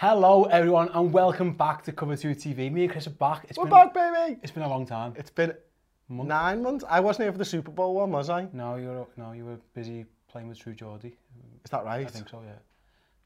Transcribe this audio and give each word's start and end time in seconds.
Hello, 0.00 0.44
everyone, 0.44 0.88
and 0.94 1.12
welcome 1.12 1.52
back 1.56 1.82
to 1.82 1.90
Cover 1.90 2.14
2 2.16 2.28
TV. 2.28 2.70
Me 2.70 2.84
and 2.84 2.90
Chris 2.92 3.08
are 3.08 3.10
back. 3.10 3.44
It's 3.48 3.58
We're 3.58 3.64
been, 3.64 3.72
back, 3.88 3.94
baby! 3.94 4.38
It's 4.44 4.52
been 4.52 4.62
a 4.62 4.68
long 4.68 4.86
time. 4.86 5.12
It's 5.16 5.28
been 5.30 5.52
Month. 6.08 6.28
nine 6.28 6.62
months. 6.62 6.84
I 6.88 7.00
wasn't 7.00 7.24
here 7.24 7.32
for 7.32 7.38
the 7.38 7.44
Super 7.44 7.72
Bowl 7.72 7.96
one, 7.96 8.12
was 8.12 8.30
I? 8.30 8.46
No, 8.52 8.76
you 8.76 8.86
were, 8.90 9.06
no, 9.16 9.32
you 9.32 9.44
were 9.44 9.58
busy 9.74 10.06
playing 10.28 10.46
with 10.46 10.56
True 10.60 10.72
Geordie. 10.72 11.16
Is 11.64 11.70
that 11.72 11.84
right? 11.84 12.06
I 12.06 12.10
think 12.10 12.28
so, 12.28 12.40
yeah. 12.46 12.52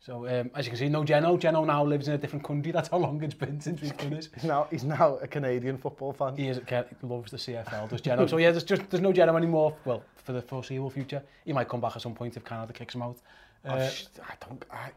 So, 0.01 0.27
um, 0.27 0.51
as 0.55 0.65
you 0.65 0.71
can 0.71 0.79
see, 0.79 0.89
no 0.89 1.05
Geno. 1.05 1.37
Geno 1.37 1.63
now 1.63 1.85
lives 1.85 2.09
in 2.09 2.15
a 2.15 2.19
different 2.19 2.43
country. 2.43 2.73
That's 2.73 2.89
how 2.89 2.97
long 2.97 3.23
it's 3.23 3.35
been 3.35 3.61
since 3.61 3.83
we've 3.83 3.95
done 3.95 4.09
this. 4.09 4.31
he's, 4.33 4.45
now, 4.45 4.67
he's 4.71 4.85
now 4.85 5.17
a 5.19 5.27
Canadian 5.27 5.77
football 5.77 6.15
fan. 6.15 6.39
He 6.39 6.49
is, 6.49 6.59
he 6.67 7.07
loves 7.07 7.31
the 7.33 7.37
CFL, 7.37 7.91
does 7.91 8.01
Geno. 8.01 8.27
so, 8.27 8.39
yeah, 8.39 8.51
there's, 8.51 8.65
just, 8.65 8.89
there's 8.89 9.03
no 9.03 9.13
Geno 9.13 9.37
anymore, 9.37 9.77
well, 9.85 10.03
for 10.17 10.33
the 10.33 10.41
foreseeable 10.41 10.89
future. 10.89 11.23
He 11.45 11.53
might 11.53 11.69
come 11.69 11.83
back 11.83 11.97
at 11.97 12.01
some 12.01 12.15
point 12.15 12.35
if 12.39 12.47
Canada 12.47 12.73
kicks 12.73 12.95
him 12.95 13.03
out. 13.03 13.19
Oh, 13.67 13.73
uh, 13.73 13.91
oh, 14.21 14.25
I 14.27 14.35
don't... 14.47 14.65
I, 14.73 14.91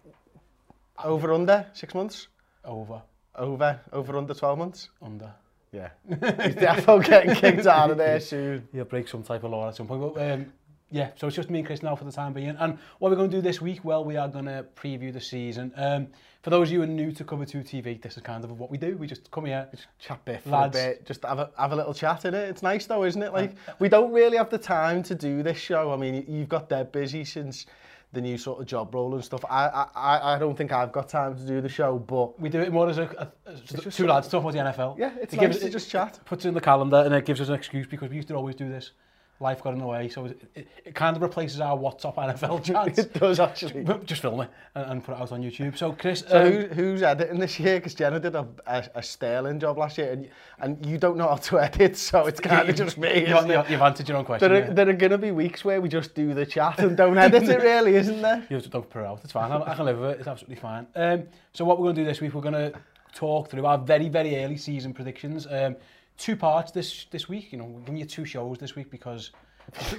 Over 1.03 1.33
under, 1.33 1.65
six 1.73 1.93
months? 1.93 2.27
Over. 2.63 3.01
Over, 3.35 3.79
over 3.91 4.15
under 4.17 4.33
12 4.33 4.57
months? 4.57 4.89
Under. 5.01 5.33
Yeah. 5.73 5.89
He's 6.07 6.55
definitely 6.55 7.05
getting 7.05 7.35
kicked 7.35 7.67
out 7.67 7.91
of 7.91 7.97
there 7.97 8.19
soon. 8.21 8.67
He'll 8.71 8.85
break 8.85 9.09
some 9.09 9.23
type 9.23 9.43
of 9.43 9.51
law 9.51 9.67
at 9.67 9.75
some 9.75 9.87
point. 9.87 10.13
But 10.13 10.31
um, 10.31 10.53
yeah, 10.89 11.09
so 11.17 11.27
it's 11.27 11.35
just 11.35 11.49
me 11.49 11.59
and 11.59 11.65
Chris 11.67 11.83
now 11.83 11.97
for 11.97 12.05
the 12.05 12.13
time 12.13 12.31
being. 12.31 12.55
And 12.57 12.77
what 12.99 13.09
we're 13.09 13.17
going 13.17 13.29
to 13.29 13.35
do 13.35 13.41
this 13.41 13.59
week, 13.61 13.83
well, 13.83 14.05
we 14.05 14.15
are 14.15 14.29
going 14.29 14.45
to 14.45 14.65
preview 14.75 15.11
the 15.11 15.19
season. 15.19 15.73
Um, 15.75 16.07
for 16.43 16.49
those 16.49 16.69
of 16.69 16.73
you 16.73 16.77
who 16.77 16.83
are 16.83 16.87
new 16.87 17.11
to 17.11 17.25
Cover 17.25 17.43
2 17.43 17.57
TV, 17.59 18.01
this 18.01 18.15
is 18.15 18.23
kind 18.23 18.45
of 18.45 18.57
what 18.57 18.71
we 18.71 18.77
do. 18.77 18.95
We 18.95 19.05
just 19.05 19.29
come 19.31 19.45
here, 19.47 19.67
just 19.75 19.87
chat 19.99 20.23
bit 20.23 20.47
lads. 20.47 20.77
a 20.77 20.79
bit, 20.91 21.05
just 21.05 21.25
have 21.25 21.39
a, 21.39 21.49
have 21.59 21.73
a 21.73 21.75
little 21.75 21.93
chat 21.93 22.23
in 22.23 22.33
it. 22.33 22.47
It's 22.47 22.63
nice 22.63 22.85
though, 22.85 23.03
isn't 23.03 23.21
it? 23.21 23.33
Like, 23.33 23.55
we 23.79 23.89
don't 23.89 24.13
really 24.13 24.37
have 24.37 24.49
the 24.49 24.57
time 24.59 25.03
to 25.03 25.15
do 25.15 25.43
this 25.43 25.57
show. 25.57 25.91
I 25.91 25.97
mean, 25.97 26.23
you've 26.29 26.47
got 26.47 26.69
dead 26.69 26.93
busy 26.93 27.25
since 27.25 27.65
the 28.13 28.21
new 28.21 28.37
sort 28.37 28.59
of 28.61 28.65
job 28.65 28.93
role 28.93 29.13
and 29.15 29.23
stuff. 29.23 29.43
I, 29.49 29.85
I, 29.95 30.35
I 30.35 30.39
don't 30.39 30.55
think 30.55 30.71
I've 30.71 30.91
got 30.91 31.09
time 31.09 31.35
to 31.37 31.45
do 31.45 31.61
the 31.61 31.69
show, 31.69 31.97
but 31.99 32.39
we 32.39 32.49
do 32.49 32.59
it 32.61 32.71
more 32.71 32.89
as 32.89 32.97
a, 32.97 33.03
a, 33.17 33.29
a 33.51 33.91
two 33.91 34.07
lads 34.07 34.27
talking 34.27 34.57
about 34.59 34.75
the 34.75 34.81
NFL. 34.81 34.97
Yeah, 34.97 35.11
it's 35.21 35.33
it 35.33 35.37
nice 35.37 35.43
gives, 35.47 35.59
to 35.59 35.67
it, 35.67 35.71
just 35.71 35.89
chat. 35.89 36.19
Puts 36.25 36.45
it 36.45 36.49
in 36.49 36.53
the 36.53 36.61
calendar 36.61 36.97
and 36.97 37.13
it 37.13 37.25
gives 37.25 37.41
us 37.41 37.49
an 37.49 37.55
excuse 37.55 37.87
because 37.87 38.09
we 38.09 38.15
used 38.17 38.27
to 38.29 38.35
always 38.35 38.55
do 38.55 38.69
this 38.69 38.91
life 39.39 39.61
got 39.61 39.73
in 39.73 39.79
the 39.79 39.85
way. 39.85 40.07
So 40.09 40.25
it, 40.25 40.67
it, 40.85 40.95
kind 40.95 41.15
of 41.15 41.21
replaces 41.21 41.59
our 41.59 41.77
WhatsApp 41.77 42.15
NFL 42.15 42.63
chance. 42.63 42.97
it 42.97 43.13
does 43.13 43.39
actually. 43.39 43.83
Just, 43.83 44.05
just 44.05 44.21
film 44.21 44.41
it 44.41 44.49
and, 44.75 44.91
and, 44.91 45.03
put 45.03 45.13
it 45.13 45.21
out 45.21 45.31
on 45.31 45.41
YouTube. 45.43 45.77
So 45.77 45.91
Chris, 45.93 46.23
so 46.27 46.45
um, 46.45 46.51
who, 46.51 46.59
who's 46.67 47.01
editing 47.01 47.39
this 47.39 47.59
year? 47.59 47.77
Because 47.77 47.93
Jenna 47.93 48.19
did 48.19 48.35
a, 48.35 48.47
a, 48.67 48.87
a, 48.95 49.03
sterling 49.03 49.59
job 49.59 49.77
last 49.77 49.97
year, 49.97 50.11
and 50.11 50.29
and 50.59 50.85
you 50.85 50.97
don't 50.97 51.17
know 51.17 51.27
how 51.27 51.35
to 51.35 51.59
edit, 51.59 51.97
so 51.97 52.25
it's 52.27 52.39
kind 52.39 52.69
of 52.69 52.75
just 52.75 52.97
me. 52.97 53.27
You, 53.27 53.37
you, 53.39 53.63
you've 53.69 53.81
answered 53.81 54.07
your 54.07 54.17
own 54.17 54.25
question. 54.25 54.51
There 54.51 54.63
are, 54.63 54.67
yeah. 54.67 54.73
there 54.73 54.93
going 54.93 55.11
to 55.11 55.17
be 55.17 55.31
weeks 55.31 55.65
where 55.65 55.81
we 55.81 55.89
just 55.89 56.15
do 56.15 56.33
the 56.33 56.45
chat 56.45 56.79
and 56.79 56.95
don't 56.95 57.17
edit 57.17 57.43
it, 57.43 57.61
really, 57.61 57.95
isn't 57.95 58.21
there? 58.21 58.43
You 58.55 58.59
just 58.59 58.69
don't 58.69 58.87
put 58.89 58.99
it 58.99 59.05
out. 59.05 59.19
It's 59.23 59.33
fine. 59.33 59.51
I, 59.51 59.61
I 59.71 59.75
can 59.75 59.85
live 59.85 59.99
with 59.99 60.11
it. 60.11 60.19
It's 60.19 60.27
absolutely 60.27 60.57
fine. 60.57 60.87
Um, 60.95 61.23
so 61.53 61.65
what 61.65 61.77
we're 61.79 61.85
going 61.85 61.95
to 61.95 62.01
do 62.01 62.05
this 62.05 62.21
week? 62.21 62.33
We're 62.33 62.41
going 62.41 62.53
to 62.53 62.73
talk 63.13 63.49
through 63.49 63.65
our 63.65 63.77
very, 63.77 64.07
very 64.09 64.43
early 64.43 64.55
season 64.57 64.93
predictions. 64.93 65.47
Um, 65.49 65.75
two 66.17 66.35
parts 66.35 66.71
this 66.71 67.05
this 67.11 67.27
week. 67.29 67.51
You 67.51 67.59
know, 67.59 67.65
we're 67.65 67.79
giving 67.81 67.97
you 67.97 68.05
two 68.05 68.25
shows 68.25 68.57
this 68.57 68.75
week 68.75 68.89
because 68.89 69.31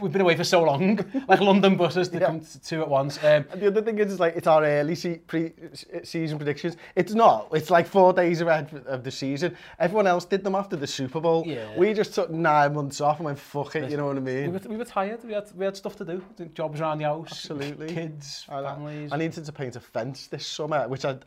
we've 0.00 0.12
been 0.12 0.20
away 0.22 0.36
for 0.36 0.44
so 0.44 0.62
long. 0.62 0.98
like 1.28 1.40
London 1.40 1.76
buses, 1.76 2.10
they 2.10 2.20
yeah. 2.20 2.26
come 2.26 2.40
to 2.40 2.60
two 2.60 2.80
at 2.82 2.88
once. 2.88 3.18
Um, 3.18 3.44
and 3.50 3.60
the 3.60 3.66
other 3.66 3.82
thing 3.82 3.98
is, 3.98 4.12
is 4.12 4.20
like 4.20 4.34
it's 4.36 4.46
our 4.46 4.64
early 4.64 4.94
se 4.94 5.18
pre 5.26 5.52
season 6.04 6.38
predictions. 6.38 6.76
It's 6.94 7.14
not. 7.14 7.48
It's 7.52 7.70
like 7.70 7.86
four 7.86 8.12
days 8.12 8.40
ahead 8.40 8.82
of 8.86 9.04
the 9.04 9.10
season. 9.10 9.56
Everyone 9.78 10.06
else 10.06 10.24
did 10.24 10.42
them 10.42 10.54
after 10.54 10.76
the 10.76 10.86
Super 10.86 11.20
Bowl. 11.20 11.44
Yeah. 11.46 11.76
We 11.76 11.92
just 11.92 12.14
took 12.14 12.30
nine 12.30 12.74
months 12.74 13.00
off 13.00 13.18
and 13.18 13.26
went 13.26 13.38
fuck 13.38 13.76
it. 13.76 13.90
you 13.90 13.96
know 13.96 14.06
what 14.06 14.16
I 14.16 14.20
mean? 14.20 14.52
We 14.52 14.58
were, 14.58 14.68
we 14.70 14.76
were 14.76 14.84
tired. 14.84 15.22
We 15.24 15.34
had 15.34 15.50
we 15.56 15.64
had 15.64 15.76
stuff 15.76 15.96
to 15.96 16.04
do. 16.04 16.24
Jobs 16.54 16.80
around 16.80 16.98
the 16.98 17.04
house. 17.04 17.30
Absolutely. 17.32 17.88
Kids, 17.88 18.44
families. 18.48 19.12
I 19.12 19.16
needed 19.16 19.44
to 19.44 19.52
paint 19.52 19.76
a 19.76 19.80
fence 19.80 20.26
this 20.28 20.46
summer, 20.46 20.88
which 20.88 21.04
I 21.04 21.18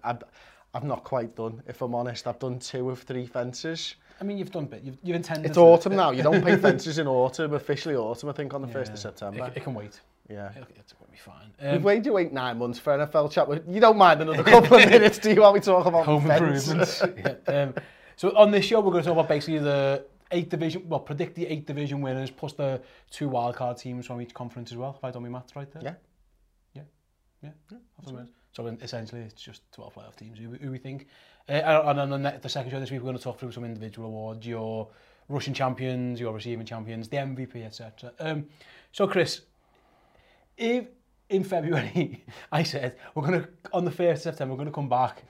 I've 0.71 0.83
not 0.83 1.03
quite 1.03 1.35
done, 1.35 1.63
if 1.67 1.81
I'm 1.81 1.95
honest. 1.95 2.27
I've 2.27 2.37
done 2.37 2.59
two 2.59 2.91
of 2.91 3.01
three 3.01 3.25
fences. 3.25 3.95
I 4.19 4.23
mean, 4.23 4.37
you've 4.37 4.51
done 4.51 4.65
bit. 4.65 4.83
You've, 4.83 4.97
you've 5.01 5.15
intended. 5.15 5.49
It's 5.49 5.57
autumn 5.57 5.93
it. 5.93 5.95
now. 5.95 6.11
You 6.11 6.23
don't 6.23 6.43
paint 6.43 6.61
fences 6.61 6.97
in 6.99 7.07
autumn. 7.07 7.53
Officially 7.53 7.95
autumn, 7.95 8.29
I 8.29 8.33
think, 8.33 8.53
on 8.53 8.61
the 8.61 8.67
yeah. 8.67 8.73
1st 8.73 8.89
of 8.93 8.99
September. 8.99 9.45
It, 9.47 9.57
it 9.57 9.63
can 9.63 9.73
wait. 9.73 9.99
Yeah. 10.29 10.51
It'll, 10.51 10.65
to 10.67 10.95
be 11.11 11.17
fine. 11.17 11.51
Um, 11.61 11.71
We've 11.73 11.83
waited 11.83 12.11
wait 12.11 12.33
nine 12.33 12.57
months 12.57 12.77
for 12.79 12.97
NFL 12.97 13.31
chat. 13.31 13.47
You 13.67 13.79
don't 13.79 13.97
mind 13.97 14.21
another 14.21 14.43
couple 14.43 14.77
of 14.77 14.89
minutes, 14.89 15.17
do 15.19 15.33
you, 15.33 15.41
while 15.41 15.53
we 15.53 15.59
talk 15.59 15.85
about 15.85 16.05
Home 16.05 16.23
fence? 16.25 16.41
improvements. 16.41 17.03
yeah. 17.47 17.61
um, 17.63 17.75
so 18.15 18.35
on 18.37 18.51
this 18.51 18.65
show, 18.65 18.81
we're 18.81 18.91
going 18.91 19.03
to 19.03 19.07
talk 19.09 19.17
about 19.17 19.29
basically 19.29 19.59
the 19.59 20.05
eight 20.31 20.49
division, 20.49 20.87
well, 20.87 20.99
predict 20.99 21.35
the 21.35 21.47
eight 21.47 21.65
division 21.65 22.01
winners 22.01 22.29
plus 22.29 22.53
the 22.53 22.79
two 23.09 23.29
wildcard 23.29 23.79
teams 23.79 24.05
from 24.05 24.21
each 24.21 24.33
conference 24.33 24.71
as 24.71 24.77
well, 24.77 24.93
if 24.97 25.03
I 25.03 25.09
don't 25.11 25.23
mean 25.23 25.31
maths 25.31 25.55
right 25.55 25.71
there. 25.71 25.81
Yeah. 25.81 25.95
Yeah. 26.75 26.81
Yeah. 27.41 27.49
yeah. 28.11 28.21
So 28.53 28.65
essentially, 28.81 29.21
it's 29.21 29.41
just 29.41 29.61
12 29.71 29.93
playoff 29.95 30.15
teams 30.17 30.37
who, 30.37 30.49
who 30.51 30.69
we 30.71 30.77
think. 30.79 31.07
Uh, 31.49 31.53
eh, 31.55 31.89
and 31.89 31.99
on 31.99 32.21
the, 32.21 32.39
the 32.41 32.49
second 32.49 32.69
show 32.71 32.79
this 32.79 32.91
week, 32.91 32.99
we're 33.01 33.05
going 33.05 33.17
to 33.17 33.23
talk 33.23 33.39
through 33.39 33.51
some 33.51 33.65
individual 33.65 34.07
awards, 34.07 34.45
your 34.45 34.87
rushing 35.29 35.53
champions, 35.53 36.19
your 36.19 36.31
receiving 36.33 36.65
champions, 36.65 37.09
the 37.09 37.17
MVP, 37.17 37.65
etc. 37.65 38.11
Um, 38.19 38.45
so, 38.91 39.07
Chris, 39.07 39.41
if 40.57 40.85
in 41.29 41.43
February 41.43 42.23
I 42.51 42.61
said 42.63 42.97
we're 43.15 43.25
going 43.25 43.41
to 43.41 43.49
on 43.73 43.83
the 43.85 43.91
1st 43.91 44.11
of 44.13 44.21
September 44.21 44.53
we're 44.53 44.57
going 44.57 44.67
to 44.69 44.73
come 44.73 44.89
back, 44.89 45.23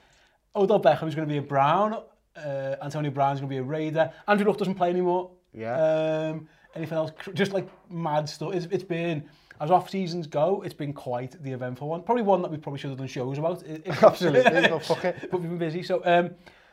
Odell 0.54 0.80
Beckham 0.80 1.08
is 1.08 1.14
going 1.14 1.26
to 1.28 1.32
be 1.32 1.38
a 1.38 1.42
Brown, 1.42 2.02
uh, 2.36 2.74
Antonio 2.82 3.10
Brown 3.10 3.32
is 3.34 3.40
going 3.40 3.48
to 3.48 3.54
be 3.54 3.58
a 3.58 3.62
Raider, 3.62 4.12
Andrew 4.28 4.46
Luck 4.46 4.58
doesn't 4.58 4.74
play 4.74 4.90
anymore. 4.90 5.30
Yeah. 5.54 6.32
Um, 6.34 6.48
anything 6.74 6.96
else? 6.98 7.12
Just 7.34 7.52
like 7.52 7.66
mad 7.90 8.28
stuff. 8.28 8.52
It's, 8.54 8.66
it's 8.66 8.84
been 8.84 9.24
as 9.60 9.70
off 9.70 9.90
seasons 9.90 10.26
go, 10.26 10.62
it's 10.64 10.72
been 10.74 10.92
quite 10.94 11.40
the 11.42 11.52
eventful 11.52 11.86
one. 11.86 12.02
Probably 12.02 12.22
one 12.22 12.40
that 12.42 12.50
we 12.50 12.56
probably 12.56 12.78
should 12.78 12.88
have 12.88 12.98
done 12.98 13.06
shows 13.06 13.36
about. 13.38 13.62
Absolutely, 14.02 14.52
no 14.68 14.78
fuck 14.78 15.04
it. 15.04 15.28
But 15.30 15.40
we've 15.40 15.50
been 15.50 15.58
busy. 15.58 15.82
So, 15.82 16.00
um, 16.06 16.30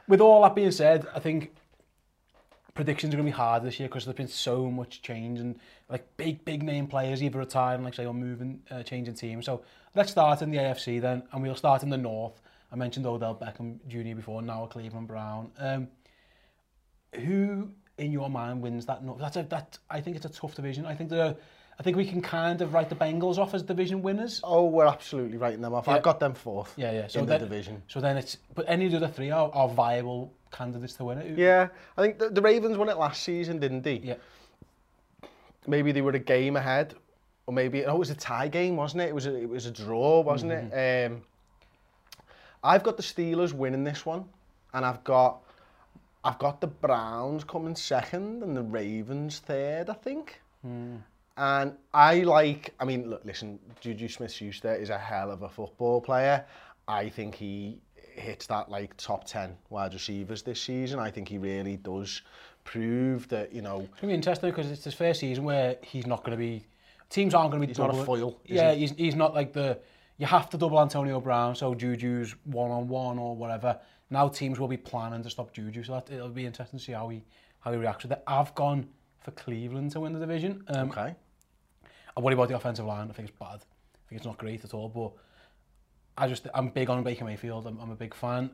with 0.07 0.21
all 0.21 0.41
that 0.43 0.55
being 0.55 0.71
said, 0.71 1.05
I 1.13 1.19
think 1.19 1.53
predictions 2.73 3.13
are 3.13 3.17
going 3.17 3.25
to 3.25 3.31
be 3.31 3.35
hard 3.35 3.63
this 3.63 3.77
year 3.79 3.89
because 3.89 4.05
there's 4.05 4.15
been 4.15 4.27
so 4.29 4.69
much 4.71 5.01
change 5.01 5.37
and 5.39 5.59
like 5.89 6.05
big, 6.15 6.45
big 6.45 6.63
name 6.63 6.87
players 6.87 7.21
either 7.21 7.39
retiring, 7.39 7.83
like 7.83 7.93
say, 7.93 8.05
or 8.05 8.13
moving, 8.13 8.61
uh, 8.71 8.83
changing 8.83 9.15
teams. 9.15 9.45
So 9.45 9.63
let's 9.93 10.11
start 10.11 10.41
in 10.41 10.49
the 10.51 10.57
AFC 10.57 11.01
then, 11.01 11.23
and 11.33 11.41
we'll 11.43 11.55
start 11.55 11.83
in 11.83 11.89
the 11.89 11.97
North. 11.97 12.39
I 12.71 12.77
mentioned 12.77 13.05
Odell 13.05 13.35
Beckham 13.35 13.79
Jr. 13.89 14.15
before, 14.15 14.41
now 14.41 14.65
Cleveland 14.67 15.07
Brown. 15.09 15.51
Um, 15.57 15.87
who 17.21 17.69
in 17.97 18.11
your 18.13 18.29
mind 18.29 18.61
wins 18.61 18.85
that? 18.85 19.03
North? 19.03 19.19
That's 19.19 19.35
a, 19.35 19.43
that 19.43 19.77
I 19.89 19.99
think 19.99 20.15
it's 20.15 20.25
a 20.25 20.29
tough 20.29 20.55
division. 20.55 20.85
I 20.85 20.95
think 20.95 21.09
there 21.09 21.25
are 21.25 21.35
I 21.79 21.83
think 21.83 21.95
we 21.95 22.07
can 22.09 22.21
kind 22.21 22.61
of 22.61 22.73
write 22.73 22.89
the 22.89 22.95
Bengals 22.95 23.37
off 23.37 23.53
as 23.53 23.61
division 23.61 24.01
winners. 24.01 24.41
Oh, 24.43 24.65
we're 24.65 24.87
absolutely 24.87 25.37
writing 25.37 25.61
them 25.61 25.75
off. 25.75 25.85
Yeah. 25.87 25.93
I've 25.93 26.01
got 26.01 26.19
them 26.19 26.33
fourth. 26.33 26.73
Yeah, 26.75 26.91
yeah. 26.91 27.07
So 27.07 27.19
in 27.19 27.27
then, 27.27 27.39
the 27.39 27.45
division. 27.45 27.83
So 27.87 28.01
then 28.01 28.17
it's 28.17 28.37
but 28.55 28.65
any 28.67 28.85
of 28.87 28.91
the 28.91 28.97
other 28.97 29.07
three 29.09 29.29
are, 29.29 29.51
are 29.53 29.69
viable 29.69 30.33
candidates 30.51 30.93
to 30.93 31.05
win 31.05 31.19
it. 31.19 31.37
Yeah, 31.37 31.67
I 31.95 32.01
think 32.01 32.17
the, 32.17 32.29
the 32.29 32.41
Ravens 32.41 32.77
won 32.77 32.89
it 32.89 32.97
last 32.97 33.21
season, 33.21 33.59
didn't 33.59 33.83
they? 33.83 33.97
Yeah. 33.97 34.15
Maybe 35.67 35.91
they 35.91 36.01
were 36.01 36.13
a 36.13 36.19
game 36.19 36.55
ahead, 36.55 36.95
or 37.45 37.53
maybe 37.53 37.85
oh, 37.85 37.95
it 37.95 37.99
was 37.99 38.09
a 38.09 38.15
tie 38.15 38.47
game, 38.47 38.75
wasn't 38.75 39.03
it? 39.03 39.09
It 39.09 39.15
was 39.15 39.27
a, 39.27 39.35
it 39.39 39.49
was 39.49 39.67
a 39.67 39.71
draw, 39.71 40.21
wasn't 40.21 40.53
mm-hmm. 40.53 40.75
it? 40.75 41.05
Um, 41.11 41.21
I've 42.63 42.81
got 42.83 42.97
the 42.97 43.03
Steelers 43.03 43.53
winning 43.53 43.83
this 43.83 44.03
one, 44.03 44.25
and 44.73 44.83
I've 44.83 45.03
got 45.03 45.43
I've 46.23 46.39
got 46.39 46.59
the 46.59 46.67
Browns 46.67 47.43
coming 47.43 47.75
second 47.75 48.41
and 48.41 48.57
the 48.57 48.63
Ravens 48.63 49.37
third, 49.37 49.91
I 49.91 49.93
think. 49.93 50.41
Mm. 50.65 51.01
And 51.37 51.73
I 51.93 52.21
like, 52.21 52.73
I 52.79 52.85
mean, 52.85 53.09
look, 53.11 53.23
listen, 53.23 53.59
Juju 53.79 54.07
Smith-Schuster 54.07 54.73
is 54.73 54.89
a 54.89 54.97
hell 54.97 55.29
of 55.31 55.43
a 55.43 55.49
football 55.49 56.01
player. 56.01 56.43
I 56.87 57.09
think 57.09 57.35
he 57.35 57.79
hits 57.95 58.47
that 58.47 58.69
like 58.71 58.97
top 58.97 59.25
10 59.27 59.55
wide 59.69 59.93
receivers 59.93 60.41
this 60.41 60.59
season. 60.59 60.99
I 60.99 61.11
think 61.11 61.29
he 61.29 61.37
really 61.37 61.77
does 61.77 62.23
prove 62.63 63.27
that, 63.27 63.53
you 63.53 63.61
know... 63.61 63.81
It's 63.81 63.89
going 63.89 63.97
to 64.01 64.07
be 64.07 64.13
interesting 64.15 64.49
because 64.49 64.71
it's 64.71 64.83
his 64.83 64.95
first 64.95 65.19
season 65.19 65.43
where 65.43 65.77
he's 65.83 66.07
not 66.07 66.23
going 66.23 66.31
to 66.31 66.37
be... 66.43 66.65
Teams 67.11 67.35
aren't 67.35 67.51
going 67.51 67.61
to 67.61 67.67
be... 67.67 67.69
He's 67.69 67.77
double, 67.77 67.93
not 67.93 68.01
a 68.01 68.05
foil, 68.05 68.41
Yeah, 68.43 68.71
he? 68.73 68.79
he's, 68.79 68.91
he's 68.91 69.15
not 69.15 69.35
like 69.35 69.53
the... 69.53 69.77
You 70.17 70.25
have 70.25 70.49
to 70.49 70.57
double 70.57 70.79
Antonio 70.81 71.21
Brown, 71.21 71.55
so 71.55 71.75
Juju's 71.75 72.33
one-on-one 72.45 73.17
-on 73.17 73.19
-one 73.19 73.21
or 73.21 73.35
whatever. 73.37 73.79
Now 74.09 74.27
teams 74.27 74.59
will 74.59 74.67
be 74.67 74.77
planning 74.77 75.21
to 75.21 75.29
stop 75.29 75.53
Juju, 75.53 75.83
so 75.83 75.93
that, 75.93 76.09
it'll 76.11 76.29
be 76.29 76.47
interesting 76.47 76.79
to 76.79 76.83
see 76.85 76.93
how 76.93 77.09
he, 77.09 77.23
how 77.59 77.71
he 77.71 77.77
reacts 77.77 78.03
with 78.05 78.13
it. 78.13 78.23
I've 78.25 78.55
gone 78.55 78.87
for 79.19 79.29
Cleveland 79.31 79.91
to 79.91 79.99
win 79.99 80.13
the 80.13 80.19
division. 80.19 80.63
Um, 80.75 80.89
okay. 80.89 81.13
I 82.17 82.19
worry 82.19 82.33
about 82.33 82.47
the 82.47 82.55
offensive 82.55 82.85
line. 82.85 83.07
I 83.09 83.13
think 83.13 83.29
it's 83.29 83.37
bad. 83.37 83.59
I 83.59 84.09
think 84.09 84.17
it's 84.19 84.25
not 84.25 84.39
great 84.39 84.65
at 84.65 84.73
all. 84.73 84.89
But 84.89 85.11
I 86.21 86.27
just 86.27 86.47
I'm 86.53 86.69
big 86.69 86.89
on 86.89 87.03
Baker 87.03 87.23
Mayfield. 87.23 87.67
I'm, 87.67 87.79
I'm 87.79 87.91
a 87.91 87.95
big 87.95 88.15
fan. 88.15 88.49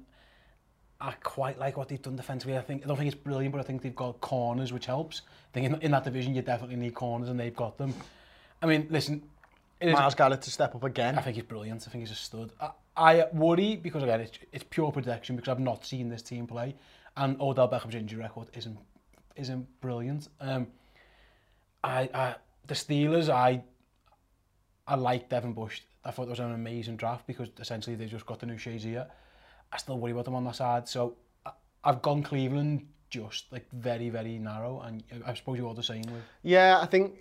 I 0.99 1.13
quite 1.23 1.57
like 1.57 1.77
what 1.77 1.87
they've 1.87 2.01
done 2.01 2.17
defensively. 2.17 2.57
I 2.57 2.61
think 2.61 2.83
I 2.83 2.87
don't 2.87 2.97
think 2.97 3.11
it's 3.11 3.21
brilliant, 3.21 3.53
but 3.53 3.59
I 3.59 3.63
think 3.63 3.81
they've 3.81 3.95
got 3.95 4.19
corners, 4.21 4.73
which 4.73 4.85
helps. 4.85 5.21
I 5.25 5.49
think 5.59 5.65
in, 5.73 5.81
in 5.81 5.91
that 5.91 6.03
division 6.03 6.35
you 6.35 6.41
definitely 6.41 6.75
need 6.75 6.93
corners, 6.93 7.29
and 7.29 7.39
they've 7.39 7.55
got 7.55 7.77
them. 7.77 7.93
I 8.61 8.65
mean, 8.65 8.87
listen, 8.89 9.23
it 9.79 9.87
is, 9.89 9.93
Miles 9.93 10.15
Garrett 10.15 10.41
to 10.43 10.51
step 10.51 10.75
up 10.75 10.83
again. 10.83 11.17
I 11.17 11.21
think 11.21 11.35
he's 11.35 11.43
brilliant. 11.45 11.85
I 11.87 11.89
think 11.91 12.03
he's 12.05 12.11
a 12.11 12.15
stud. 12.19 12.51
I, 12.59 12.69
I 12.97 13.25
worry 13.31 13.75
because 13.77 14.03
again, 14.03 14.19
it's, 14.21 14.37
it's 14.51 14.65
pure 14.69 14.91
prediction 14.91 15.35
because 15.37 15.49
I've 15.49 15.59
not 15.59 15.85
seen 15.85 16.09
this 16.09 16.21
team 16.21 16.47
play, 16.47 16.75
and 17.17 17.39
Odell 17.41 17.69
Beckham's 17.69 17.95
injury 17.95 18.21
record 18.23 18.47
isn't 18.55 18.77
isn't 19.37 19.81
brilliant. 19.81 20.27
Um, 20.41 20.67
I, 21.83 22.09
I 22.13 22.35
the 22.67 22.73
Steelers, 22.75 23.29
I, 23.29 23.61
I 24.87 24.95
like 24.95 25.29
Devin 25.29 25.53
Bush. 25.53 25.81
I 26.05 26.11
thought 26.11 26.23
it 26.23 26.29
was 26.29 26.39
an 26.39 26.53
amazing 26.53 26.97
draft 26.97 27.25
because 27.27 27.49
essentially 27.59 27.95
they 27.95 28.05
just 28.05 28.25
got 28.25 28.39
the 28.39 28.45
new 28.45 28.55
Shazier. 28.55 29.07
I 29.71 29.77
still 29.77 29.97
worry 29.99 30.11
about 30.11 30.25
them 30.25 30.35
on 30.35 30.43
that 30.45 30.55
side. 30.57 30.87
So 30.87 31.15
I, 31.45 31.51
I've 31.83 32.01
gone 32.01 32.23
Cleveland 32.23 32.87
just 33.09 33.51
like 33.51 33.65
very, 33.73 34.09
very 34.09 34.37
narrow. 34.39 34.81
And 34.81 35.03
I 35.25 35.33
suppose 35.33 35.57
you're 35.57 35.67
all 35.67 35.73
the 35.73 35.83
same 35.83 36.03
with. 36.03 36.21
Yeah, 36.41 36.79
I 36.81 36.85
think 36.85 37.15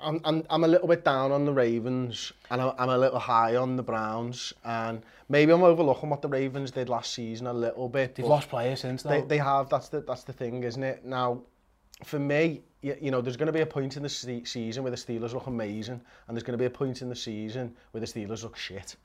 I'm, 0.00 0.20
I'm, 0.24 0.44
I'm 0.48 0.64
a 0.64 0.68
little 0.68 0.86
bit 0.88 1.04
down 1.04 1.32
on 1.32 1.44
the 1.44 1.52
Ravens 1.52 2.32
and 2.50 2.60
I'm, 2.60 2.72
I'm 2.78 2.88
a 2.90 2.98
little 2.98 3.18
high 3.18 3.56
on 3.56 3.76
the 3.76 3.82
Browns 3.82 4.52
and 4.64 5.02
maybe 5.28 5.52
I'm 5.52 5.62
overlooking 5.62 6.10
what 6.10 6.22
the 6.22 6.28
Ravens 6.28 6.70
did 6.72 6.88
last 6.88 7.12
season 7.14 7.46
a 7.48 7.52
little 7.52 7.88
bit. 7.88 8.14
They've 8.16 8.26
lost 8.26 8.48
players 8.48 8.80
since 8.80 9.02
though. 9.02 9.10
They, 9.10 9.20
they 9.22 9.38
have, 9.38 9.68
that's 9.68 9.88
the, 9.88 10.00
that's 10.00 10.24
the 10.24 10.32
thing 10.32 10.62
isn't 10.62 10.82
it? 10.82 11.04
Now, 11.04 11.42
for 12.04 12.18
me, 12.18 12.62
you, 12.80 13.10
know, 13.10 13.20
there's 13.20 13.36
going 13.36 13.46
to 13.46 13.52
be 13.52 13.60
a 13.60 13.66
point 13.66 13.96
in 13.96 14.02
the 14.02 14.08
season 14.08 14.82
where 14.82 14.90
the 14.90 14.96
Steelers 14.96 15.32
look 15.32 15.46
amazing, 15.46 16.00
and 16.26 16.36
there's 16.36 16.42
going 16.42 16.58
to 16.58 16.58
be 16.60 16.64
a 16.66 16.70
point 16.70 17.00
in 17.02 17.08
the 17.08 17.16
season 17.16 17.74
where 17.92 18.00
the 18.00 18.06
Steelers 18.06 18.42
look 18.42 18.56
shit. 18.56 18.96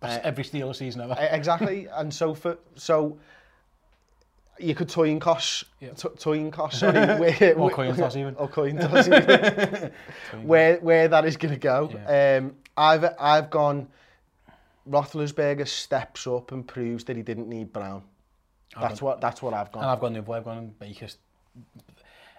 That's 0.00 0.16
uh, 0.16 0.18
eh, 0.18 0.20
every 0.22 0.44
Steelers 0.44 0.76
season 0.76 1.00
ever. 1.02 1.16
E-, 1.20 1.26
exactly, 1.30 1.88
and 1.92 2.12
so 2.12 2.34
for 2.34 2.58
so 2.76 3.18
you 4.60 4.74
could 4.74 4.88
toyn 4.88 5.18
cosh, 5.20 5.64
yep. 5.80 5.96
toyn 6.18 6.50
cos, 6.52 6.78
sorry, 6.78 6.92
where, 7.20 7.54
or 7.56 7.68
coin 7.70 7.94
toss 7.96 8.16
even, 8.16 8.34
or 8.36 8.46
coin 8.48 8.76
toss 8.76 9.06
even, 9.08 9.90
where 10.44 10.76
where 10.78 11.08
that 11.08 11.24
is 11.24 11.36
going 11.36 11.52
to 11.52 11.60
go. 11.60 11.90
Yeah. 11.92 12.38
Um, 12.42 12.54
I've 12.76 13.04
I've 13.18 13.50
gone. 13.50 13.88
Roethlisberger 14.88 15.66
steps 15.66 16.28
up 16.28 16.52
and 16.52 16.64
proves 16.66 17.02
that 17.04 17.16
he 17.16 17.22
didn't 17.24 17.48
need 17.48 17.72
Brown. 17.72 18.04
I've 18.76 18.82
that's 18.82 19.00
gone, 19.00 19.08
what 19.08 19.20
that's 19.20 19.42
what 19.42 19.52
I've 19.52 19.72
gone. 19.72 19.82
And 19.82 19.90
I've 19.90 19.98
gone 19.98 20.12
the 20.12 20.20
other 20.20 20.30
way. 20.30 20.38
I've 20.38 20.44
gone 20.44 20.74
Baker's 20.78 21.16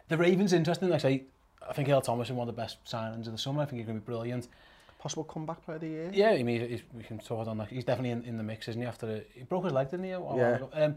The 0.09 0.17
Ravens 0.17 0.53
interesting, 0.53 0.89
like 0.89 1.03
I 1.03 1.09
say, 1.09 1.23
I 1.67 1.73
think 1.73 1.89
Earl 1.89 2.01
Thomas 2.01 2.29
is 2.29 2.33
one 2.33 2.47
of 2.47 2.55
the 2.55 2.61
best 2.61 2.83
signings 2.85 3.25
of 3.25 3.33
the 3.33 3.37
summer. 3.37 3.61
I 3.63 3.65
think 3.65 3.79
he's 3.79 3.87
going 3.87 3.97
to 3.97 4.01
be 4.01 4.05
brilliant. 4.05 4.47
Possible 4.99 5.23
comeback 5.25 5.65
player 5.65 5.75
of 5.75 5.81
the 5.81 5.87
year? 5.87 6.11
Yeah, 6.13 6.29
I 6.29 6.43
mean, 6.43 6.67
he's, 6.67 6.81
we 6.93 7.03
can 7.03 7.19
talk 7.19 7.47
on 7.47 7.57
that. 7.57 7.67
He's 7.69 7.83
definitely 7.83 8.11
in, 8.11 8.23
in 8.23 8.37
the 8.37 8.43
mix, 8.43 8.67
isn't 8.69 8.81
he? 8.81 8.87
After 8.87 9.07
a, 9.09 9.17
uh, 9.17 9.21
he 9.35 9.43
broke 9.43 9.65
his 9.65 9.73
leg, 9.73 9.91
didn't 9.91 10.05
he? 10.05 10.11
Yeah. 10.11 10.59
Um, 10.73 10.95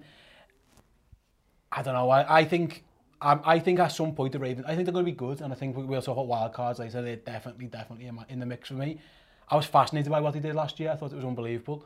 I 1.72 1.82
don't 1.82 1.94
know. 1.94 2.08
I, 2.08 2.40
I 2.40 2.44
think 2.44 2.84
I, 3.20 3.32
um, 3.32 3.40
I 3.44 3.58
think 3.58 3.80
at 3.80 3.88
some 3.88 4.14
point 4.14 4.32
the 4.32 4.38
Ravens, 4.38 4.64
I 4.66 4.74
think 4.74 4.84
they're 4.86 4.94
going 4.94 5.04
to 5.06 5.10
be 5.10 5.16
good, 5.16 5.40
and 5.40 5.52
I 5.52 5.56
think 5.56 5.76
we, 5.76 5.84
we'll 5.84 6.00
talk 6.02 6.12
about 6.14 6.28
wild 6.28 6.52
cards 6.52 6.78
I 6.80 6.88
said 6.88 7.04
They're 7.04 7.16
definitely, 7.16 7.66
definitely 7.66 8.06
in, 8.06 8.14
my, 8.14 8.24
in 8.28 8.38
the 8.38 8.46
mix 8.46 8.68
for 8.68 8.74
me. 8.74 9.00
I 9.48 9.56
was 9.56 9.66
fascinated 9.66 10.10
by 10.10 10.20
what 10.20 10.34
they 10.34 10.40
did 10.40 10.54
last 10.54 10.78
year. 10.78 10.92
I 10.92 10.96
thought 10.96 11.12
it 11.12 11.16
was 11.16 11.24
unbelievable. 11.24 11.84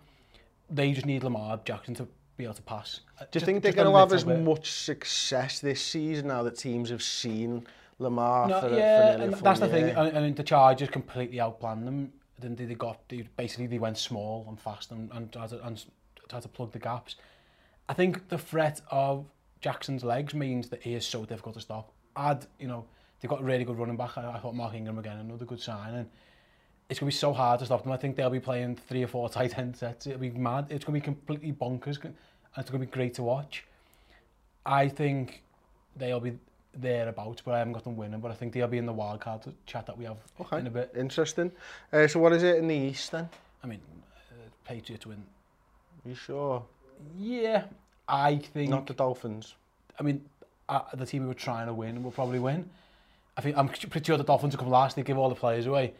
They 0.70 0.92
just 0.92 1.06
need 1.06 1.24
Lamar 1.24 1.58
Jackson 1.64 1.94
to 1.94 2.06
be 2.36 2.44
able 2.44 2.54
to 2.54 2.62
pass. 2.62 3.00
Uh, 3.18 3.22
Do 3.24 3.26
you 3.26 3.28
just, 3.32 3.44
think 3.46 3.62
they're 3.62 3.72
going 3.72 3.92
to 3.92 3.96
have 3.98 4.12
as 4.12 4.24
bit. 4.24 4.40
much 4.40 4.72
success 4.72 5.60
this 5.60 5.80
season 5.80 6.28
now 6.28 6.42
that 6.42 6.58
teams 6.58 6.90
have 6.90 7.02
seen 7.02 7.66
Lamar 7.98 8.48
no, 8.48 8.60
for, 8.60 8.68
yeah, 8.74 9.12
for 9.12 9.18
nearly 9.18 9.34
that's 9.40 9.60
the 9.60 9.68
thing, 9.68 9.84
and, 9.90 10.12
mean, 10.14 10.34
the 10.34 10.42
Chargers 10.42 10.90
completely 10.90 11.38
outplanned 11.38 11.84
them. 11.84 12.12
Then 12.40 12.56
they, 12.56 12.64
they 12.64 12.74
got, 12.74 13.08
they, 13.08 13.22
basically 13.36 13.68
they 13.68 13.78
went 13.78 13.96
small 13.98 14.46
and 14.48 14.58
fast 14.58 14.90
and, 14.90 15.10
and, 15.12 15.32
tried 15.32 15.50
to, 15.50 15.64
and 15.64 15.82
tried 16.28 16.42
to 16.42 16.48
plug 16.48 16.72
the 16.72 16.80
gaps. 16.80 17.14
I 17.88 17.92
think 17.94 18.28
the 18.28 18.38
threat 18.38 18.80
of 18.90 19.26
Jackson's 19.60 20.02
legs 20.02 20.34
means 20.34 20.68
that 20.70 20.82
he 20.82 20.94
is 20.94 21.06
so 21.06 21.24
difficult 21.24 21.54
to 21.54 21.60
stop. 21.60 21.92
Add, 22.16 22.46
you 22.58 22.66
know, 22.66 22.84
they've 23.20 23.28
got 23.30 23.40
a 23.40 23.44
really 23.44 23.64
good 23.64 23.78
running 23.78 23.96
back. 23.96 24.18
I, 24.18 24.28
I 24.32 24.38
thought 24.40 24.54
Mark 24.56 24.74
Ingram 24.74 24.98
again, 24.98 25.18
another 25.18 25.44
good 25.44 25.60
sign. 25.60 25.94
And 25.94 26.08
it's 26.88 27.00
going 27.00 27.10
to 27.10 27.14
be 27.14 27.18
so 27.18 27.32
hard 27.32 27.60
to 27.60 27.66
stop 27.66 27.82
them. 27.82 27.92
I 27.92 27.96
think 27.96 28.16
they'll 28.16 28.30
be 28.30 28.40
playing 28.40 28.76
three 28.76 29.02
or 29.02 29.06
four 29.06 29.28
tight 29.28 29.56
end 29.58 29.76
sets. 29.76 30.06
It'll 30.06 30.18
be 30.18 30.30
mad. 30.30 30.66
It's 30.68 30.84
going 30.84 31.00
to 31.00 31.04
be 31.04 31.04
completely 31.04 31.52
bonkers. 31.52 32.02
And 32.04 32.14
it's 32.58 32.70
going 32.70 32.80
to 32.80 32.86
be 32.86 32.92
great 32.92 33.14
to 33.14 33.22
watch. 33.22 33.64
I 34.66 34.88
think 34.88 35.42
they'll 35.96 36.20
be 36.20 36.38
thereabouts, 36.76 37.42
but 37.44 37.54
I 37.54 37.58
haven't 37.58 37.72
got 37.72 37.84
them 37.84 37.96
winning. 37.96 38.20
But 38.20 38.32
I 38.32 38.34
think 38.34 38.52
they'll 38.52 38.66
be 38.68 38.78
in 38.78 38.84
the 38.86 38.92
wild 38.92 39.20
card 39.20 39.40
chat 39.66 39.86
that 39.86 39.96
we 39.96 40.04
have 40.04 40.18
okay. 40.42 40.58
in 40.58 40.66
a 40.66 40.70
bit. 40.70 40.92
Interesting. 40.96 41.52
Uh, 41.92 42.06
so 42.06 42.20
what 42.20 42.32
is 42.32 42.42
it 42.42 42.56
in 42.56 42.68
the 42.68 42.74
East 42.74 43.12
then? 43.12 43.28
I 43.62 43.66
mean, 43.66 43.80
uh, 44.30 44.34
Patriots 44.66 45.06
win. 45.06 45.22
Are 46.04 46.08
you 46.08 46.14
sure? 46.14 46.62
Yeah, 47.18 47.64
I 48.06 48.36
think... 48.36 48.70
Not 48.70 48.86
the 48.86 48.92
Dolphins? 48.92 49.54
I 49.98 50.02
mean, 50.02 50.22
uh, 50.68 50.80
the 50.92 51.06
team 51.06 51.22
we 51.22 51.28
were 51.28 51.34
trying 51.34 51.66
to 51.66 51.72
win 51.74 52.02
will 52.02 52.10
probably 52.10 52.38
win. 52.38 52.68
I 53.38 53.40
think 53.40 53.56
I'm 53.56 53.68
pretty 53.68 54.04
sure 54.04 54.18
the 54.18 54.22
Dolphins 54.22 54.54
will 54.54 54.64
come 54.64 54.70
last. 54.72 54.96
They 54.96 55.02
give 55.02 55.16
all 55.16 55.30
the 55.30 55.34
players 55.34 55.64
away. 55.66 55.94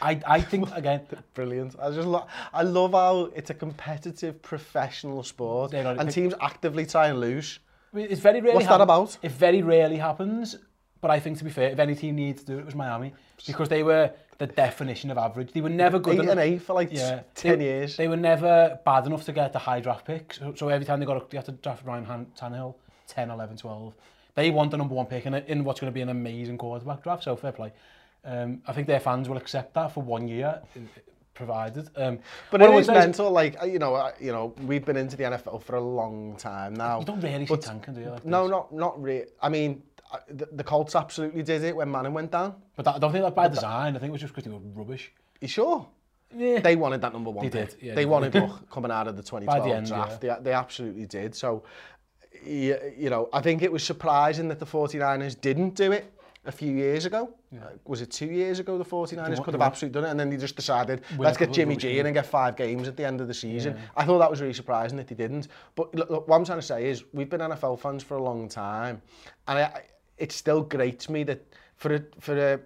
I, 0.00 0.20
I 0.26 0.40
think, 0.40 0.70
again... 0.74 1.02
Brilliant. 1.34 1.76
I, 1.78 1.90
just 1.90 2.06
lo 2.06 2.26
I 2.52 2.62
love 2.62 2.92
how 2.92 3.30
it's 3.36 3.50
a 3.50 3.54
competitive, 3.54 4.40
professional 4.42 5.22
sport 5.22 5.74
and 5.74 5.98
pick... 6.00 6.10
teams 6.10 6.34
actively 6.40 6.86
try 6.86 7.08
and 7.08 7.20
lose. 7.20 7.58
It's 7.94 8.20
very 8.20 8.40
rarely 8.40 8.56
What's 8.56 8.68
that 8.68 8.80
about? 8.80 9.18
It 9.22 9.32
very 9.32 9.62
rarely 9.62 9.96
happens, 9.96 10.56
but 11.00 11.10
I 11.10 11.18
think, 11.18 11.38
to 11.38 11.44
be 11.44 11.50
fair, 11.50 11.70
if 11.70 11.78
any 11.78 11.94
team 11.94 12.16
needs 12.16 12.42
to 12.42 12.46
do 12.52 12.58
it, 12.58 12.62
it 12.62 12.66
was 12.66 12.74
Miami. 12.74 13.12
Because 13.46 13.68
they 13.68 13.82
were 13.82 14.12
the 14.38 14.46
definition 14.46 15.10
of 15.10 15.18
average. 15.18 15.52
They 15.52 15.60
were 15.60 15.68
never 15.68 15.98
good 15.98 16.14
Eight 16.14 16.20
enough. 16.20 16.38
eight 16.38 16.62
for 16.62 16.72
like 16.74 16.90
yeah, 16.92 17.22
10 17.34 17.58
they, 17.58 17.64
years. 17.64 17.96
They 17.96 18.06
were 18.06 18.16
never 18.16 18.78
bad 18.84 19.06
enough 19.06 19.24
to 19.24 19.32
get 19.32 19.52
the 19.52 19.58
high 19.58 19.80
draft 19.80 20.06
picks. 20.06 20.38
So, 20.38 20.54
so 20.54 20.68
every 20.68 20.86
time 20.86 21.00
they 21.00 21.06
got 21.06 21.16
a, 21.16 21.24
they 21.28 21.36
had 21.36 21.46
to 21.46 21.52
draft 21.52 21.84
Ryan 21.84 22.04
Han 22.04 22.26
Tannehill, 22.38 22.76
10, 23.08 23.30
11, 23.30 23.56
12. 23.56 23.94
They 24.36 24.50
want 24.50 24.70
the 24.70 24.76
number 24.76 24.94
one 24.94 25.06
pick 25.06 25.26
in, 25.26 25.34
a, 25.34 25.38
in 25.48 25.64
what's 25.64 25.80
going 25.80 25.92
to 25.92 25.94
be 25.94 26.00
an 26.00 26.08
amazing 26.10 26.58
quarterback 26.58 27.02
draft, 27.02 27.24
so 27.24 27.34
fair 27.34 27.52
play. 27.52 27.72
Um, 28.24 28.60
I 28.66 28.72
think 28.72 28.86
their 28.86 29.00
fans 29.00 29.28
will 29.28 29.36
accept 29.38 29.74
that 29.74 29.92
for 29.92 30.02
one 30.02 30.28
year, 30.28 30.60
provided. 31.34 31.88
Um, 31.96 32.18
but 32.50 32.60
it's 32.60 32.70
it 32.70 32.74
was 32.74 32.86
mental. 32.88 33.30
Like 33.30 33.56
you 33.66 33.78
know, 33.78 34.10
you 34.20 34.32
know, 34.32 34.54
we've 34.62 34.84
been 34.84 34.96
into 34.96 35.16
the 35.16 35.24
NFL 35.24 35.62
for 35.62 35.76
a 35.76 35.80
long 35.80 36.36
time 36.36 36.74
now. 36.74 36.98
You 37.00 37.06
don't 37.06 37.20
really 37.20 37.46
see 37.46 37.56
tanking, 37.56 37.94
do 37.94 38.00
you? 38.00 38.10
Like 38.10 38.24
no, 38.26 38.42
this? 38.44 38.50
not 38.50 38.72
not 38.74 39.02
really. 39.02 39.26
I 39.40 39.48
mean, 39.48 39.82
the, 40.28 40.46
the 40.52 40.64
Colts 40.64 40.94
absolutely 40.94 41.42
did 41.42 41.64
it 41.64 41.74
when 41.74 41.90
Manning 41.90 42.12
went 42.12 42.30
down. 42.30 42.56
But 42.76 42.84
that, 42.84 42.96
I 42.96 42.98
don't 42.98 43.12
think 43.12 43.24
that 43.24 43.34
by 43.34 43.44
but 43.48 43.54
design. 43.54 43.94
That, 43.94 43.98
I 43.98 44.00
think 44.00 44.10
it 44.10 44.12
was 44.12 44.20
just 44.20 44.34
because 44.34 44.52
he 44.52 44.58
rubbish. 44.74 45.12
You 45.40 45.48
sure? 45.48 45.86
Yeah. 46.36 46.60
They 46.60 46.76
wanted 46.76 47.00
that 47.00 47.12
number 47.14 47.30
one. 47.30 47.44
They 47.46 47.50
did. 47.50 47.74
Yeah, 47.80 47.94
they, 47.94 48.02
they 48.02 48.06
wanted 48.06 48.32
Buck 48.32 48.70
coming 48.70 48.90
out 48.90 49.08
of 49.08 49.16
the 49.16 49.22
2012 49.22 49.64
the 49.64 49.74
end, 49.74 49.86
draft. 49.88 50.22
Yeah. 50.22 50.36
They, 50.36 50.42
they 50.50 50.52
absolutely 50.52 51.06
did. 51.06 51.34
So, 51.34 51.64
you, 52.44 52.76
you 52.96 53.10
know, 53.10 53.28
I 53.32 53.40
think 53.40 53.62
it 53.62 53.72
was 53.72 53.82
surprising 53.82 54.46
that 54.48 54.60
the 54.60 54.66
49ers 54.66 55.40
didn't 55.40 55.70
do 55.74 55.90
it 55.90 56.12
a 56.44 56.52
few 56.52 56.72
years 56.72 57.04
ago. 57.04 57.30
Yeah. 57.52 57.60
Uh, 57.64 57.70
was 57.84 58.00
it 58.00 58.10
two 58.10 58.26
years 58.26 58.60
ago 58.60 58.78
the 58.78 58.84
49ers 58.84 59.42
could 59.44 59.54
have 59.54 59.60
absolutely 59.62 60.00
done 60.00 60.08
it 60.08 60.12
and 60.12 60.20
then 60.20 60.30
they 60.30 60.36
just 60.36 60.56
decided, 60.56 61.02
We're 61.16 61.26
let's 61.26 61.36
get 61.36 61.52
Jimmy 61.52 61.76
G 61.76 61.98
in 61.98 62.06
and 62.06 62.14
get 62.14 62.26
five 62.26 62.56
games 62.56 62.88
at 62.88 62.96
the 62.96 63.04
end 63.04 63.20
of 63.20 63.28
the 63.28 63.34
season. 63.34 63.74
Yeah. 63.76 63.82
I 63.96 64.04
thought 64.04 64.18
that 64.20 64.30
was 64.30 64.40
really 64.40 64.54
surprising 64.54 64.96
that 64.98 65.06
they 65.08 65.14
didn't. 65.14 65.48
But 65.74 65.94
look, 65.94 66.08
look, 66.08 66.28
what 66.28 66.36
I'm 66.36 66.44
trying 66.44 66.58
to 66.60 66.66
say 66.66 66.88
is 66.88 67.04
we've 67.12 67.28
been 67.28 67.40
NFL 67.40 67.78
fans 67.78 68.02
for 68.02 68.16
a 68.16 68.22
long 68.22 68.48
time 68.48 69.02
and 69.48 69.58
I, 69.58 69.62
I, 69.64 69.82
it 70.16 70.32
still 70.32 70.62
grates 70.62 71.10
me 71.10 71.24
that 71.24 71.40
for 71.76 71.94
a, 71.94 72.02
for 72.20 72.38
a 72.54 72.60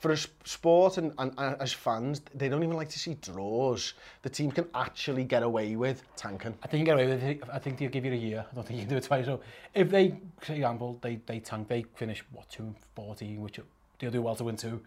for 0.00 0.12
a 0.12 0.16
sport 0.16 0.96
and, 0.96 1.12
and, 1.18 1.30
and 1.36 1.56
as 1.60 1.74
fans, 1.74 2.22
they 2.34 2.48
don't 2.48 2.62
even 2.62 2.74
like 2.74 2.88
to 2.88 2.98
see 2.98 3.14
draws. 3.14 3.92
The 4.22 4.30
team 4.30 4.50
can 4.50 4.66
actually 4.74 5.24
get 5.24 5.42
away 5.42 5.76
with 5.76 6.02
tanking. 6.16 6.54
I 6.62 6.68
think 6.68 6.80
you 6.80 6.86
get 6.86 6.94
away 6.94 7.06
with 7.06 7.22
it. 7.22 7.42
I 7.52 7.58
think 7.58 7.78
they'll 7.78 7.90
give 7.90 8.06
you 8.06 8.12
a 8.14 8.16
year. 8.16 8.46
I 8.50 8.54
don't 8.54 8.66
think 8.66 8.78
you 8.78 8.86
can 8.86 8.94
do 8.94 8.96
it 8.96 9.04
twice. 9.04 9.26
So 9.26 9.40
if 9.74 9.90
they, 9.90 10.18
for 10.40 10.54
example, 10.54 10.98
they, 11.02 11.20
they 11.26 11.38
tank, 11.38 11.68
they 11.68 11.84
finish, 11.94 12.24
what, 12.32 12.48
214, 12.48 13.40
which 13.42 13.60
they'll 13.98 14.10
do 14.10 14.22
well 14.22 14.34
to 14.36 14.44
win 14.44 14.56
two, 14.56 14.80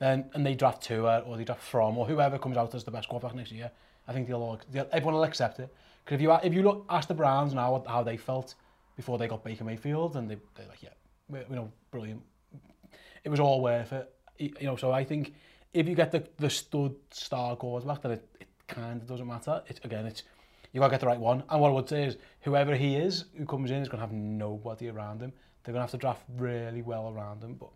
then, 0.00 0.26
and 0.34 0.44
they 0.44 0.54
draft 0.54 0.82
two 0.82 1.06
or 1.08 1.36
they 1.38 1.44
draft 1.44 1.62
from, 1.62 1.96
or 1.96 2.06
whoever 2.06 2.38
comes 2.38 2.58
out 2.58 2.74
as 2.74 2.84
the 2.84 2.90
best 2.90 3.08
quarterback 3.08 3.34
next 3.34 3.50
year, 3.52 3.70
I 4.06 4.12
think 4.12 4.28
they'll 4.28 4.36
all, 4.40 4.60
they'll, 4.70 4.86
everyone 4.92 5.14
will 5.14 5.24
accept 5.24 5.60
it. 5.60 5.74
Because 6.04 6.16
if 6.16 6.20
you, 6.20 6.32
if 6.44 6.52
you 6.54 6.62
look, 6.62 6.84
ask 6.90 7.08
the 7.08 7.14
Browns 7.14 7.54
now 7.54 7.82
how 7.88 8.02
they 8.02 8.18
felt 8.18 8.54
before 8.96 9.16
they 9.16 9.28
got 9.28 9.42
Baker 9.44 9.64
Mayfield, 9.64 10.16
and 10.16 10.30
they, 10.30 10.36
they're 10.54 10.66
like, 10.68 10.82
yeah, 10.82 10.88
you 11.48 11.56
know, 11.56 11.72
brilliant. 11.90 12.20
It 13.24 13.30
was 13.30 13.40
all 13.40 13.62
worth 13.62 13.92
it 13.94 14.12
you 14.38 14.52
know, 14.62 14.76
so 14.76 14.92
I 14.92 15.04
think 15.04 15.32
if 15.74 15.86
you 15.88 15.94
get 15.94 16.10
the, 16.12 16.24
the 16.38 16.50
stud 16.50 16.94
star 17.10 17.56
back, 17.56 18.02
then 18.02 18.12
it, 18.12 18.28
it 18.40 18.48
kind 18.66 19.02
of 19.02 19.08
doesn't 19.08 19.26
matter. 19.26 19.62
It, 19.66 19.80
again, 19.84 20.06
it's 20.06 20.22
you 20.72 20.80
got 20.80 20.88
to 20.88 20.90
get 20.92 21.00
the 21.00 21.06
right 21.06 21.18
one. 21.18 21.42
And 21.48 21.60
what 21.60 21.70
I 21.70 21.72
would 21.72 21.88
say 21.88 22.04
is, 22.04 22.16
whoever 22.42 22.74
he 22.74 22.96
is, 22.96 23.24
who 23.36 23.46
comes 23.46 23.70
in, 23.70 23.78
is 23.78 23.88
going 23.88 23.98
to 24.00 24.06
have 24.06 24.12
nobody 24.14 24.88
around 24.90 25.20
him. 25.22 25.32
They're 25.64 25.72
going 25.72 25.84
to 25.86 25.90
have 25.90 25.90
to 25.92 25.96
draft 25.98 26.22
really 26.36 26.82
well 26.82 27.10
around 27.12 27.42
him. 27.42 27.54
But 27.54 27.70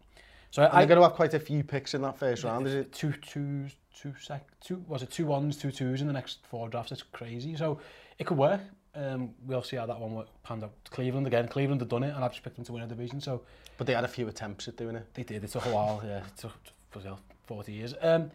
so 0.50 0.62
and 0.62 0.72
I, 0.72 0.80
they're 0.80 0.88
going 0.96 1.00
to 1.00 1.08
have 1.08 1.16
quite 1.16 1.34
a 1.34 1.40
few 1.40 1.64
picks 1.64 1.94
in 1.94 2.02
that 2.02 2.18
first 2.18 2.44
round, 2.44 2.66
is 2.66 2.74
it? 2.74 2.92
Two 2.92 3.12
twos, 3.12 3.72
two 3.98 4.14
sec, 4.20 4.46
two 4.60 4.84
was 4.86 5.02
it 5.02 5.10
two 5.10 5.26
ones, 5.26 5.56
two 5.56 5.70
twos 5.70 6.00
in 6.02 6.06
the 6.06 6.12
next 6.12 6.46
four 6.46 6.68
drafts? 6.68 6.92
It's 6.92 7.02
crazy. 7.02 7.56
So 7.56 7.78
it 8.18 8.24
could 8.26 8.36
work. 8.38 8.60
Um, 8.94 9.30
we'll 9.46 9.62
see 9.62 9.76
how 9.76 9.86
that 9.86 9.98
one 9.98 10.24
panned 10.42 10.64
out 10.64 10.72
Cleveland 10.90 11.26
again. 11.26 11.48
Cleveland 11.48 11.80
had 11.80 11.88
done 11.88 12.02
it, 12.02 12.14
and 12.14 12.22
I've 12.24 12.32
just 12.32 12.42
picked 12.42 12.56
them 12.56 12.64
to 12.66 12.72
win 12.72 12.82
a 12.82 12.86
division. 12.86 13.20
So, 13.20 13.42
but 13.78 13.86
they 13.86 13.94
had 13.94 14.04
a 14.04 14.08
few 14.08 14.28
attempts 14.28 14.68
at 14.68 14.76
doing 14.76 14.96
it. 14.96 15.06
They 15.14 15.22
did. 15.22 15.42
It 15.42 15.50
took 15.50 15.64
a 15.66 15.70
while. 15.72 16.02
Yeah, 16.04 16.18
it 16.18 16.36
took 16.36 16.52
for 16.90 17.16
40 17.46 17.72
years. 17.72 17.94
Um, 18.02 18.30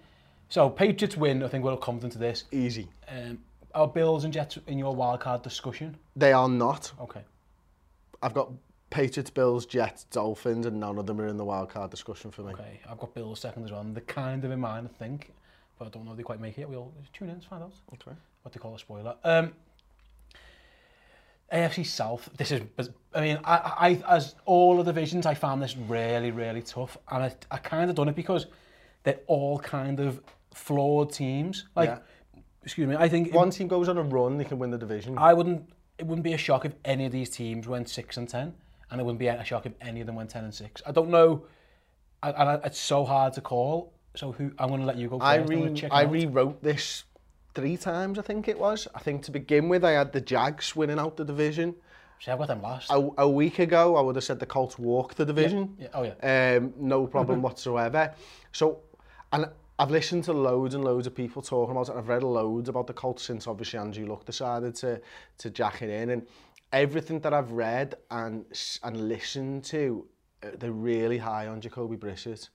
so 0.49 0.69
Patriots 0.69 1.15
win. 1.15 1.43
I 1.43 1.47
think 1.47 1.63
we're 1.63 1.77
confident 1.77 2.13
to 2.13 2.19
this. 2.19 2.45
Easy. 2.51 2.87
Um, 3.07 3.37
are 3.75 3.87
Bills 3.87 4.23
and 4.23 4.33
Jets 4.33 4.57
in 4.65 4.79
your 4.79 4.95
wildcard 4.95 5.43
discussion? 5.43 5.95
They 6.15 6.33
are 6.33 6.49
not. 6.49 6.91
Okay. 7.01 7.21
I've 8.23 8.33
got 8.33 8.49
Patriots, 8.89 9.29
Bills, 9.29 9.67
Jets, 9.67 10.05
Dolphins, 10.05 10.65
and 10.65 10.79
none 10.79 10.97
of 10.97 11.05
them 11.05 11.21
are 11.21 11.27
in 11.27 11.37
the 11.37 11.45
wildcard 11.45 11.91
discussion 11.91 12.31
for 12.31 12.41
me. 12.41 12.53
Okay, 12.53 12.79
I've 12.89 12.97
got 12.97 13.13
Bills 13.13 13.39
second 13.39 13.65
as 13.65 13.71
well. 13.71 13.81
And 13.81 13.95
they're 13.95 14.01
kind 14.05 14.43
of 14.43 14.49
in 14.49 14.59
mine, 14.59 14.89
I 14.91 14.97
think. 14.97 15.31
But 15.77 15.85
I 15.85 15.89
don't 15.89 16.05
know 16.05 16.11
if 16.11 16.17
they 16.17 16.23
quite 16.23 16.39
make 16.41 16.57
it. 16.57 16.67
We'll 16.67 16.91
tune 17.13 17.29
in 17.29 17.39
to 17.41 17.47
find 17.47 17.61
out. 17.61 17.73
Okay. 17.93 18.17
What 18.41 18.51
they 18.53 18.59
call 18.59 18.73
a 18.73 18.79
spoiler. 18.79 19.15
Um, 19.23 19.51
AFC 21.51 21.85
South, 21.85 22.29
this 22.37 22.51
is, 22.51 22.61
I 23.13 23.21
mean, 23.21 23.39
I, 23.45 23.99
I, 24.05 24.15
as 24.15 24.35
all 24.45 24.77
the 24.77 24.83
divisions, 24.83 25.25
I 25.25 25.33
found 25.33 25.61
this 25.61 25.77
really, 25.77 26.31
really 26.31 26.61
tough. 26.61 26.97
And 27.09 27.23
I, 27.23 27.33
I 27.49 27.57
kind 27.57 27.89
of 27.89 27.95
done 27.95 28.09
it 28.09 28.15
because 28.15 28.47
they're 29.03 29.19
all 29.27 29.57
kind 29.59 30.01
of 30.01 30.21
flawed 30.53 31.13
teams. 31.13 31.65
Like, 31.75 31.89
yeah. 31.89 32.41
excuse 32.63 32.87
me, 32.87 32.97
I 32.97 33.07
think... 33.07 33.33
One 33.33 33.49
team 33.49 33.69
goes 33.69 33.87
on 33.87 33.97
a 33.97 34.01
run, 34.03 34.37
they 34.37 34.43
can 34.43 34.59
win 34.59 34.71
the 34.71 34.77
division. 34.77 35.17
I 35.17 35.33
wouldn't, 35.33 35.69
it 35.97 36.05
wouldn't 36.05 36.23
be 36.25 36.33
a 36.33 36.37
shock 36.37 36.65
if 36.65 36.73
any 36.83 37.05
of 37.05 37.13
these 37.13 37.29
teams 37.29 37.65
went 37.65 37.89
6 37.89 38.17
and 38.17 38.27
10. 38.27 38.53
And 38.91 39.01
it 39.01 39.03
wouldn't 39.03 39.19
be 39.19 39.27
a 39.27 39.43
shock 39.43 39.65
if 39.65 39.73
any 39.79 40.01
of 40.01 40.07
them 40.07 40.15
went 40.15 40.29
10 40.29 40.43
and 40.43 40.53
6. 40.53 40.81
I 40.85 40.91
don't 40.91 41.09
know, 41.09 41.45
and 42.23 42.61
it's 42.65 42.79
so 42.79 43.05
hard 43.05 43.33
to 43.33 43.41
call. 43.41 43.93
So 44.15 44.31
who, 44.33 44.51
I'm 44.59 44.67
going 44.69 44.81
to 44.81 44.85
let 44.87 44.97
you 44.97 45.07
go 45.09 45.19
first. 45.19 45.27
I, 45.29 45.35
re, 45.37 45.87
I 45.91 46.01
rewrote 46.03 46.61
this 46.63 47.03
three 47.57 47.75
times, 47.75 48.19
I 48.19 48.21
think 48.21 48.47
it 48.47 48.59
was. 48.59 48.87
I 48.93 48.99
think 48.99 49.23
to 49.23 49.31
begin 49.31 49.67
with, 49.67 49.83
I 49.83 49.91
had 50.01 50.11
the 50.13 50.21
Jags 50.21 50.75
winning 50.75 50.99
out 50.99 51.17
the 51.17 51.25
division. 51.25 51.73
See, 52.19 52.29
I've 52.29 52.37
got 52.37 52.47
them 52.49 52.61
last. 52.61 52.91
A, 52.91 53.09
a 53.17 53.27
week 53.27 53.57
ago, 53.57 53.95
I 53.95 54.01
would 54.01 54.13
have 54.15 54.23
said 54.23 54.39
the 54.39 54.45
Colts 54.45 54.77
walk 54.77 55.15
the 55.15 55.25
division. 55.25 55.75
Yeah. 55.79 55.87
yeah. 55.95 55.99
Oh, 56.11 56.13
yeah. 56.21 56.57
Um, 56.59 56.73
no 56.77 57.07
problem 57.07 57.41
whatsoever. 57.41 58.13
So, 58.51 58.81
and 59.33 59.49
I've 59.79 59.89
listened 59.89 60.25
to 60.25 60.33
loads 60.33 60.75
and 60.75 60.83
loads 60.85 61.07
of 61.07 61.15
people 61.15 61.41
talking 61.41 61.71
about 61.71 61.87
it, 61.87 61.89
and 61.93 61.99
I've 61.99 62.07
read 62.09 62.21
loads 62.21 62.69
about 62.69 62.85
the 62.85 62.93
Colts 62.93 63.23
since 63.23 63.47
obviously 63.47 63.79
Andrew 63.79 64.05
Luck 64.05 64.23
decided 64.25 64.75
to, 64.75 65.01
to 65.39 65.49
jack 65.49 65.81
it 65.81 65.89
in. 65.89 66.11
And 66.11 66.27
everything 66.73 67.19
that 67.21 67.33
I've 67.33 67.51
read 67.53 67.95
and, 68.11 68.45
and 68.83 69.09
listened 69.09 69.63
to, 69.65 70.05
uh, 70.43 70.49
they're 70.59 70.71
really 70.71 71.17
high 71.17 71.47
on 71.47 71.59
Jacoby 71.61 71.97
Brissett. 71.97 72.49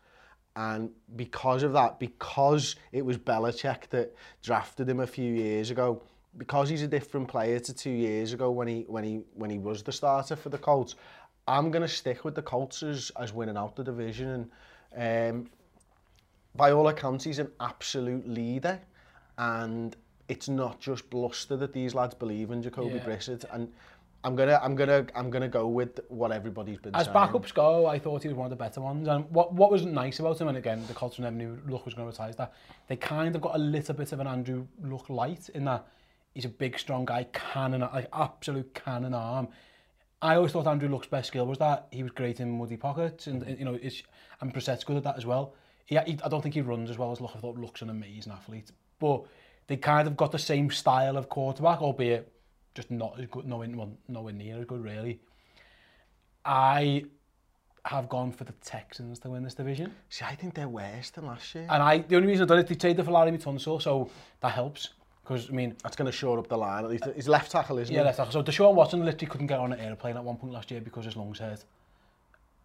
And 0.55 0.91
because 1.17 1.63
of 1.63 1.73
that, 1.73 1.99
because 1.99 2.77
it 2.93 3.05
was 3.05 3.17
Belichick 3.17 3.89
that 3.89 4.15
drafted 4.43 4.89
him 4.89 5.01
a 5.01 5.07
few 5.07 5.33
years 5.33 5.71
ago, 5.71 6.03
because 6.37 6.69
he's 6.69 6.83
a 6.83 6.87
different 6.89 7.29
player 7.29 7.59
to 7.61 7.73
two 7.75 7.91
years 7.91 8.33
ago 8.33 8.51
when 8.51 8.67
he 8.69 8.85
when 8.89 9.05
he 9.05 9.23
when 9.35 9.51
he 9.51 9.59
was 9.59 9.83
the 9.83 9.93
starter 9.93 10.37
for 10.37 10.51
the 10.51 10.59
Colts, 10.59 10.95
I'm 11.47 11.71
going 11.71 11.83
to 11.83 11.89
stick 11.89 12.25
with 12.25 12.35
the 12.35 12.43
Colts 12.43 12.83
as, 12.83 13.11
as 13.19 13.33
winning 13.33 13.57
out 13.57 13.77
the 13.77 13.85
division. 13.85 14.51
And 14.95 15.33
um, 15.47 15.51
by 16.55 16.73
all 16.73 16.89
accounts, 16.89 17.25
he's 17.25 17.39
an 17.39 17.51
absolute 17.61 18.29
leader. 18.29 18.81
And 19.39 19.97
it's 20.29 20.49
not 20.49 20.81
just 20.81 21.09
bluster 21.11 21.57
that 21.57 21.73
these 21.73 21.95
lads 21.95 22.15
believe 22.15 22.51
in 22.51 22.63
Jacoby 22.63 22.97
yeah. 22.97 23.05
Brissett. 23.05 23.45
And 23.53 23.73
I'm 24.25 24.37
gonna, 24.37 24.61
I'm 24.63 24.77
gonna, 24.77 25.05
I'm 25.17 25.31
gonna 25.31 25.49
go 25.49 25.67
with 25.67 25.99
what 26.09 26.31
everybody's 26.31 26.79
been 26.79 26.95
As 26.95 27.07
saying. 27.07 27.17
backups 27.17 27.53
go, 27.53 27.87
I 27.87 27.99
thought 27.99 28.23
he 28.23 28.29
was 28.29 28.37
one 28.37 28.47
of 28.47 28.51
the 28.51 28.57
better 28.57 28.81
ones. 28.81 29.09
And 29.09 29.29
what, 29.31 29.53
what 29.53 29.71
was 29.73 29.85
nice 29.85 30.21
about 30.21 30.41
him, 30.41 30.49
and 30.49 30.57
again, 30.59 30.85
the 30.87 30.95
Colts 30.95 31.19
never 31.19 31.35
knew 31.35 31.59
Luck 31.69 31.85
was 31.85 31.95
going 31.95 32.07
to 32.11 32.13
retire, 32.13 32.33
that 32.35 32.53
they 32.87 32.97
kind 32.97 33.35
of 33.35 33.43
got 33.43 33.57
a 33.57 33.59
little 33.59 33.95
bit 33.95 34.13
of 34.13 34.21
an 34.21 34.29
Andrew 34.29 34.67
Luck 34.85 35.11
light 35.11 35.49
in 35.55 35.65
that 35.65 35.87
he's 36.35 36.45
a 36.45 36.49
big, 36.49 36.79
strong 36.79 37.05
guy, 37.05 37.25
cannon, 37.33 37.81
like 37.81 38.09
absolute 38.13 38.73
cannon 38.75 39.13
arm. 39.13 39.49
I 40.21 40.37
always 40.37 40.53
thought 40.53 40.69
Andrew 40.69 40.89
Luck's 40.89 41.09
best 41.09 41.29
skill 41.29 41.47
was 41.47 41.59
that 41.59 41.89
he 41.91 42.05
was 42.05 42.13
great 42.13 42.39
in 42.39 42.57
muddy 42.59 42.77
pockets, 42.77 43.27
and, 43.27 43.43
and 43.43 43.59
you 43.59 43.65
know, 43.65 43.77
it's, 43.83 44.05
and 44.41 44.55
Brissett's 44.55 44.85
good 44.85 44.97
at 44.99 45.03
that 45.03 45.17
as 45.17 45.27
well. 45.27 45.55
He, 45.87 45.97
he, 46.07 46.17
I 46.25 46.29
don't 46.29 46.43
think 46.43 46.55
he 46.55 46.61
runs 46.61 46.91
as 46.91 46.97
well 46.99 47.11
as 47.11 47.21
Luck. 47.21 47.33
I 47.35 47.41
thought 47.41 47.57
Luck's 47.59 47.83
an 47.83 47.91
amazing 47.91 48.33
athlete, 48.33 48.71
but 49.01 49.25
they 49.67 49.77
kind 49.77 50.07
of 50.07 50.17
got 50.17 50.31
the 50.31 50.39
same 50.39 50.71
style 50.71 51.17
of 51.17 51.29
quarterback, 51.29 51.83
albeit 51.83 52.31
just 52.75 52.91
not 52.91 53.19
as 53.19 53.27
good, 53.27 53.47
nowhere, 53.47 53.69
well, 53.73 53.91
nowhere 54.09 54.33
near 54.35 54.59
as 54.61 54.65
good, 54.67 54.83
really. 54.83 55.21
I 56.45 57.05
have 57.85 58.09
gone 58.09 58.31
for 58.33 58.45
the 58.45 58.53
Texans 58.65 59.19
to 59.21 59.31
win 59.31 59.43
this 59.43 59.55
division. 59.55 59.93
See, 60.09 60.25
I 60.25 60.35
think 60.35 60.55
they're 60.55 60.69
worse 60.69 61.11
than 61.11 61.27
last 61.27 61.55
year. 61.55 61.67
And 61.69 61.83
I, 61.83 61.99
the 61.99 62.17
only 62.17 62.29
reason 62.29 62.43
I've 62.43 62.49
done 62.49 62.59
it, 62.61 62.67
they 62.67 62.75
traded 62.75 63.05
for 63.05 63.11
Larry 63.13 63.33
Tunsil, 63.39 63.83
so 63.83 64.09
that 64.41 64.53
helps. 64.53 64.91
Because, 65.23 65.51
I 65.51 65.53
mean... 65.53 65.77
That's 65.83 65.95
going 65.97 66.11
to 66.11 66.17
shore 66.17 66.39
up 66.39 66.49
the 66.49 66.59
line. 66.59 66.85
At 66.85 66.91
least 66.91 67.05
he's 67.15 67.29
left 67.29 67.53
tackle, 67.53 67.79
isn't 67.79 67.93
yeah, 67.95 68.01
he? 68.01 68.03
Yeah, 68.03 68.07
left 68.07 68.19
tackle. 68.19 68.33
So 68.33 68.43
Deshaun 68.43 68.75
Watson 68.75 69.05
literally 69.05 69.27
couldn't 69.27 69.47
get 69.47 69.59
on 69.61 69.73
an 69.73 69.79
airplane 69.81 70.17
at 70.17 70.25
one 70.25 70.37
point 70.37 70.53
last 70.53 70.71
year 70.71 70.81
because 70.81 71.05
his 71.05 71.17
lungs 71.17 71.39
hurt. 71.39 71.63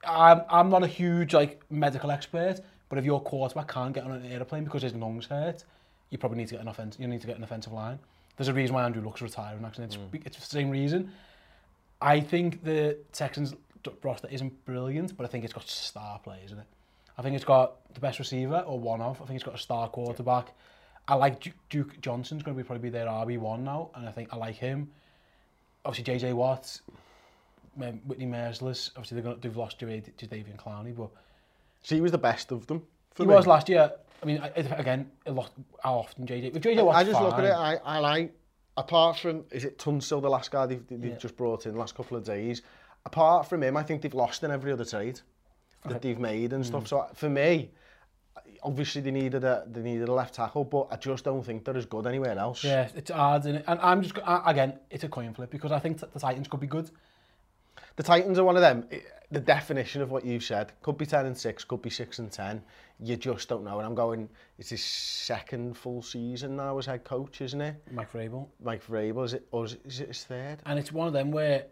I'm, 0.08 0.42
I'm 0.50 0.70
not 0.70 0.84
a 0.84 0.88
huge 0.88 1.34
like 1.34 1.62
medical 1.72 2.12
expert, 2.12 2.62
but 2.90 2.98
if 3.00 3.04
your 3.06 3.20
quarterback 3.22 3.68
can't 3.68 3.94
get 3.94 4.04
on 4.06 4.12
an 4.12 4.26
airplane 4.28 4.64
because 4.64 4.82
his 4.84 4.94
lungs 4.96 5.26
hurt, 5.28 5.64
you 6.12 6.18
probably 6.18 6.38
need 6.38 6.48
to 6.50 6.54
get 6.56 6.62
an 6.62 6.68
offense. 6.68 6.98
You 7.00 7.08
need 7.08 7.22
to 7.22 7.28
get 7.28 7.36
an 7.38 7.44
offensive 7.44 7.74
line 7.74 8.00
there's 8.38 8.48
a 8.48 8.54
reason 8.54 8.76
why 8.76 8.84
Andrew 8.86 9.02
Luck's 9.04 9.22
retiring, 9.22 9.66
actually. 9.66 9.86
It's, 9.86 9.98
mm. 9.98 10.26
it's 10.26 10.38
the 10.38 10.46
same 10.46 10.70
reason. 10.70 11.12
I 12.00 12.20
think 12.20 12.64
the 12.64 12.98
Texans 13.12 13.56
roster 14.04 14.28
isn't 14.30 14.64
brilliant, 14.66 15.18
but 15.18 15.24
I 15.24 15.28
think 15.28 15.44
it's 15.44 15.54
got 15.54 15.68
star 15.68 16.20
players 16.20 16.52
in 16.52 16.60
it. 16.60 16.68
I 17.18 17.24
think 17.24 17.36
it's 17.36 17.46
got 17.46 17.92
the 17.96 18.00
best 18.00 18.20
receiver, 18.20 18.60
or 18.68 18.80
one 18.80 19.02
of. 19.02 19.20
I 19.22 19.26
think 19.26 19.38
it's 19.38 19.44
got 19.44 19.56
a 19.56 19.60
star 19.60 19.90
quarterback. 19.90 20.46
Yeah. 20.48 20.52
I 21.10 21.14
like 21.16 21.40
Duke, 21.42 21.54
Duke 21.70 22.02
Johnson's 22.02 22.44
going 22.44 22.56
to 22.56 22.62
be 22.64 22.68
probably 22.68 22.84
be 22.84 22.92
their 22.92 23.08
RB1 23.08 23.62
now, 23.62 23.90
and 23.96 24.08
I 24.08 24.12
think 24.12 24.30
I 24.32 24.36
like 24.36 24.56
him. 24.56 24.90
Obviously, 25.84 26.20
JJ 26.30 26.34
Watt, 26.34 26.80
um, 27.82 27.94
Whitney 28.06 28.26
Merciless. 28.28 28.92
Obviously, 28.96 29.22
they've 29.40 29.56
lost 29.58 29.80
to, 29.80 29.86
Davian 29.86 30.58
Clowney, 30.58 30.96
but... 30.96 31.10
See, 31.82 31.96
he 31.96 32.02
was 32.02 32.12
the 32.12 32.18
best 32.18 32.52
of 32.52 32.68
them 32.68 32.84
he 33.18 33.26
me. 33.28 33.34
was 33.36 33.48
last 33.48 33.70
year. 33.70 33.92
I 34.22 34.26
mean, 34.26 34.42
again, 34.56 35.12
a 35.26 35.32
lot. 35.32 35.52
How 35.84 35.96
often 35.98 36.26
JJ? 36.26 36.54
But 36.54 36.62
JJ 36.62 36.86
I, 36.92 36.98
I 37.00 37.04
just 37.04 37.16
fine. 37.16 37.24
look 37.24 37.34
at 37.38 37.46
it. 37.46 37.52
I, 37.54 37.76
I 37.86 38.00
like. 38.00 38.34
Apart 38.78 39.18
from, 39.18 39.44
is 39.52 39.66
it 39.66 39.80
Tunsil, 39.80 40.22
the 40.22 40.30
last 40.30 40.52
guy 40.52 40.68
they've, 40.68 40.86
they've 40.88 41.04
yeah. 41.04 41.16
just 41.16 41.36
brought 41.36 41.66
in 41.66 41.74
the 41.74 41.80
last 41.80 41.96
couple 41.96 42.16
of 42.16 42.24
days? 42.24 42.62
Apart 43.08 43.50
from 43.50 43.64
him, 43.64 43.76
I 43.76 43.82
think 43.82 44.04
they've 44.04 44.14
lost 44.14 44.44
in 44.44 44.52
every 44.52 44.72
other 44.72 44.86
trade 44.86 45.20
that 45.86 45.96
okay. 45.96 46.08
they've 46.10 46.20
made 46.20 46.54
and 46.54 46.64
mm. 46.64 46.68
stuff. 46.68 46.84
Hmm. 46.84 46.88
So 46.88 47.08
for 47.16 47.28
me, 47.30 47.72
obviously 48.62 49.02
they 49.02 49.10
needed 49.10 49.44
a 49.44 49.64
they 49.68 49.82
needed 49.82 50.10
a 50.10 50.12
left 50.14 50.36
tackle, 50.36 50.64
but 50.66 50.90
I 50.92 50.98
just 50.98 51.24
don't 51.24 51.44
think 51.44 51.66
they're 51.66 51.78
as 51.78 51.88
good 51.88 52.06
anywhere 52.06 52.38
else. 52.38 52.64
Yeah, 52.64 52.88
it's 52.96 53.10
hard, 53.10 53.44
isn't 53.44 53.56
it? 53.58 53.66
and 53.68 53.80
I'm 53.80 54.04
just 54.04 54.18
I, 54.20 54.44
again, 54.52 54.74
it's 54.92 55.04
a 55.04 55.10
coin 55.10 55.34
flip 55.34 55.50
because 55.50 55.72
I 55.72 55.80
think 55.80 56.00
the 56.00 56.20
Titans 56.20 56.48
could 56.48 56.60
be 56.60 56.68
good. 56.68 56.92
The 57.96 58.04
Titans 58.04 58.38
are 58.40 58.44
one 58.44 58.56
of 58.56 58.62
them. 58.62 58.86
The 59.30 59.40
definition 59.40 60.02
of 60.02 60.10
what 60.12 60.24
you've 60.26 60.44
said 60.44 60.72
could 60.82 60.98
be 60.98 61.06
10 61.06 61.26
and 61.26 61.38
6, 61.38 61.64
could 61.66 61.82
be 61.82 61.90
6 61.90 62.20
and 62.20 62.32
10. 62.32 62.64
You 63.00 63.18
just 63.18 63.50
don't 63.50 63.64
know. 63.64 63.78
And 63.80 63.86
I'm 63.86 63.96
going, 63.96 64.30
it's 64.58 64.70
his 64.70 64.84
second 64.84 65.76
full 65.78 66.02
season 66.02 66.56
now 66.56 66.78
as 66.78 66.86
head 66.86 67.04
coach, 67.04 67.42
isn't 67.42 67.60
it? 67.60 67.76
Mike 67.92 68.12
Vrabel. 68.14 68.48
Mike 68.64 68.86
Vrabel, 68.88 69.26
is 69.26 69.34
it, 69.34 69.46
or 69.52 69.66
is 69.66 69.74
it 69.74 70.08
his 70.08 70.24
third? 70.24 70.58
And 70.66 70.80
it's 70.80 70.92
one 70.92 71.08
of 71.08 71.14
them 71.14 71.32
where, 71.32 71.66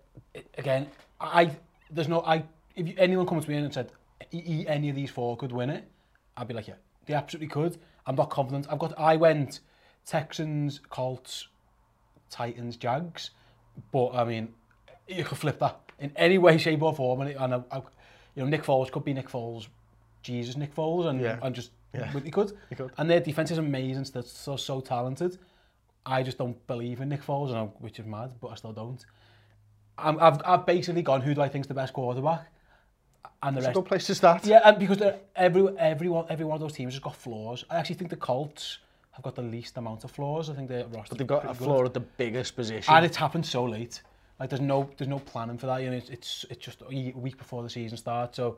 again, 0.57 0.87
I, 1.21 1.51
there's 1.89 2.09
no, 2.09 2.21
I, 2.21 2.43
if 2.75 2.93
anyone 2.97 3.25
comes 3.25 3.45
to 3.45 3.51
me 3.51 3.57
and 3.57 3.73
said, 3.73 3.91
e 4.31 4.65
any 4.67 4.89
of 4.89 4.95
these 4.95 5.09
four 5.09 5.37
could 5.37 5.51
win 5.51 5.69
it, 5.69 5.87
I'd 6.35 6.47
be 6.47 6.53
like, 6.53 6.67
yeah, 6.67 6.75
they 7.05 7.13
absolutely 7.13 7.47
could. 7.47 7.77
I'm 8.05 8.15
not 8.15 8.29
confident. 8.29 8.67
I've 8.69 8.79
got, 8.79 8.93
I 8.99 9.15
went 9.15 9.61
Texans, 10.05 10.79
Colts, 10.89 11.47
Titans, 12.29 12.75
Jags. 12.75 13.29
But 13.91 14.09
I 14.13 14.23
mean, 14.25 14.49
you 15.07 15.23
could 15.23 15.37
flip 15.37 15.59
that. 15.59 15.79
in 15.99 16.11
any 16.15 16.37
way, 16.37 16.57
shape 16.57 16.81
or 16.81 16.93
form. 16.93 17.21
And, 17.21 17.31
and 17.31 17.53
I, 17.55 17.63
I, 17.71 17.77
you 18.35 18.43
know, 18.43 18.45
Nick 18.45 18.63
Foles 18.63 18.91
could 18.91 19.05
be 19.05 19.13
Nick 19.13 19.29
Foles, 19.29 19.67
Jesus 20.23 20.57
Nick 20.57 20.75
Foles, 20.75 21.05
and, 21.07 21.21
yeah. 21.21 21.39
and 21.41 21.55
just, 21.55 21.71
yeah. 21.93 22.11
he, 22.19 22.31
could. 22.31 22.53
he 22.69 22.75
could. 22.75 22.91
And 22.97 23.09
their 23.09 23.19
defence 23.19 23.51
is 23.51 23.57
amazing, 23.57 24.05
they're 24.13 24.23
so, 24.23 24.55
so 24.57 24.79
talented. 24.81 25.37
I 26.05 26.21
just 26.21 26.37
don't 26.37 26.65
believe 26.67 27.01
in 27.01 27.09
Nick 27.09 27.25
Foles, 27.25 27.49
and 27.49 27.57
I'm, 27.57 27.67
which 27.79 27.99
is 27.99 28.05
mad, 28.05 28.33
but 28.41 28.49
I 28.49 28.55
still 28.55 28.73
don't. 28.73 29.03
I'm, 29.97 30.19
I've, 30.19 30.41
I've 30.45 30.65
basically 30.65 31.01
gone, 31.01 31.21
who 31.21 31.33
do 31.33 31.41
I 31.41 31.47
think's 31.47 31.67
the 31.67 31.73
best 31.73 31.93
quarterback? 31.93 32.47
And 33.41 33.55
the 33.57 33.61
That's 33.61 33.69
rest. 33.69 33.75
a 33.77 33.81
good 33.81 33.87
place 33.87 34.07
to 34.07 34.15
start. 34.15 34.45
Yeah, 34.45 34.59
and 34.65 34.77
because 34.77 35.01
every, 35.35 35.67
every, 35.79 36.07
one, 36.09 36.25
every 36.29 36.45
one 36.45 36.55
of 36.55 36.61
those 36.61 36.73
teams 36.73 36.93
has 36.93 36.99
got 36.99 37.15
flaws. 37.15 37.63
I 37.69 37.77
actually 37.77 37.95
think 37.95 38.09
the 38.09 38.15
Colts 38.17 38.79
have 39.11 39.23
got 39.23 39.35
the 39.35 39.41
least 39.41 39.77
amount 39.77 40.03
of 40.03 40.11
flaws. 40.11 40.49
I 40.49 40.53
think 40.53 40.67
their 40.67 40.85
roster. 40.87 41.09
But 41.11 41.17
they've 41.17 41.27
got 41.27 41.49
a 41.49 41.53
flaw 41.53 41.77
good. 41.77 41.85
at 41.87 41.93
the 41.93 41.99
biggest 42.01 42.55
position. 42.55 42.93
And 42.93 43.05
it's 43.05 43.17
happened 43.17 43.45
so 43.45 43.63
late. 43.65 44.01
Like 44.39 44.49
there's 44.49 44.61
no 44.61 44.89
there's 44.97 45.07
no 45.07 45.19
planning 45.19 45.57
for 45.57 45.67
that, 45.67 45.81
and 45.81 45.93
it's 45.93 46.09
it's 46.09 46.45
it's 46.49 46.63
just 46.65 46.81
a 46.81 47.11
week 47.15 47.37
before 47.37 47.63
the 47.63 47.69
season 47.69 47.97
starts. 47.97 48.35
So 48.35 48.57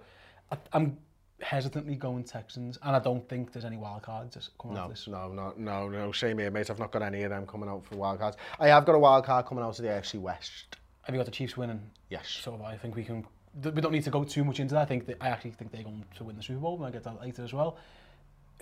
I, 0.52 0.58
I'm 0.74 0.98
hesitantly 1.40 1.96
going 1.96 2.24
Texans, 2.24 2.80
and 2.82 2.96
I 2.96 3.00
don't 3.00 3.28
think 3.30 3.52
there's 3.52 3.66
any 3.66 3.78
wild 3.78 4.02
cards 4.02 4.50
coming 4.60 4.76
no, 4.76 4.84
out 4.84 4.90
this. 4.90 5.08
No, 5.08 5.28
no, 5.32 5.54
no, 5.56 5.88
no. 5.88 6.12
Same 6.12 6.40
here, 6.40 6.50
mate. 6.50 6.70
I've 6.72 6.80
not 6.80 6.92
got 6.92 7.04
any 7.04 7.22
of 7.24 7.30
them 7.30 7.46
coming 7.46 7.70
out 7.70 7.86
for 7.86 7.96
wild 7.96 8.20
cards. 8.20 8.38
I 8.60 8.70
have 8.70 8.86
got 8.86 8.96
a 8.96 9.00
wild 9.00 9.26
card 9.26 9.46
coming 9.46 9.64
out 9.64 9.78
of 9.78 9.86
the 9.86 9.92
AFC 9.92 10.20
West. 10.20 10.78
Have 11.04 11.14
you 11.14 11.20
got 11.20 11.26
the 11.26 11.32
Chiefs 11.32 11.56
winning? 11.56 11.82
Yes. 12.10 12.28
So 12.28 12.60
I 12.66 12.76
think 12.78 12.96
we 12.96 13.04
can. 13.04 13.26
We 13.64 13.82
don't 13.82 13.92
need 13.92 14.04
to 14.04 14.12
go 14.12 14.24
too 14.24 14.44
much 14.44 14.60
into 14.60 14.76
that. 14.76 14.82
I 14.82 14.86
think 14.86 15.06
that, 15.08 15.18
I 15.22 15.30
actually 15.30 15.52
think 15.52 15.72
they're 15.72 15.82
going 15.84 16.06
to 16.18 16.24
win 16.24 16.36
the 16.36 16.44
Super 16.44 16.60
Bowl. 16.60 16.84
I 16.84 16.92
get 16.92 17.04
that 17.04 17.22
later 17.22 17.44
as 17.44 17.54
well. 17.54 17.78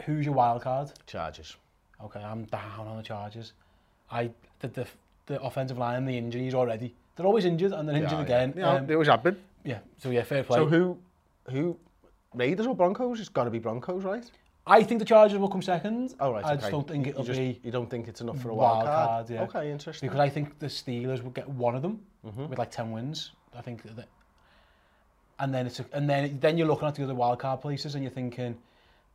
Who's 0.05 0.25
your 0.25 0.33
wild 0.35 0.61
card? 0.61 0.89
Chargers. 1.05 1.55
Okay, 2.03 2.21
I'm 2.23 2.43
down 2.45 2.87
on 2.87 2.95
the 2.97 3.03
Chargers. 3.03 3.53
I 4.11 4.31
the 4.59 4.67
the, 4.67 4.87
the 5.27 5.41
offensive 5.41 5.77
line, 5.77 6.03
the 6.03 6.17
injuries 6.17 6.53
already. 6.53 6.93
They're 7.15 7.25
always 7.25 7.45
injured 7.45 7.71
and 7.71 7.87
they're 7.87 7.95
injured 7.95 8.11
yeah, 8.11 8.21
again. 8.21 8.53
Yeah, 8.57 8.69
um, 8.71 8.87
they 8.87 8.93
always 8.93 9.07
have 9.07 9.35
Yeah, 9.63 9.79
so 9.97 10.09
yeah, 10.09 10.23
fair 10.23 10.43
play. 10.43 10.57
So 10.57 10.65
who, 10.65 10.97
who, 11.49 11.77
Raiders 12.33 12.67
or 12.67 12.75
Broncos? 12.75 13.19
It's 13.19 13.29
got 13.29 13.45
to 13.45 13.49
be 13.49 13.59
Broncos, 13.59 14.03
right? 14.03 14.29
I 14.67 14.83
think 14.83 14.99
the 14.99 15.05
Chargers 15.05 15.37
will 15.37 15.47
come 15.47 15.61
second. 15.61 16.15
Oh, 16.19 16.31
right, 16.31 16.43
I 16.43 16.53
okay. 16.53 16.59
just 16.61 16.71
don't 16.71 16.87
think 16.87 17.07
it'll 17.07 17.23
just, 17.23 17.39
be... 17.39 17.61
You 17.63 17.71
don't 17.71 17.89
think 17.89 18.07
it's 18.07 18.19
enough 18.21 18.41
for 18.41 18.49
a 18.49 18.55
wild, 18.55 18.77
wild 18.83 18.85
card? 18.87 19.07
card 19.07 19.29
yeah. 19.29 19.43
Okay, 19.43 19.71
interesting. 19.71 20.09
Because 20.09 20.19
I 20.19 20.27
think 20.27 20.57
the 20.59 20.65
Steelers 20.65 21.23
will 21.23 21.29
get 21.31 21.47
one 21.47 21.75
of 21.75 21.81
them 21.83 22.01
mm 22.25 22.31
-hmm. 22.35 22.49
with 22.49 22.59
like 22.59 22.71
10 22.75 22.93
wins. 22.93 23.33
I 23.57 23.61
think 23.61 23.81
that... 23.81 24.07
And 25.37 25.53
then 25.53 25.65
it's 25.65 25.79
a, 25.79 25.83
and 25.97 26.07
then 26.09 26.39
then 26.39 26.57
you're 26.57 26.67
looking 26.67 26.87
at 26.87 26.95
the 26.95 27.03
other 27.03 27.15
wild 27.17 27.37
card 27.39 27.59
places 27.59 27.95
and 27.95 28.03
you're 28.03 28.13
thinking, 28.15 28.51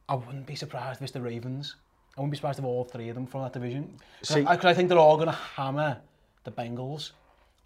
I 0.08 0.12
wouldn't 0.14 0.44
be 0.46 0.54
surprised 0.56 0.92
if 0.94 1.00
it's 1.00 1.12
the 1.12 1.20
Ravens. 1.22 1.76
I 2.14 2.14
wouldn't 2.16 2.30
be 2.30 2.36
surprised 2.36 2.58
if 2.58 2.64
all 2.64 2.84
three 2.84 3.08
of 3.10 3.14
them 3.14 3.26
from 3.26 3.42
that 3.42 3.52
division. 3.52 3.84
Because 4.20 4.36
I, 4.36 4.42
I, 4.42 4.70
I 4.70 4.74
think 4.74 4.88
they're 4.90 5.06
all 5.08 5.16
going 5.16 5.30
to 5.32 5.38
hammer 5.54 6.00
the 6.42 6.50
Bengals. 6.50 7.12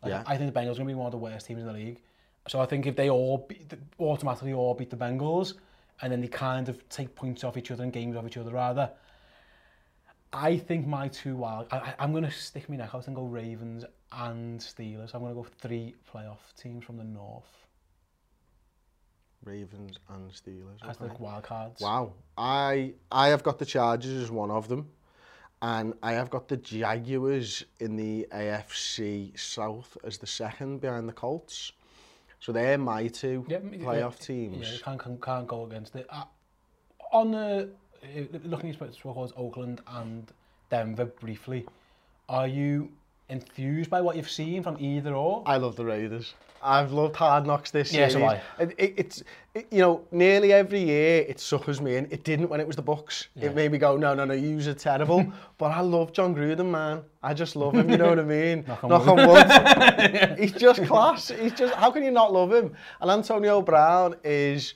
Like, 0.04 0.10
yeah. 0.12 0.22
I 0.26 0.36
think 0.36 0.52
the 0.52 0.58
Bengals 0.60 0.72
are 0.72 0.76
going 0.84 0.88
to 0.88 0.94
be 0.94 0.94
one 0.94 1.06
of 1.06 1.12
the 1.12 1.18
worst 1.18 1.46
teams 1.46 1.62
in 1.62 1.66
the 1.66 1.72
league. 1.72 1.98
So 2.46 2.60
I 2.60 2.66
think 2.66 2.84
if 2.86 2.94
they 2.94 3.08
all 3.08 3.46
beat, 3.48 3.72
automatically 3.98 4.52
all 4.52 4.74
beat 4.74 4.90
the 4.90 4.96
Bengals, 4.98 5.54
and 6.02 6.12
then 6.12 6.20
they 6.20 6.28
kind 6.28 6.68
of 6.68 6.86
take 6.90 7.14
points 7.14 7.42
off 7.42 7.56
each 7.56 7.70
other 7.70 7.82
and 7.82 7.92
games 7.92 8.14
off 8.14 8.26
each 8.26 8.36
other 8.36 8.52
rather. 8.52 8.90
I 10.32 10.58
think 10.58 10.86
my 10.86 11.08
two 11.08 11.36
wild, 11.36 11.68
I, 11.70 11.94
I'm 11.98 12.10
going 12.10 12.24
to 12.24 12.30
stick 12.30 12.68
my 12.68 12.76
neck 12.76 12.90
out 12.94 13.06
and 13.06 13.16
go 13.16 13.24
Ravens 13.24 13.84
and 14.12 14.60
Steelers. 14.60 15.14
I'm 15.14 15.20
going 15.22 15.32
to 15.34 15.40
go 15.40 15.46
three 15.60 15.94
playoff 16.12 16.52
teams 16.60 16.84
from 16.84 16.96
the 16.98 17.04
North. 17.04 17.66
Ravens 19.44 19.98
and 20.12 20.30
Steelers. 20.32 20.82
Okay. 20.82 20.90
As 20.90 20.98
the 20.98 21.06
wild 21.18 21.44
cards. 21.44 21.80
Wow. 21.80 22.12
I 22.36 22.94
I 23.12 23.28
have 23.28 23.42
got 23.42 23.58
the 23.58 23.66
Chargers 23.66 24.22
as 24.24 24.30
one 24.30 24.50
of 24.50 24.68
them 24.68 24.88
and 25.64 25.94
I 26.02 26.12
have 26.12 26.28
got 26.28 26.46
the 26.46 26.58
Jaguars 26.58 27.64
in 27.80 27.96
the 27.96 28.26
AFC 28.34 29.36
South 29.40 29.96
as 30.04 30.18
the 30.18 30.26
second 30.26 30.82
behind 30.82 31.08
the 31.08 31.12
Colts. 31.14 31.72
So 32.38 32.52
they're 32.52 32.76
my 32.76 33.06
two 33.08 33.46
yeah, 33.48 33.60
playoff 33.60 34.10
yeah, 34.20 34.26
teams. 34.26 34.68
Yeah, 34.70 34.78
can't, 34.84 35.00
can't, 35.02 35.22
can't 35.22 35.46
go 35.48 35.64
against 35.64 35.96
it. 35.96 36.06
Uh, 36.10 36.24
on 37.12 37.30
the, 37.30 37.70
uh, 38.02 38.38
looking 38.44 38.68
at 38.78 38.94
towards 38.98 39.32
Oakland 39.38 39.80
and 39.88 40.30
Denver 40.68 41.06
briefly, 41.06 41.64
are 42.28 42.46
you 42.46 42.90
enthused 43.34 43.90
by 43.90 44.00
what 44.00 44.16
you've 44.16 44.30
seen 44.30 44.62
from 44.62 44.76
either 44.80 45.14
or? 45.14 45.42
I 45.44 45.56
love 45.58 45.76
the 45.76 45.84
Raiders. 45.84 46.32
I've 46.66 46.92
loved 46.92 47.14
Hard 47.16 47.46
Knocks 47.46 47.70
this 47.70 47.92
year. 47.92 48.08
Yes, 48.08 48.16
I. 48.16 48.40
It, 48.58 48.74
it, 48.78 48.94
it's, 48.96 49.22
it, 49.52 49.66
you 49.70 49.80
know, 49.80 50.00
nearly 50.10 50.50
every 50.54 50.82
year 50.82 51.22
it 51.28 51.38
suckers 51.38 51.78
me 51.78 51.96
in. 51.96 52.08
It 52.10 52.24
didn't 52.24 52.48
when 52.48 52.58
it 52.58 52.66
was 52.66 52.74
the 52.76 52.80
Bucks. 52.82 53.28
Yeah. 53.34 53.46
It 53.50 53.54
made 53.54 53.70
me 53.70 53.76
go, 53.76 53.98
no, 53.98 54.14
no, 54.14 54.24
no, 54.24 54.32
yous 54.32 54.66
are 54.66 54.72
terrible. 54.72 55.30
but 55.58 55.72
I 55.72 55.80
love 55.80 56.14
John 56.14 56.34
Gruden, 56.34 56.70
man. 56.70 57.02
I 57.22 57.34
just 57.34 57.54
love 57.54 57.74
him, 57.74 57.90
you 57.90 57.98
know 57.98 58.08
what 58.08 58.18
I 58.18 58.22
mean? 58.22 58.64
Knock 58.66 58.82
on 58.82 59.28
wood. 59.28 60.38
He's 60.38 60.52
just 60.52 60.82
class. 60.84 61.28
He's 61.28 61.52
just, 61.52 61.74
how 61.74 61.90
can 61.90 62.02
you 62.02 62.10
not 62.10 62.32
love 62.32 62.50
him? 62.50 62.72
And 63.02 63.10
Antonio 63.10 63.60
Brown 63.60 64.14
is 64.24 64.72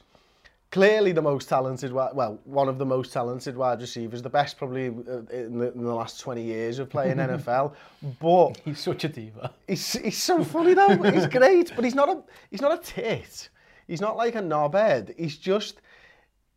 clearly 0.70 1.12
the 1.12 1.22
most 1.22 1.48
talented, 1.48 1.92
well, 1.92 2.38
one 2.44 2.68
of 2.68 2.78
the 2.78 2.84
most 2.84 3.12
talented 3.12 3.56
wide 3.56 3.80
receivers, 3.80 4.22
the 4.22 4.28
best 4.28 4.58
probably 4.58 4.87
uh, 4.87 5.20
in 5.34 5.58
the, 5.58 5.72
in 5.72 5.82
the 5.84 5.94
last 5.94 6.20
20 6.20 6.42
years 6.42 6.78
of 6.78 6.90
playing 6.90 7.16
NFL. 7.16 7.72
But 8.20 8.60
he's 8.64 8.80
such 8.80 9.04
a 9.04 9.08
diva. 9.08 9.52
He's, 9.66 9.92
he's 9.92 10.22
so 10.22 10.44
funny 10.44 10.75
though. 10.75 10.96
he's 11.10 11.26
great, 11.26 11.72
but 11.75 11.84
he's 11.84 11.94
not 11.94 12.08
a 12.08 12.22
he's 12.50 12.60
not 12.60 12.72
a 12.78 12.82
tit. 12.82 13.48
He's 13.87 14.00
not 14.02 14.16
like 14.16 14.34
a 14.34 14.42
knobhead. 14.42 15.18
He's 15.18 15.37
just 15.38 15.80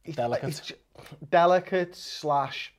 he's, 0.04 0.16
delicate, 0.16 0.48
he's, 0.48 0.72
delicate 1.30 1.96
slash 1.96 2.74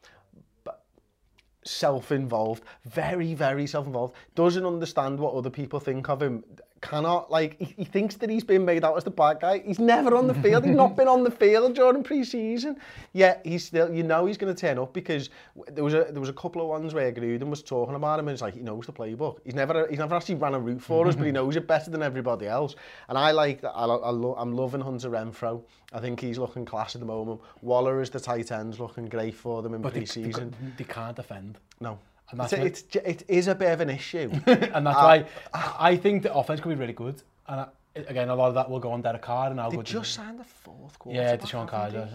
self-involved, 1.64 2.64
very, 2.84 3.34
very 3.34 3.68
self-involved, 3.68 4.14
doesn't 4.34 4.66
understand 4.66 5.16
what 5.18 5.32
other 5.32 5.48
people 5.48 5.78
think 5.78 6.08
of 6.08 6.20
him. 6.20 6.42
cannot, 6.82 7.30
like, 7.30 7.56
he, 7.58 7.64
he 7.78 7.84
thinks 7.84 8.16
that 8.16 8.28
he's 8.28 8.44
been 8.44 8.64
made 8.64 8.84
out 8.84 8.94
as 8.96 9.04
the 9.04 9.10
bad 9.10 9.40
guy. 9.40 9.60
He's 9.60 9.78
never 9.78 10.14
on 10.14 10.26
the 10.26 10.34
field. 10.34 10.64
He's 10.66 10.74
not 10.76 10.96
been 10.96 11.08
on 11.08 11.22
the 11.24 11.30
field 11.30 11.74
during 11.74 12.02
pre-season. 12.02 12.76
Yet 13.14 13.40
he's 13.44 13.64
still, 13.64 13.90
you 13.92 14.02
know, 14.02 14.26
he's 14.26 14.36
going 14.36 14.54
to 14.54 14.60
turn 14.60 14.78
up 14.78 14.92
because 14.92 15.30
there 15.68 15.84
was 15.84 15.94
a 15.94 16.08
there 16.10 16.20
was 16.20 16.28
a 16.28 16.32
couple 16.34 16.60
of 16.60 16.68
ones 16.68 16.92
where 16.92 17.10
Gruden 17.12 17.48
was 17.48 17.62
talking 17.62 17.94
about 17.94 18.18
him 18.18 18.28
and 18.28 18.34
it's 18.34 18.42
like, 18.42 18.54
he 18.54 18.60
knows 18.60 18.86
the 18.86 18.92
playbook. 18.92 19.38
He's 19.44 19.54
never 19.54 19.86
he's 19.88 19.98
never 19.98 20.14
actually 20.16 20.34
ran 20.34 20.54
a 20.54 20.58
route 20.58 20.82
for 20.82 21.06
us, 21.06 21.14
but 21.14 21.22
he 21.22 21.28
mm-hmm. 21.28 21.34
knows 21.36 21.56
it 21.56 21.66
better 21.66 21.90
than 21.90 22.02
everybody 22.02 22.46
else. 22.46 22.74
And 23.08 23.16
I 23.16 23.30
like, 23.30 23.64
I, 23.64 23.68
I 23.68 23.84
lo, 23.86 24.34
I'm 24.36 24.52
loving 24.52 24.80
Hunter 24.80 25.08
Renfro. 25.10 25.62
I 25.92 26.00
think 26.00 26.20
he's 26.20 26.38
looking 26.38 26.64
class 26.64 26.96
at 26.96 27.00
the 27.00 27.06
moment. 27.06 27.40
Waller 27.62 28.00
is 28.02 28.10
the 28.10 28.18
tight 28.20 28.50
end, 28.50 28.78
looking 28.80 29.06
great 29.06 29.34
for 29.34 29.62
them 29.62 29.74
in 29.74 29.82
pre-season. 29.82 30.50
They, 30.60 30.66
they, 30.66 30.72
they 30.78 30.84
can't 30.92 31.14
defend. 31.16 31.58
No. 31.80 31.98
And 32.32 32.40
that's 32.40 32.52
it's, 32.54 32.82
it's, 32.96 33.22
it 33.22 33.24
is 33.28 33.46
a 33.46 33.54
bit 33.54 33.70
of 33.72 33.80
an 33.82 33.90
issue. 33.90 34.30
and 34.46 34.86
that's 34.86 34.98
uh, 34.98 35.22
why 35.22 35.24
I 35.52 35.96
think 35.96 36.22
the 36.24 36.34
offense 36.34 36.60
could 36.60 36.70
be 36.70 36.74
really 36.74 36.94
good. 36.94 37.22
And 37.46 37.60
I, 37.60 37.66
again, 37.94 38.30
a 38.30 38.34
lot 38.34 38.48
of 38.48 38.54
that 38.54 38.68
will 38.70 38.80
go 38.80 38.90
on 38.90 39.02
Derek 39.02 39.20
Carr 39.22 39.50
and 39.50 39.60
I'll 39.60 39.70
they 39.70 39.76
go. 39.76 39.82
They 39.82 39.90
just 39.90 40.14
signed 40.14 40.40
the 40.40 40.44
fourth 40.44 40.98
quarter. 40.98 41.20
Yeah, 41.20 41.36
Deshaun 41.36 41.68
Carr 41.68 41.88
uh, 41.88 42.06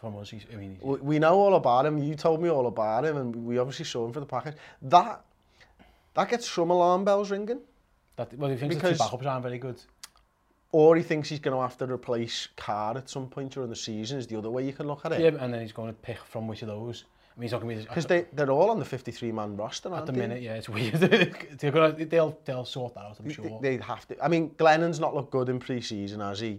from 0.00 0.16
us. 0.16 0.30
He's, 0.30 0.46
I 0.50 0.56
mean, 0.56 0.78
he's, 0.80 1.00
we 1.02 1.18
know 1.18 1.34
all 1.38 1.54
about 1.54 1.84
him. 1.84 1.98
You 1.98 2.14
told 2.14 2.42
me 2.42 2.48
all 2.48 2.66
about 2.66 3.04
him, 3.04 3.18
and 3.18 3.36
we 3.44 3.58
obviously 3.58 3.84
saw 3.84 4.06
him 4.06 4.12
for 4.12 4.20
the 4.20 4.26
package. 4.26 4.54
That 4.80 5.20
that 6.14 6.28
gets 6.30 6.48
some 6.48 6.70
alarm 6.70 7.04
bells 7.04 7.30
ringing. 7.30 7.60
That 8.16 8.32
well, 8.38 8.50
he 8.50 8.56
thinks 8.56 8.74
because, 8.74 8.96
the 8.96 9.04
two 9.04 9.16
backups 9.16 9.26
aren't 9.26 9.42
very 9.42 9.58
good. 9.58 9.80
Or 10.72 10.96
he 10.96 11.02
thinks 11.02 11.28
he's 11.28 11.40
going 11.40 11.54
to 11.56 11.60
have 11.62 11.76
to 11.78 11.90
replace 11.92 12.48
Carr 12.56 12.96
at 12.96 13.08
some 13.10 13.26
point 13.28 13.52
during 13.52 13.68
the 13.70 13.76
season. 13.76 14.18
Is 14.18 14.26
the 14.26 14.36
other 14.38 14.48
way 14.50 14.64
you 14.64 14.72
can 14.72 14.86
look 14.86 15.04
at 15.04 15.12
it? 15.12 15.20
Yeah, 15.20 15.42
and 15.44 15.52
then 15.52 15.60
he's 15.60 15.72
going 15.72 15.88
to 15.92 16.00
pick 16.00 16.18
from 16.24 16.46
which 16.48 16.62
of 16.62 16.68
those. 16.68 17.04
I 17.38 17.40
mean, 17.40 17.44
he's 17.46 17.52
not 17.52 17.62
going 17.62 17.76
to 17.76 17.82
be... 17.84 17.88
Because 17.88 18.06
they, 18.06 18.26
they're 18.32 18.50
all 18.50 18.68
on 18.68 18.80
the 18.80 18.84
53-man 18.84 19.56
roster, 19.56 19.94
At 19.94 20.06
the 20.06 20.12
they? 20.12 20.18
minute, 20.18 20.42
yeah, 20.42 20.54
it's 20.54 20.68
weird. 20.68 20.94
they're 20.94 21.70
gonna, 21.70 21.92
they'll, 22.06 22.36
they'll 22.44 22.64
sort 22.64 22.94
that 22.94 23.04
out, 23.04 23.16
I'm 23.20 23.30
sure. 23.30 23.60
They, 23.62 23.76
they'd 23.76 23.80
have 23.80 24.08
to. 24.08 24.22
I 24.24 24.26
mean, 24.26 24.50
Glennon's 24.50 24.98
not 24.98 25.14
looked 25.14 25.30
good 25.30 25.48
in 25.48 25.60
pre-season, 25.60 26.18
has 26.18 26.40
he? 26.40 26.58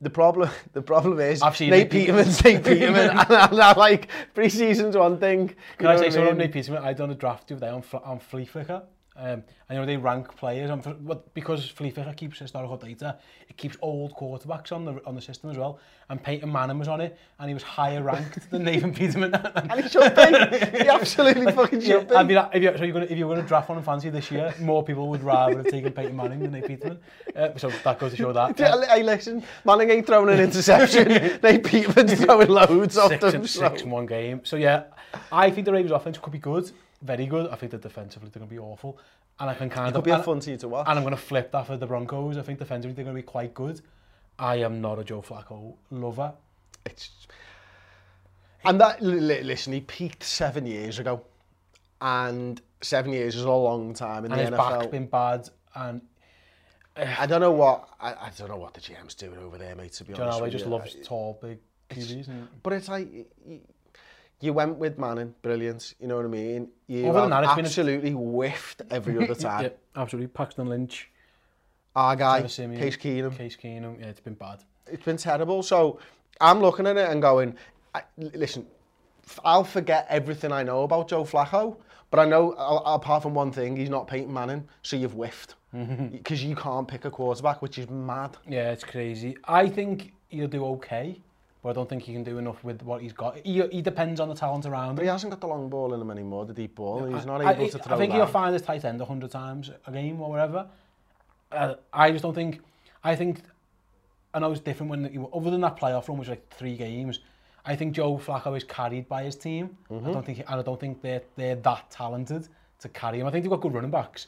The 0.00 0.10
problem, 0.10 0.50
the 0.72 0.82
problem 0.82 1.20
is 1.20 1.40
I've 1.40 1.56
seen 1.56 1.70
Nate, 1.70 1.84
Nate 1.92 1.92
Peterman's 1.92 2.42
Nate 2.44 2.62
Peterman, 2.64 3.10
and 3.10 3.20
I'm 3.32 3.76
like 3.78 4.08
pre-season's 4.34 4.96
one 4.96 5.18
thing. 5.18 5.54
Can 5.78 5.86
I 5.86 5.96
say 5.96 6.10
something? 6.10 6.36
Nate 6.36 6.52
Peterman, 6.52 6.82
I 6.82 6.92
done 6.92 7.10
a 7.12 7.14
draft 7.14 7.46
do 7.46 7.54
they? 7.56 7.68
on, 7.68 7.82
on 8.04 8.18
flea 8.18 8.44
flicker. 8.44 8.82
Um, 9.18 9.42
and 9.68 9.70
you 9.70 9.76
know, 9.76 9.86
they 9.86 9.96
rank 9.96 10.36
players, 10.36 10.70
and 10.70 10.82
for, 10.84 10.90
what, 10.90 11.32
because 11.34 11.68
Felipe 11.70 11.98
keeps 12.16 12.38
historical 12.38 12.76
data, 12.76 13.16
it 13.48 13.56
keeps 13.56 13.76
old 13.82 14.14
quarterbacks 14.14 14.72
on 14.72 14.84
the 14.84 15.00
on 15.06 15.14
the 15.14 15.22
system 15.22 15.50
as 15.50 15.56
well. 15.56 15.78
And 16.08 16.22
Peyton 16.22 16.52
Manning 16.52 16.78
was 16.78 16.86
on 16.86 17.00
it, 17.00 17.18
and 17.40 17.48
he 17.48 17.54
was 17.54 17.62
higher 17.62 18.02
ranked 18.02 18.50
than 18.50 18.64
Nathan 18.64 18.92
Peterman. 18.94 19.34
and, 19.34 19.72
he 19.80 19.88
should 19.88 20.14
be. 20.14 20.78
He 20.78 20.88
absolutely 20.88 21.46
like, 21.46 21.54
fucking 21.54 21.80
should 21.80 21.88
yeah, 21.88 22.00
be. 22.00 22.14
I 22.14 22.22
mean, 22.22 22.36
if 22.52 22.62
you, 22.62 22.78
so 22.78 22.84
you're 22.84 22.92
gonna, 22.92 23.06
if 23.06 23.18
you're 23.18 23.28
going 23.28 23.40
to 23.40 23.48
draft 23.48 23.68
one 23.70 23.78
in 23.78 23.84
fancy 23.84 24.10
this 24.10 24.30
year, 24.30 24.54
more 24.60 24.84
people 24.84 25.08
would 25.08 25.22
rather 25.24 25.56
have 25.56 25.68
taken 25.68 25.92
Peyton 25.92 26.14
Manning 26.14 26.40
than 26.40 26.52
Nathan 26.52 26.76
Peterman. 26.76 26.98
Uh, 27.34 27.48
so 27.56 27.70
that 27.70 27.98
goes 27.98 28.10
to 28.10 28.16
show 28.16 28.32
that. 28.32 28.58
Yeah, 28.58 28.74
uh, 28.74 28.86
hey, 28.88 29.02
listen, 29.02 29.42
Manning 29.64 29.90
ain't 29.90 30.06
throwing 30.06 30.28
an 30.32 30.44
interception. 30.44 31.08
Nathan 31.42 31.62
Peterman's 31.62 32.20
throwing 32.22 32.48
loads 32.48 32.94
six, 32.94 33.24
of 33.24 33.32
them. 33.32 33.46
Six 33.46 33.80
so. 33.80 33.84
in 33.86 33.90
one 33.90 34.06
game. 34.06 34.42
So 34.44 34.56
yeah, 34.56 34.84
I 35.32 35.50
think 35.50 35.64
the 35.64 35.72
Ravens 35.72 35.90
offense 35.92 36.18
could 36.18 36.32
be 36.32 36.38
good 36.38 36.70
very 37.06 37.26
good. 37.26 37.50
I 37.50 37.56
think 37.56 37.72
that 37.72 37.80
defensively 37.82 38.28
they're 38.30 38.40
going 38.40 38.48
to 38.48 38.54
be 38.54 38.58
awful. 38.58 38.98
And 39.38 39.48
I 39.48 39.54
can 39.54 39.70
kind 39.70 39.86
it 39.86 39.88
of... 39.90 39.94
It 40.06 40.10
could 40.10 40.16
be 40.16 40.20
a 40.22 40.22
fun 40.22 40.40
team 40.40 40.58
to 40.58 40.68
watch. 40.68 40.86
And 40.88 40.98
I'm 40.98 41.04
going 41.04 41.14
to 41.14 41.20
flip 41.22 41.52
that 41.52 41.66
for 41.66 41.76
the 41.78 41.86
Broncos. 41.86 42.36
I 42.36 42.42
think 42.42 42.58
defensively 42.58 42.94
they're 42.94 43.04
going 43.04 43.16
to 43.16 43.22
be 43.22 43.26
quite 43.26 43.54
good. 43.54 43.80
I 44.38 44.56
am 44.56 44.80
not 44.82 44.98
a 44.98 45.04
Joe 45.04 45.22
Flacco 45.22 45.74
lover. 45.90 46.34
It's... 46.84 47.10
And 48.64 48.80
that, 48.80 49.00
listen, 49.00 49.72
he 49.72 49.80
peaked 49.80 50.24
seven 50.24 50.66
years 50.66 50.98
ago. 50.98 51.22
And 52.00 52.60
seven 52.82 53.12
years 53.12 53.36
is 53.36 53.42
a 53.42 53.50
long 53.50 53.94
time 53.94 54.24
in 54.26 54.32
and 54.32 54.40
the 54.40 54.44
NFL. 54.44 54.46
And 54.46 54.50
his 54.72 54.78
back's 54.80 54.90
been 54.90 55.06
bad. 55.06 55.48
And 55.74 56.02
eh. 56.96 57.14
I 57.18 57.26
don't 57.26 57.40
know 57.40 57.52
what 57.52 57.88
I, 58.00 58.08
I 58.14 58.30
don't 58.36 58.48
know 58.48 58.56
what 58.56 58.72
the 58.74 58.80
GM's 58.80 59.14
doing 59.14 59.38
over 59.38 59.56
there, 59.58 59.74
mate. 59.76 59.92
To 59.94 60.04
be 60.04 60.12
John 60.12 60.28
honest, 60.28 60.42
you 60.44 60.50
just 60.50 60.64
you. 60.64 60.70
loves 60.70 60.94
love 60.94 61.04
tall, 61.04 61.38
big 61.40 61.58
TVs. 61.90 62.18
It's, 62.20 62.28
and... 62.28 62.48
But 62.62 62.72
it's 62.74 62.88
like 62.88 63.08
you 64.40 64.52
went 64.52 64.78
with 64.78 64.98
Manning, 64.98 65.34
brilliant, 65.42 65.94
you 65.98 66.06
know 66.08 66.16
what 66.16 66.24
I 66.26 66.28
mean? 66.28 66.68
You 66.88 67.06
oh, 67.06 67.28
have 67.30 67.58
absolutely 67.58 68.10
been 68.10 68.14
a... 68.18 68.30
whiffed 68.30 68.82
every 68.90 69.16
other 69.22 69.34
time. 69.34 69.64
yeah, 69.64 69.70
absolutely. 69.96 70.28
Paxton 70.28 70.68
Lynch. 70.68 71.10
Our 71.94 72.14
guy, 72.16 72.42
Case 72.42 72.56
Keenum. 72.58 73.36
Case 73.36 73.56
Keenum, 73.56 73.98
yeah, 73.98 74.06
it's 74.06 74.20
been 74.20 74.34
bad. 74.34 74.62
It's 74.86 75.04
been 75.04 75.16
terrible. 75.16 75.62
So 75.62 75.98
I'm 76.40 76.60
looking 76.60 76.86
at 76.86 76.98
it 76.98 77.08
and 77.08 77.22
going, 77.22 77.56
I, 77.94 78.02
listen, 78.18 78.66
I'll 79.42 79.64
forget 79.64 80.06
everything 80.10 80.52
I 80.52 80.62
know 80.62 80.82
about 80.82 81.08
Joe 81.08 81.24
Flacco, 81.24 81.78
but 82.10 82.20
I 82.20 82.26
know, 82.26 82.52
apart 82.84 83.22
from 83.22 83.32
one 83.34 83.50
thing, 83.50 83.76
he's 83.76 83.88
not 83.90 84.06
Peyton 84.06 84.32
Manning, 84.32 84.68
so 84.82 84.96
you've 84.96 85.14
whiffed. 85.14 85.54
Because 85.72 86.40
mm-hmm. 86.40 86.48
you 86.50 86.56
can't 86.56 86.86
pick 86.86 87.06
a 87.06 87.10
quarterback, 87.10 87.60
which 87.62 87.78
is 87.78 87.88
mad. 87.90 88.36
Yeah, 88.46 88.70
it's 88.70 88.84
crazy. 88.84 89.36
I 89.44 89.66
think 89.68 90.12
he'll 90.28 90.46
do 90.48 90.64
okay. 90.66 91.20
But 91.66 91.70
I 91.70 91.72
don't 91.72 91.88
think 91.88 92.04
he 92.04 92.12
can 92.12 92.22
do 92.22 92.38
enough 92.38 92.62
with 92.62 92.80
what 92.84 93.02
he's 93.02 93.12
got. 93.12 93.38
He, 93.44 93.60
he 93.72 93.82
depends 93.82 94.20
on 94.20 94.28
the 94.28 94.36
talent 94.36 94.66
around 94.66 94.94
But 94.94 95.02
he 95.02 95.08
hasn't 95.08 95.32
got 95.32 95.40
the 95.40 95.48
long 95.48 95.68
ball 95.68 95.92
in 95.94 96.00
him 96.00 96.12
anymore, 96.12 96.46
the 96.46 96.52
deep 96.52 96.76
ball. 96.76 97.00
No, 97.00 97.06
he's 97.12 97.24
I, 97.24 97.26
not 97.26 97.40
able 97.42 97.48
I, 97.48 97.54
to 97.68 97.78
throw 97.80 97.96
I 97.96 97.98
think 97.98 98.12
that. 98.12 98.18
he'll 98.18 98.26
find 98.26 98.52
his 98.52 98.62
tight 98.62 98.84
end 98.84 99.00
100 99.00 99.28
times 99.28 99.72
a 99.84 99.90
game 99.90 100.20
or 100.20 100.30
whatever. 100.30 100.68
Uh, 101.50 101.74
I 101.92 102.12
just 102.12 102.22
don't 102.22 102.34
think... 102.34 102.60
I 103.02 103.16
think... 103.16 103.40
I 104.32 104.38
know 104.38 104.52
it's 104.52 104.60
different 104.60 104.90
when... 104.90 105.06
He, 105.06 105.18
other 105.34 105.50
than 105.50 105.60
that 105.62 105.76
playoff 105.76 106.06
run, 106.08 106.18
which 106.18 106.28
was 106.28 106.38
like 106.38 106.48
three 106.50 106.76
games, 106.76 107.18
I 107.64 107.74
think 107.74 107.94
Joe 107.96 108.16
Flacco 108.16 108.56
is 108.56 108.62
carried 108.62 109.08
by 109.08 109.24
his 109.24 109.34
team. 109.34 109.66
Mm 109.66 109.74
-hmm. 109.74 109.92
I 109.94 109.98
mm-hmm. 109.98 110.12
don't 110.12 110.26
think, 110.26 110.38
and 110.50 110.60
I 110.60 110.62
don't 110.68 110.80
think 110.84 110.94
they're, 111.04 111.24
they're 111.36 111.60
that 111.68 111.82
talented 111.98 112.42
to 112.82 112.88
carry 113.00 113.16
him. 113.18 113.26
I 113.26 113.30
think 113.32 113.42
they've 113.44 113.56
got 113.56 113.62
good 113.66 113.74
running 113.74 113.94
backs. 113.98 114.22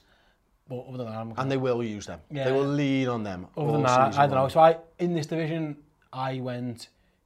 But 0.70 0.78
other 0.88 0.98
than 1.04 1.12
that, 1.14 1.20
I'm 1.24 1.30
and 1.40 1.48
they 1.52 1.60
will 1.68 1.82
use 1.96 2.06
them. 2.10 2.20
Yeah. 2.30 2.40
They 2.46 2.54
will 2.58 2.70
lean 2.82 3.08
on 3.16 3.22
them. 3.30 3.40
Other 3.58 3.72
than 3.74 3.82
that, 3.84 4.00
I 4.20 4.22
don't 4.26 4.38
know. 4.40 4.48
So 4.56 4.60
I, 4.68 4.70
in 5.04 5.10
this 5.18 5.26
division, 5.34 5.62
I 6.28 6.30
went 6.50 6.80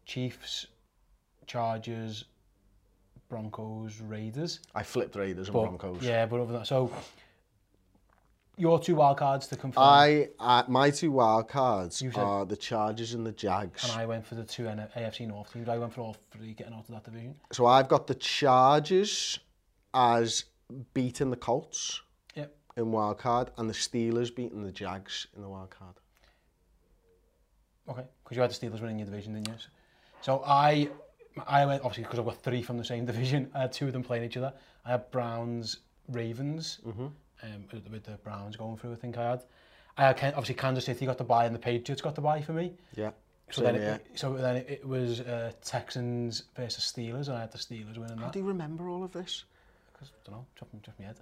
Chiefs, 0.04 0.66
Chargers, 1.46 2.24
Broncos, 3.28 4.00
Raiders. 4.00 4.60
I 4.74 4.82
flipped 4.82 5.16
Raiders 5.16 5.48
and 5.48 5.54
Broncos. 5.54 6.02
Yeah, 6.02 6.26
but 6.26 6.36
other 6.36 6.46
than 6.52 6.56
that, 6.62 6.66
so 6.66 6.90
your 8.56 8.78
two 8.78 8.96
wild 8.96 9.16
cards 9.16 9.46
to 9.48 9.56
confirm. 9.56 9.82
I 9.82 10.28
uh, 10.38 10.64
my 10.68 10.90
two 10.90 11.12
wild 11.12 11.48
cards 11.48 11.96
said, 11.98 12.16
are 12.16 12.44
the 12.44 12.56
Chargers 12.56 13.14
and 13.14 13.24
the 13.24 13.32
Jags. 13.32 13.82
And 13.84 13.92
I 14.00 14.06
went 14.06 14.26
for 14.26 14.34
the 14.34 14.44
two 14.44 14.64
AFC 14.64 15.26
North 15.28 15.52
teams. 15.52 15.68
I 15.68 15.78
went 15.78 15.92
for 15.92 16.02
all 16.02 16.16
three 16.30 16.52
getting 16.52 16.74
out 16.74 16.80
of 16.88 16.94
that 16.94 17.04
division. 17.04 17.34
So 17.52 17.66
I've 17.66 17.88
got 17.88 18.06
the 18.06 18.14
Chargers 18.14 19.38
as 19.94 20.44
beating 20.94 21.30
the 21.30 21.36
Colts 21.36 22.00
in 22.74 22.90
wild 22.90 23.18
card, 23.18 23.50
and 23.58 23.68
the 23.68 23.74
Steelers 23.74 24.34
beating 24.34 24.62
the 24.62 24.72
Jags 24.72 25.26
in 25.36 25.42
the 25.42 25.48
wild 25.50 25.68
card. 25.68 25.94
Okay, 27.86 28.02
because 28.24 28.34
you 28.34 28.40
had 28.40 28.50
the 28.50 28.54
Steelers 28.54 28.80
winning 28.80 28.98
your 28.98 29.04
division, 29.10 29.34
didn't 29.34 29.48
you? 29.48 29.54
So 30.22 30.40
I, 30.46 30.88
I 31.48 31.66
went, 31.66 31.82
obviously, 31.82 32.04
because 32.04 32.20
I've 32.20 32.24
got 32.24 32.40
three 32.42 32.62
from 32.62 32.78
the 32.78 32.84
same 32.84 33.04
division, 33.04 33.50
I 33.54 33.58
uh, 33.58 33.60
had 33.62 33.72
two 33.72 33.86
of 33.88 33.92
them 33.92 34.02
playing 34.02 34.24
each 34.24 34.36
other. 34.36 34.52
I 34.86 34.92
had 34.92 35.04
Browns, 35.10 35.78
Ravens, 36.08 36.78
mm 36.86 36.92
-hmm. 36.94 37.10
um, 37.44 37.66
with, 37.90 38.04
the 38.04 38.16
Browns 38.26 38.56
going 38.62 38.76
through, 38.78 38.94
I 38.94 38.98
think 39.02 39.16
I 39.16 39.26
had. 39.32 39.40
I 39.98 40.02
had, 40.02 40.22
obviously, 40.38 40.54
Kansas 40.64 40.84
City 40.90 41.04
got 41.10 41.18
the 41.18 41.24
buy 41.34 41.44
and 41.48 41.54
the 41.54 41.60
Patriots 41.70 42.02
got 42.06 42.14
the 42.14 42.22
buy 42.30 42.38
for 42.48 42.52
me. 42.60 42.66
Yeah. 43.02 43.12
So 43.56 43.60
then, 43.66 43.74
it, 43.76 43.82
yeah. 43.82 43.98
so 44.22 44.26
then 44.46 44.56
it, 44.74 44.82
was 44.94 45.10
uh, 45.20 45.50
Texans 45.74 46.32
versus 46.60 46.84
Steelers, 46.92 47.26
and 47.28 47.36
I 47.36 47.40
had 47.46 47.50
the 47.50 47.58
Steelers 47.66 47.96
winning 48.00 48.18
How 48.18 48.24
that. 48.24 48.24
How 48.24 48.30
do 48.34 48.38
you 48.42 48.48
remember 48.56 48.84
all 48.92 49.02
of 49.02 49.10
this? 49.18 49.32
Because, 49.92 50.08
I 50.08 50.18
don't 50.24 50.34
know, 50.36 50.46
chopping, 50.58 50.80
chop 50.86 50.96
my 50.98 51.06
head. 51.08 51.16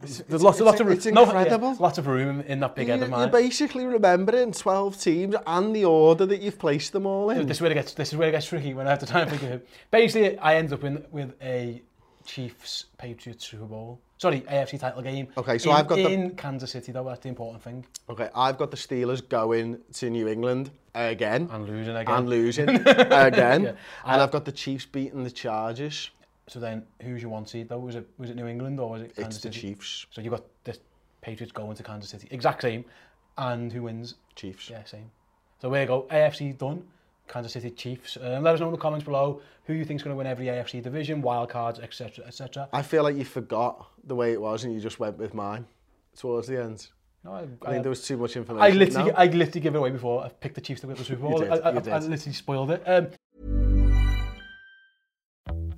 There's 0.00 0.30
lots, 0.42 0.60
lot, 0.60 0.78
of 0.80 0.86
lot 0.86 0.96
of, 0.96 1.04
no, 1.14 1.22
incredible. 1.24 1.70
Yeah, 1.70 1.76
lot 1.80 1.98
of 1.98 2.06
room 2.06 2.40
in 2.42 2.60
that 2.60 2.76
big 2.76 2.86
you, 2.86 2.92
head 2.94 3.02
of 3.02 3.10
mine. 3.10 3.20
You're 3.20 3.28
basically 3.40 3.84
remembering 3.84 4.52
12 4.52 5.00
teams 5.00 5.34
and 5.46 5.74
the 5.74 5.86
order 5.86 6.24
that 6.26 6.40
you've 6.40 6.58
placed 6.58 6.92
them 6.92 7.04
all 7.04 7.30
in. 7.30 7.46
This 7.46 7.56
is 7.56 7.60
where 7.62 7.70
it 7.72 7.74
gets, 7.74 7.94
this 7.94 8.12
is 8.12 8.16
where 8.16 8.28
it 8.28 8.32
gets 8.32 8.46
tricky 8.46 8.74
when 8.74 8.86
I 8.86 8.90
have 8.90 9.00
to 9.00 9.06
try 9.06 9.22
and 9.22 9.30
figure 9.30 9.54
it 9.56 9.68
Basically, 9.90 10.38
I 10.38 10.54
end 10.56 10.72
up 10.72 10.84
in, 10.84 11.04
with 11.10 11.34
a 11.42 11.82
Chiefs 12.24 12.84
Patriots 12.96 13.46
Super 13.46 13.64
Bowl. 13.64 14.00
Sorry, 14.18 14.42
AFC 14.42 14.78
title 14.78 15.02
game. 15.02 15.28
Okay, 15.36 15.58
so 15.58 15.70
in, 15.70 15.76
I've 15.76 15.88
got 15.88 15.98
in 15.98 16.28
the... 16.28 16.34
Kansas 16.34 16.70
City 16.70 16.92
though. 16.92 17.04
That's 17.04 17.20
the 17.20 17.28
important 17.30 17.62
thing. 17.62 17.84
Okay, 18.08 18.28
I've 18.36 18.58
got 18.58 18.70
the 18.70 18.76
Steelers 18.76 19.26
going 19.26 19.78
to 19.94 20.10
New 20.10 20.28
England 20.28 20.70
again 20.94 21.48
and 21.52 21.66
losing 21.68 21.94
again 21.96 22.14
and 22.14 22.28
losing 22.28 22.68
again, 22.70 22.82
yeah. 23.06 23.52
and 23.52 23.76
I've... 24.04 24.20
I've 24.20 24.30
got 24.30 24.44
the 24.44 24.52
Chiefs 24.52 24.86
beating 24.86 25.22
the 25.24 25.30
Chargers. 25.30 26.10
So 26.48 26.58
then, 26.60 26.82
who's 27.02 27.20
your 27.20 27.30
one 27.30 27.46
seed 27.46 27.68
though? 27.68 27.78
Was 27.78 27.94
it 27.94 28.08
was 28.16 28.30
it 28.30 28.36
New 28.36 28.46
England 28.46 28.80
or 28.80 28.90
was 28.90 29.02
it 29.02 29.14
Kansas 29.14 29.36
It's 29.36 29.36
the 29.44 29.52
City? 29.52 29.74
Chiefs. 29.74 30.06
So 30.10 30.20
you 30.22 30.30
got 30.30 30.44
the 30.64 30.76
Patriots 31.20 31.52
going 31.52 31.76
to 31.76 31.82
Kansas 31.82 32.10
City, 32.10 32.26
exact 32.30 32.62
same, 32.62 32.84
and 33.36 33.70
who 33.72 33.82
wins? 33.82 34.14
Chiefs. 34.34 34.70
Yeah, 34.70 34.82
same. 34.84 35.10
So 35.60 35.68
there 35.70 35.82
you 35.82 35.88
go. 35.88 36.06
AFC 36.10 36.56
done. 36.56 36.84
Kansas 37.28 37.52
City 37.52 37.70
Chiefs. 37.70 38.16
Um, 38.18 38.42
let 38.42 38.54
us 38.54 38.60
know 38.60 38.66
in 38.66 38.72
the 38.72 38.78
comments 38.78 39.04
below 39.04 39.42
who 39.64 39.74
you 39.74 39.84
think's 39.84 40.02
going 40.02 40.14
to 40.14 40.16
win 40.16 40.26
every 40.26 40.46
AFC 40.46 40.82
division, 40.82 41.20
wild 41.20 41.50
cards, 41.50 41.78
etc., 41.78 42.24
etc. 42.24 42.70
I 42.72 42.80
feel 42.80 43.02
like 43.02 43.16
you 43.16 43.24
forgot 43.26 43.86
the 44.04 44.14
way 44.14 44.32
it 44.32 44.40
was 44.40 44.64
and 44.64 44.72
you 44.72 44.80
just 44.80 44.98
went 44.98 45.18
with 45.18 45.34
mine 45.34 45.66
towards 46.16 46.48
the 46.48 46.58
end. 46.62 46.88
No, 47.22 47.32
I, 47.32 47.40
I 47.66 47.70
think 47.72 47.82
there 47.82 47.90
was 47.90 48.02
too 48.02 48.16
much 48.16 48.34
information. 48.34 48.64
I 48.64 48.70
literally, 48.74 49.10
no? 49.10 49.16
I 49.18 49.26
literally 49.26 49.60
gave 49.60 49.74
it 49.74 49.78
away 49.78 49.90
before 49.90 50.24
I 50.24 50.28
picked 50.30 50.54
the 50.54 50.62
Chiefs 50.62 50.80
to 50.82 50.86
win 50.86 50.96
the 50.96 51.04
Super 51.04 51.20
Bowl. 51.20 51.42
I, 51.44 51.56
I, 51.58 51.68
I, 51.70 51.98
literally 51.98 52.16
spoiled 52.32 52.70
it. 52.70 52.82
Um, 52.86 53.08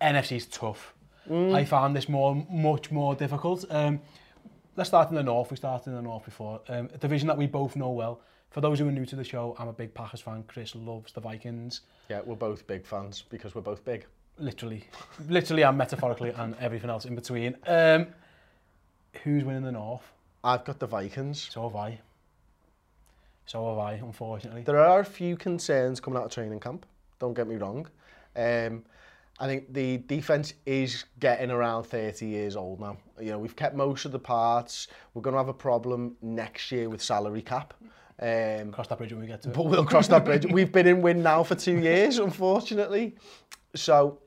NFC's 0.00 0.46
tough. 0.46 0.94
Mm. 1.28 1.54
I 1.54 1.64
found 1.64 1.94
this 1.94 2.08
more 2.08 2.34
much 2.50 2.90
more 2.90 3.14
difficult. 3.14 3.64
Um, 3.70 4.00
let's 4.76 4.88
start 4.88 5.10
in 5.10 5.14
the 5.14 5.22
north. 5.22 5.50
We 5.50 5.56
started 5.56 5.90
in 5.90 5.94
the 5.96 6.02
north 6.02 6.24
before. 6.24 6.60
Um, 6.68 6.88
a 6.94 6.98
division 6.98 7.28
that 7.28 7.36
we 7.36 7.46
both 7.46 7.76
know 7.76 7.90
well. 7.90 8.20
For 8.50 8.60
those 8.60 8.80
who 8.80 8.88
are 8.88 8.92
new 8.92 9.06
to 9.06 9.14
the 9.16 9.22
show, 9.24 9.54
I'm 9.58 9.68
a 9.68 9.72
big 9.72 9.94
Packers 9.94 10.20
fan. 10.22 10.42
Chris 10.48 10.74
loves 10.74 11.12
the 11.12 11.20
Vikings. 11.20 11.82
Yeah, 12.08 12.20
we're 12.24 12.34
both 12.34 12.66
big 12.66 12.84
fans 12.84 13.22
because 13.30 13.54
we're 13.54 13.60
both 13.60 13.84
big. 13.84 14.06
Literally. 14.38 14.84
Literally 15.28 15.62
and 15.62 15.78
metaphorically 15.78 16.30
and 16.30 16.56
everything 16.58 16.90
else 16.90 17.04
in 17.04 17.14
between. 17.14 17.56
Um, 17.66 18.08
who's 19.22 19.44
winning 19.44 19.62
the 19.62 19.70
north? 19.72 20.02
I've 20.42 20.64
got 20.64 20.80
the 20.80 20.86
Vikings. 20.88 21.48
So 21.52 21.62
have 21.68 21.76
I. 21.76 22.00
So 23.46 23.68
have 23.68 23.78
I, 23.78 23.92
unfortunately. 23.94 24.62
There 24.62 24.78
are 24.80 24.98
a 24.98 25.04
few 25.04 25.36
concerns 25.36 26.00
coming 26.00 26.18
out 26.18 26.24
of 26.26 26.32
training 26.32 26.58
camp. 26.58 26.86
Don't 27.20 27.34
get 27.34 27.46
me 27.46 27.56
wrong. 27.56 27.86
Um, 28.34 28.82
I 29.40 29.46
think 29.46 29.72
the 29.72 29.96
defense 29.96 30.52
is 30.66 31.04
getting 31.18 31.50
around 31.50 31.84
30 31.84 32.26
years 32.26 32.56
old 32.56 32.78
now. 32.78 32.98
You 33.18 33.30
know, 33.32 33.38
we've 33.38 33.56
kept 33.56 33.74
most 33.74 34.04
of 34.04 34.12
the 34.12 34.18
parts. 34.18 34.86
We're 35.14 35.22
going 35.22 35.32
to 35.32 35.38
have 35.38 35.48
a 35.48 35.54
problem 35.54 36.14
next 36.20 36.70
year 36.70 36.90
with 36.90 37.02
salary 37.02 37.40
cap. 37.40 37.72
Um, 38.20 38.70
cross 38.70 38.88
that 38.88 38.98
bridge 38.98 39.12
when 39.12 39.22
we 39.22 39.26
get 39.26 39.40
to 39.42 39.48
it. 39.50 39.54
But 39.54 39.64
we'll 39.64 39.86
cross 39.86 40.08
that 40.08 40.26
bridge. 40.26 40.44
We've 40.50 40.70
been 40.70 40.86
in 40.86 41.00
win 41.00 41.22
now 41.22 41.42
for 41.42 41.54
two 41.54 41.78
years, 41.78 42.18
unfortunately. 42.18 43.14
So, 43.74 44.18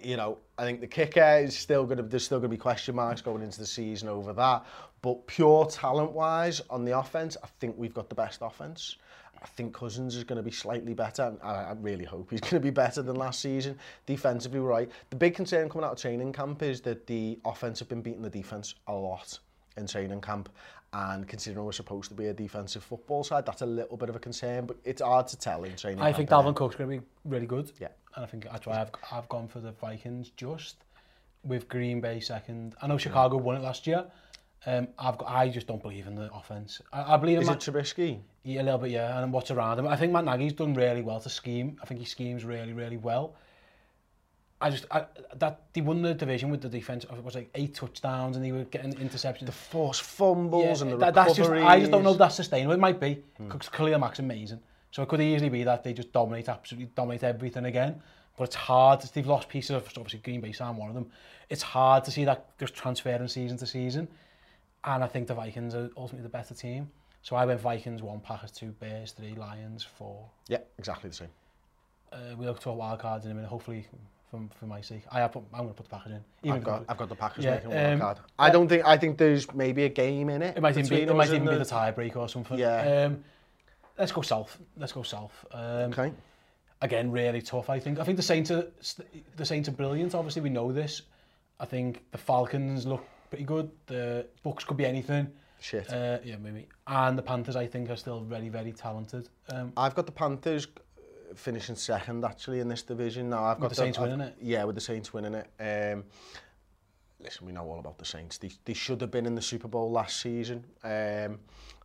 you 0.00 0.16
know, 0.16 0.38
I 0.56 0.62
think 0.62 0.80
the 0.80 0.86
kicker 0.86 1.38
is 1.42 1.58
still 1.58 1.82
going 1.84 1.96
to, 1.96 2.04
there's 2.04 2.24
still 2.26 2.38
going 2.38 2.48
to 2.52 2.56
be 2.56 2.60
question 2.60 2.94
marks 2.94 3.20
going 3.20 3.42
into 3.42 3.58
the 3.58 3.66
season 3.66 4.08
over 4.08 4.32
that. 4.34 4.64
But 5.00 5.26
pure 5.26 5.66
talent-wise 5.66 6.60
on 6.70 6.84
the 6.84 6.96
offense, 6.96 7.36
I 7.42 7.48
think 7.58 7.74
we've 7.76 7.92
got 7.92 8.08
the 8.08 8.14
best 8.14 8.38
offense. 8.40 8.94
I 9.42 9.46
think 9.48 9.74
Cousins 9.74 10.14
is 10.14 10.22
going 10.24 10.36
to 10.36 10.42
be 10.42 10.50
slightly 10.52 10.94
better, 10.94 11.24
and 11.24 11.38
I, 11.42 11.64
I 11.70 11.72
really 11.72 12.04
hope 12.04 12.30
he's 12.30 12.40
going 12.40 12.54
to 12.54 12.60
be 12.60 12.70
better 12.70 13.02
than 13.02 13.16
last 13.16 13.40
season. 13.40 13.78
Defensively, 14.06 14.60
right. 14.60 14.90
The 15.10 15.16
big 15.16 15.34
concern 15.34 15.68
coming 15.68 15.84
out 15.84 15.92
of 15.94 15.98
training 15.98 16.32
camp 16.32 16.62
is 16.62 16.80
that 16.82 17.06
the 17.06 17.38
offense 17.44 17.78
have 17.80 17.88
been 17.88 18.02
beating 18.02 18.22
the 18.22 18.30
defense 18.30 18.74
a 18.86 18.92
lot 18.92 19.38
in 19.76 19.86
training 19.86 20.20
camp, 20.20 20.48
and 20.92 21.26
considering 21.26 21.64
we're 21.66 21.72
supposed 21.72 22.08
to 22.10 22.14
be 22.14 22.26
a 22.28 22.34
defensive 22.34 22.84
football 22.84 23.24
side, 23.24 23.44
that's 23.46 23.62
a 23.62 23.66
little 23.66 23.96
bit 23.96 24.08
of 24.10 24.16
a 24.16 24.20
concern, 24.20 24.66
but 24.66 24.76
it's 24.84 25.02
hard 25.02 25.26
to 25.28 25.36
tell 25.38 25.64
in 25.64 25.74
training 25.76 26.00
I 26.00 26.12
camp. 26.12 26.14
I 26.14 26.16
think 26.18 26.30
Dalvin 26.30 26.54
Cook's 26.54 26.76
going 26.76 26.90
to 26.90 26.98
be 27.00 27.06
really 27.24 27.46
good. 27.46 27.72
Yeah. 27.80 27.88
And 28.14 28.24
I 28.24 28.28
think 28.28 28.44
that's 28.44 28.66
why 28.66 28.78
I've, 28.78 28.90
I've 29.10 29.28
gone 29.30 29.48
for 29.48 29.60
the 29.60 29.72
Vikings 29.72 30.30
just 30.36 30.76
with 31.44 31.66
Green 31.68 32.00
Bay 32.02 32.20
second. 32.20 32.74
I 32.82 32.86
know 32.86 32.98
Chicago 32.98 33.36
yeah. 33.38 33.42
won 33.42 33.56
it 33.56 33.62
last 33.62 33.86
year, 33.86 34.04
Um, 34.64 34.88
I've 34.98 35.18
got, 35.18 35.28
I 35.28 35.48
just 35.48 35.66
don't 35.66 35.82
believe 35.82 36.06
in 36.06 36.14
the 36.14 36.32
offense. 36.32 36.80
I, 36.92 37.14
I 37.14 37.16
believe 37.16 37.38
in. 37.38 37.42
it 37.42 37.46
Matt, 37.46 37.60
Trubisky? 37.60 38.20
Yeah, 38.44 38.62
a 38.62 38.64
little 38.64 38.78
bit, 38.78 38.90
yeah. 38.92 39.20
And 39.22 39.32
what's 39.32 39.50
around 39.50 39.78
him? 39.80 39.88
I 39.88 39.96
think 39.96 40.12
Matt 40.12 40.24
Nagy's 40.24 40.52
done 40.52 40.74
really 40.74 41.02
well 41.02 41.18
to 41.20 41.28
scheme. 41.28 41.78
I 41.82 41.86
think 41.86 42.00
he 42.00 42.06
schemes 42.06 42.44
really, 42.44 42.72
really 42.72 42.96
well. 42.96 43.34
I 44.60 44.70
just 44.70 44.86
I, 44.92 45.06
that 45.38 45.62
he 45.74 45.80
won 45.80 46.02
the 46.02 46.14
division 46.14 46.48
with 46.48 46.60
the 46.62 46.68
defense. 46.68 47.02
It 47.12 47.24
was 47.24 47.34
like 47.34 47.50
eight 47.56 47.74
touchdowns, 47.74 48.36
and 48.36 48.44
they 48.44 48.52
were 48.52 48.62
getting 48.64 48.92
interceptions. 48.92 49.46
The 49.46 49.50
forced 49.52 50.02
fumbles 50.02 50.80
yeah, 50.80 50.84
and 50.84 50.92
the 50.92 50.96
that, 50.98 51.14
that's 51.14 51.34
just 51.34 51.50
I 51.50 51.80
just 51.80 51.90
don't 51.90 52.04
know 52.04 52.12
if 52.12 52.18
that's 52.18 52.36
sustainable. 52.36 52.72
It 52.74 52.78
might 52.78 53.00
be 53.00 53.24
because 53.38 53.48
hmm. 53.48 53.56
mm. 53.56 53.72
Khalil 53.76 53.98
Mack's 53.98 54.20
amazing, 54.20 54.60
so 54.92 55.02
it 55.02 55.06
could 55.08 55.20
easily 55.20 55.48
be 55.50 55.64
that 55.64 55.82
they 55.82 55.92
just 55.92 56.12
dominate 56.12 56.48
absolutely 56.48 56.92
dominate 56.94 57.24
everything 57.24 57.64
again. 57.64 58.00
But 58.36 58.44
it's 58.44 58.54
hard. 58.54 59.00
They've 59.12 59.26
lost 59.26 59.48
pieces 59.48 59.70
of 59.70 59.82
obviously 59.96 60.20
Green 60.20 60.40
Bay, 60.40 60.52
Sam, 60.52 60.76
one 60.76 60.88
of 60.88 60.94
them. 60.94 61.10
It's 61.50 61.62
hard 61.62 62.04
to 62.04 62.12
see 62.12 62.24
that 62.26 62.56
just 62.58 62.72
transferring 62.72 63.26
season 63.26 63.56
to 63.58 63.66
season. 63.66 64.06
And 64.84 65.04
I 65.04 65.06
think 65.06 65.28
the 65.28 65.34
Vikings 65.34 65.74
are 65.74 65.90
ultimately 65.96 66.22
the 66.24 66.28
better 66.28 66.54
team. 66.54 66.90
So 67.22 67.36
I 67.36 67.44
went 67.46 67.60
Vikings 67.60 68.02
one, 68.02 68.18
Packers 68.20 68.50
two, 68.50 68.70
Bears 68.80 69.12
three, 69.12 69.34
Lions 69.34 69.84
four. 69.84 70.28
Yeah, 70.48 70.58
exactly 70.78 71.10
the 71.10 71.16
same. 71.16 71.28
Uh, 72.12 72.34
we 72.36 72.46
look 72.46 72.60
to 72.60 72.70
our 72.70 72.76
wild 72.76 72.98
cards 72.98 73.24
in 73.24 73.30
a 73.30 73.34
minute. 73.34 73.46
Hopefully, 73.48 73.86
for, 74.30 74.40
for 74.58 74.66
my 74.66 74.80
sake, 74.80 75.02
I 75.10 75.20
have 75.20 75.32
put, 75.32 75.44
I'm 75.52 75.60
going 75.60 75.70
to 75.70 75.74
put 75.74 75.84
the 75.88 75.96
Packers 75.96 76.12
in. 76.12 76.20
Even 76.42 76.56
I've 76.58 76.64
got 76.64 76.84
I've 76.88 76.96
got 76.98 77.08
the 77.08 77.14
Packers 77.14 77.44
yeah, 77.44 77.52
making 77.54 77.72
a 77.72 77.74
wild 77.74 77.92
um, 77.94 78.00
card. 78.00 78.18
I 78.40 78.50
don't 78.50 78.68
think 78.68 78.84
I 78.84 78.98
think 78.98 79.18
there's 79.18 79.52
maybe 79.54 79.84
a 79.84 79.88
game 79.88 80.28
in 80.28 80.42
it. 80.42 80.56
It 80.56 80.60
might 80.60 80.76
even 80.76 80.88
be 80.90 81.02
it 81.02 81.14
might 81.14 81.28
even 81.28 81.44
the... 81.44 81.58
the 81.58 81.64
tiebreak 81.64 82.16
or 82.16 82.28
something. 82.28 82.58
Yeah. 82.58 83.04
Um, 83.06 83.24
let's 83.96 84.10
go 84.10 84.22
south. 84.22 84.58
Let's 84.76 84.92
go 84.92 85.02
south. 85.04 85.46
Um, 85.52 85.92
okay. 85.92 86.12
Again, 86.80 87.12
really 87.12 87.40
tough. 87.40 87.70
I 87.70 87.78
think. 87.78 88.00
I 88.00 88.04
think 88.04 88.16
the 88.16 88.22
Saints 88.22 88.50
are 88.50 88.66
the 89.36 89.44
Saints 89.46 89.68
are 89.68 89.72
brilliant. 89.72 90.14
Obviously, 90.16 90.42
we 90.42 90.50
know 90.50 90.72
this. 90.72 91.02
I 91.60 91.66
think 91.66 92.02
the 92.10 92.18
Falcons 92.18 92.84
look 92.84 93.06
pretty 93.32 93.44
good. 93.46 93.70
The 93.86 94.26
Bucks 94.44 94.62
could 94.64 94.76
be 94.76 94.84
anything. 94.84 95.26
Shit. 95.58 95.90
Uh, 95.90 96.18
yeah, 96.22 96.36
maybe. 96.36 96.68
And 96.86 97.16
the 97.16 97.22
Panthers, 97.22 97.56
I 97.56 97.66
think, 97.66 97.88
are 97.88 97.96
still 97.96 98.20
very, 98.20 98.50
very 98.50 98.72
talented. 98.72 99.30
Um, 99.52 99.72
I've 99.74 99.94
got 99.94 100.04
the 100.06 100.12
Panthers 100.12 100.66
uh, 100.66 101.00
finishing 101.34 101.74
second, 101.76 102.24
actually, 102.26 102.60
in 102.60 102.68
this 102.68 102.82
division. 102.82 103.30
Now, 103.30 103.44
I've 103.44 103.58
got 103.58 103.70
the 103.70 103.74
Saints 103.76 103.96
the, 103.96 104.04
winning 104.04 104.20
I've, 104.20 104.28
it. 104.28 104.36
Yeah, 104.42 104.64
with 104.64 104.74
the 104.74 104.80
Saints 104.82 105.14
winning 105.14 105.32
it. 105.34 105.48
Um, 105.58 106.04
listen, 107.20 107.46
we 107.46 107.52
know 107.52 107.62
all 107.64 107.78
about 107.78 107.96
the 107.96 108.04
Saints. 108.04 108.36
They, 108.36 108.50
they 108.66 108.74
should 108.74 109.00
have 109.00 109.10
been 109.10 109.24
in 109.24 109.34
the 109.34 109.40
Super 109.42 109.66
Bowl 109.68 109.90
last 109.90 110.20
season. 110.20 110.66
Um, 110.84 111.38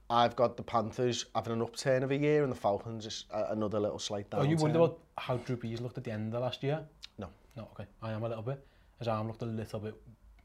I've 0.10 0.36
got 0.36 0.58
the 0.58 0.64
Panthers 0.64 1.26
having 1.34 1.54
an 1.54 1.62
upturn 1.62 2.04
of 2.04 2.12
a 2.12 2.16
year 2.18 2.44
and 2.44 2.52
the 2.52 2.56
Falcons 2.58 3.06
is 3.06 3.24
uh, 3.32 3.46
another 3.52 3.78
little 3.80 4.00
slight 4.00 4.26
oh, 4.34 4.38
downturn. 4.40 4.42
Are 4.44 4.48
you 4.48 4.56
worried 4.58 4.76
about 4.76 5.00
how 5.18 5.36
Drew 5.38 5.56
Brees 5.58 5.80
looked 5.82 5.98
at 5.98 6.04
the 6.06 6.12
end 6.12 6.34
of 6.36 6.42
last 6.42 6.62
year? 6.64 6.82
No. 7.20 7.28
No, 7.58 7.64
okay. 7.74 7.86
I 8.02 8.12
am 8.14 8.24
a 8.24 8.28
little 8.30 8.44
bit. 8.44 8.62
His 9.00 9.08
arm 9.08 9.28
looked 9.28 9.42
a 9.44 9.46
little 9.46 9.80
bit... 9.82 9.96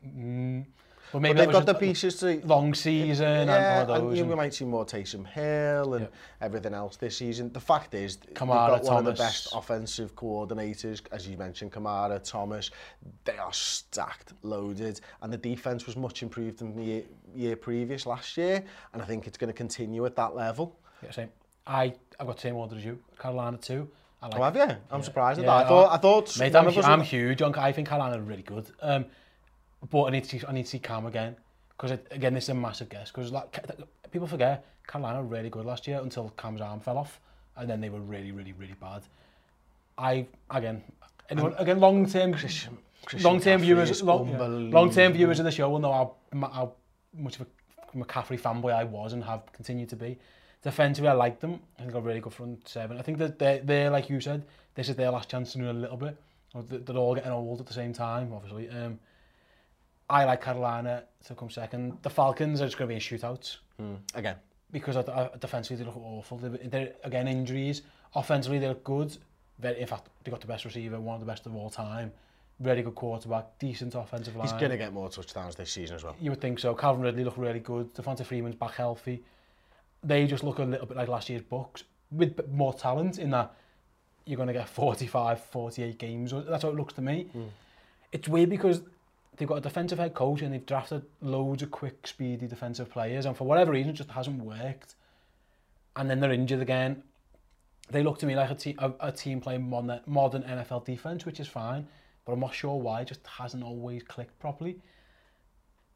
Mm, 0.06 0.64
Well, 1.12 1.20
maybe 1.20 1.34
but 1.34 1.44
they've 1.44 1.52
got 1.52 1.66
the 1.66 1.74
pieces 1.74 2.16
to 2.20 2.40
long 2.46 2.72
season 2.72 3.48
yeah, 3.48 3.80
and 3.80 3.80
all 3.80 3.86
those. 3.98 4.10
And, 4.12 4.20
and 4.20 4.30
we 4.30 4.34
might 4.34 4.54
see 4.54 4.64
more 4.64 4.86
Taysom 4.86 5.26
Hill 5.26 5.94
and 5.94 6.04
yeah. 6.04 6.10
everything 6.44 6.72
else 6.72 6.96
this 6.96 7.18
season. 7.18 7.52
The 7.52 7.60
fact 7.60 7.94
is, 7.94 8.16
Kamara, 8.16 8.26
they've 8.26 8.36
got 8.36 8.48
one 8.48 8.70
Thomas. 8.84 8.88
one 8.88 8.96
of 8.98 9.04
the 9.04 9.12
best 9.22 9.48
offensive 9.54 10.14
coordinators, 10.16 11.02
as 11.12 11.28
you 11.28 11.36
mentioned, 11.36 11.72
Kamara, 11.72 12.22
Thomas. 12.22 12.70
They 13.24 13.36
are 13.36 13.52
stacked, 13.52 14.32
loaded, 14.42 15.00
and 15.20 15.30
the 15.32 15.36
defense 15.36 15.84
was 15.86 15.96
much 15.96 16.22
improved 16.22 16.60
than 16.60 16.74
the 16.74 17.04
year, 17.34 17.56
previous 17.56 18.06
last 18.06 18.36
year. 18.38 18.64
And 18.94 19.02
I 19.02 19.04
think 19.04 19.26
it's 19.26 19.36
going 19.36 19.48
to 19.48 19.54
continue 19.54 20.06
at 20.06 20.16
that 20.16 20.34
level. 20.34 20.78
Yeah, 21.02 21.10
same. 21.10 21.28
I 21.66 21.94
I've 22.18 22.26
got 22.26 22.36
the 22.36 22.42
same 22.42 22.56
order 22.56 22.74
as 22.76 22.84
you. 22.84 22.98
Carolina 23.20 23.56
too. 23.58 23.88
I 24.22 24.26
oh, 24.26 24.28
like, 24.30 24.40
oh, 24.40 24.44
have 24.44 24.56
you? 24.56 24.76
I'm 24.90 25.00
yeah. 25.00 25.00
surprised 25.04 25.38
at 25.40 25.44
yeah, 25.44 25.50
that. 25.58 25.66
I 25.66 25.68
thought, 25.68 25.92
I 25.92 25.96
thought... 25.96 26.38
Mate, 26.38 26.54
I'm, 26.54 26.68
I'm 26.84 27.00
huge. 27.00 27.42
On, 27.42 27.52
I 27.56 27.72
think 27.72 27.88
Carolina 27.88 28.18
are 28.20 28.24
really 28.24 28.44
good. 28.44 28.66
Um, 28.80 29.06
But 29.90 30.04
I 30.04 30.10
need 30.10 30.24
to 30.24 30.40
I 30.48 30.52
need 30.52 30.64
to 30.64 30.68
see 30.70 30.78
Cam 30.78 31.06
again. 31.06 31.36
Because 31.70 31.98
again, 32.10 32.34
this 32.34 32.44
is 32.44 32.50
a 32.50 32.54
massive 32.54 32.88
guess. 32.88 33.10
Because 33.10 33.32
like, 33.32 33.58
people 34.10 34.28
forget, 34.28 34.64
Carolina 34.86 35.20
were 35.20 35.28
really 35.28 35.50
good 35.50 35.64
last 35.64 35.86
year 35.86 36.00
until 36.02 36.30
Cam's 36.38 36.60
arm 36.60 36.80
fell 36.80 36.98
off. 36.98 37.20
And 37.56 37.68
then 37.68 37.80
they 37.80 37.90
were 37.90 38.00
really, 38.00 38.30
really, 38.32 38.52
really 38.52 38.74
bad. 38.80 39.02
I, 39.98 40.26
again, 40.50 40.82
anyone, 41.28 41.54
again, 41.58 41.80
long-term 41.80 42.34
long-term 43.22 43.60
viewers, 43.60 44.02
long, 44.02 44.70
long-term 44.70 45.12
viewers 45.12 45.38
of 45.38 45.44
the 45.44 45.50
show 45.50 45.68
will 45.68 45.78
know 45.80 45.92
how, 45.92 46.12
how 46.32 46.72
much 47.14 47.38
of 47.40 47.46
a 47.94 47.96
McCaffrey 47.96 48.40
fanboy 48.40 48.72
I 48.72 48.84
was 48.84 49.12
and 49.12 49.22
have 49.24 49.42
continued 49.52 49.88
to 49.90 49.96
be. 49.96 50.18
Defensively, 50.62 51.08
I 51.10 51.14
like 51.14 51.40
them. 51.40 51.60
I 51.78 51.82
think 51.82 51.92
they're 51.92 52.00
really 52.00 52.20
good 52.20 52.32
front 52.32 52.66
seven. 52.68 52.96
I 52.98 53.02
think 53.02 53.18
that 53.18 53.38
they're, 53.38 53.58
they're, 53.58 53.90
like 53.90 54.08
you 54.08 54.20
said, 54.20 54.44
this 54.76 54.88
is 54.88 54.96
their 54.96 55.10
last 55.10 55.28
chance 55.28 55.52
to 55.52 55.58
do 55.58 55.70
a 55.70 55.72
little 55.72 55.96
bit. 55.96 56.16
They're 56.70 56.96
all 56.96 57.14
getting 57.16 57.32
old 57.32 57.60
at 57.60 57.66
the 57.66 57.74
same 57.74 57.92
time, 57.92 58.32
obviously. 58.32 58.70
Um, 58.70 58.98
I 60.10 60.24
like 60.24 60.42
Carolina 60.42 61.04
to 61.26 61.34
come 61.34 61.50
second. 61.50 61.98
The 62.02 62.10
Falcons 62.10 62.60
are 62.60 62.66
just 62.66 62.78
going 62.78 62.88
to 62.98 63.08
be 63.08 63.16
a 63.16 63.18
shootout. 63.18 63.56
Mm. 63.80 63.96
Again. 64.14 64.36
Because 64.70 64.96
uh, 64.96 65.28
defensively 65.38 65.76
they 65.84 65.90
look 65.90 65.98
awful. 65.98 66.38
They're, 66.38 66.50
they're, 66.68 66.92
again, 67.04 67.28
injuries. 67.28 67.82
Offensively 68.14 68.58
they 68.58 68.68
look 68.68 68.82
good. 68.84 69.16
Very, 69.58 69.80
in 69.80 69.86
fact, 69.86 70.08
they 70.24 70.30
got 70.30 70.40
the 70.40 70.46
best 70.46 70.64
receiver, 70.64 70.98
one 71.00 71.14
of 71.14 71.20
the 71.20 71.26
best 71.26 71.44
of 71.46 71.54
all 71.54 71.68
time. 71.70 72.10
Very 72.60 72.82
good 72.82 72.94
quarterback, 72.94 73.58
decent 73.58 73.94
offensive 73.94 74.34
line. 74.36 74.46
He's 74.46 74.52
going 74.58 74.70
to 74.70 74.76
get 74.76 74.92
more 74.92 75.08
touchdowns 75.08 75.56
this 75.56 75.70
season 75.72 75.96
as 75.96 76.04
well. 76.04 76.16
You 76.20 76.30
would 76.30 76.40
think 76.40 76.58
so. 76.58 76.74
Calvin 76.74 77.02
Ridley 77.02 77.24
looked 77.24 77.38
really 77.38 77.58
good. 77.60 77.92
Devonta 77.94 78.24
Freeman's 78.24 78.54
back 78.54 78.72
healthy. 78.72 79.22
They 80.02 80.26
just 80.26 80.42
look 80.42 80.58
a 80.58 80.62
little 80.62 80.86
bit 80.86 80.96
like 80.96 81.08
last 81.08 81.28
year's 81.28 81.42
Bucks 81.42 81.84
with 82.10 82.48
more 82.50 82.72
talent 82.74 83.18
in 83.18 83.30
that 83.30 83.54
you're 84.26 84.36
going 84.36 84.46
to 84.48 84.52
get 84.52 84.68
45, 84.68 85.40
48 85.42 85.98
games. 85.98 86.32
That's 86.34 86.62
how 86.62 86.68
it 86.70 86.76
looks 86.76 86.94
to 86.94 87.02
me. 87.02 87.26
Mm. 87.36 87.48
It's 88.12 88.28
weird 88.28 88.50
because 88.50 88.82
they've 89.36 89.48
got 89.48 89.56
a 89.56 89.60
defensive 89.60 89.98
head 89.98 90.14
coach 90.14 90.42
and 90.42 90.52
they've 90.52 90.64
drafted 90.66 91.02
loads 91.20 91.62
of 91.62 91.70
quick, 91.70 92.06
speedy 92.06 92.46
defensive 92.46 92.90
players, 92.90 93.26
and 93.26 93.36
for 93.36 93.44
whatever 93.44 93.72
reason, 93.72 93.90
it 93.90 93.94
just 93.94 94.10
hasn't 94.10 94.42
worked. 94.42 94.94
And 95.96 96.08
then 96.08 96.20
they're 96.20 96.32
injured 96.32 96.60
again. 96.60 97.02
They 97.90 98.02
look 98.02 98.18
to 98.20 98.26
me 98.26 98.34
like 98.36 98.50
a, 98.50 98.54
te 98.54 98.74
a, 98.78 98.92
a 99.00 99.12
team 99.12 99.40
playing 99.40 99.68
modern, 99.68 100.00
modern 100.06 100.42
NFL 100.42 100.84
defense, 100.84 101.26
which 101.26 101.40
is 101.40 101.48
fine, 101.48 101.86
but 102.24 102.32
I'm 102.32 102.40
not 102.40 102.54
sure 102.54 102.76
why 102.76 103.02
it 103.02 103.08
just 103.08 103.26
hasn't 103.26 103.62
always 103.62 104.02
clicked 104.02 104.38
properly. 104.38 104.78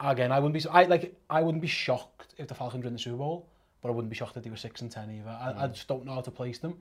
Again, 0.00 0.30
I 0.30 0.38
wouldn't 0.40 0.62
be 0.62 0.68
I 0.68 0.82
like 0.84 1.16
I 1.30 1.40
wouldn't 1.42 1.62
be 1.62 1.68
shocked 1.68 2.34
if 2.36 2.48
the 2.48 2.54
Falcons 2.54 2.84
win 2.84 2.92
the 2.92 2.98
Super 2.98 3.16
Bowl, 3.16 3.46
but 3.80 3.88
I 3.88 3.92
wouldn't 3.92 4.10
be 4.10 4.16
shocked 4.16 4.36
if 4.36 4.42
they 4.42 4.50
were 4.50 4.56
six 4.56 4.82
and 4.82 4.90
ten 4.90 5.08
either. 5.10 5.30
I, 5.30 5.52
mm. 5.52 5.60
I 5.62 5.66
just 5.68 5.88
don't 5.88 6.04
know 6.04 6.12
how 6.14 6.20
to 6.20 6.30
place 6.30 6.58
them. 6.58 6.76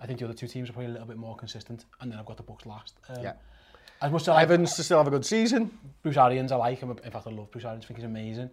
I 0.00 0.06
think 0.06 0.18
the 0.18 0.24
other 0.24 0.34
two 0.34 0.48
teams 0.48 0.68
are 0.70 0.72
probably 0.72 0.90
a 0.90 0.92
little 0.92 1.06
bit 1.06 1.18
more 1.18 1.36
consistent, 1.36 1.84
and 2.00 2.10
then 2.10 2.18
I've 2.18 2.26
got 2.26 2.36
the 2.36 2.42
Bucks 2.42 2.66
last. 2.66 2.96
Um, 3.08 3.22
yeah. 3.22 3.34
As 4.00 4.12
much 4.12 4.22
as 4.22 4.28
I 4.28 4.42
Evans 4.42 4.74
to 4.74 4.82
still 4.82 4.98
have 4.98 5.06
a 5.06 5.10
good 5.10 5.26
season. 5.26 5.76
Bruce 6.02 6.16
Arians 6.16 6.52
I 6.52 6.56
like. 6.56 6.78
him. 6.80 6.90
in 6.90 7.10
fact, 7.10 7.26
I 7.26 7.30
love 7.30 7.50
Bruce 7.50 7.64
Arians. 7.64 7.84
I 7.84 7.88
think 7.88 7.98
he's 7.98 8.06
amazing. 8.06 8.50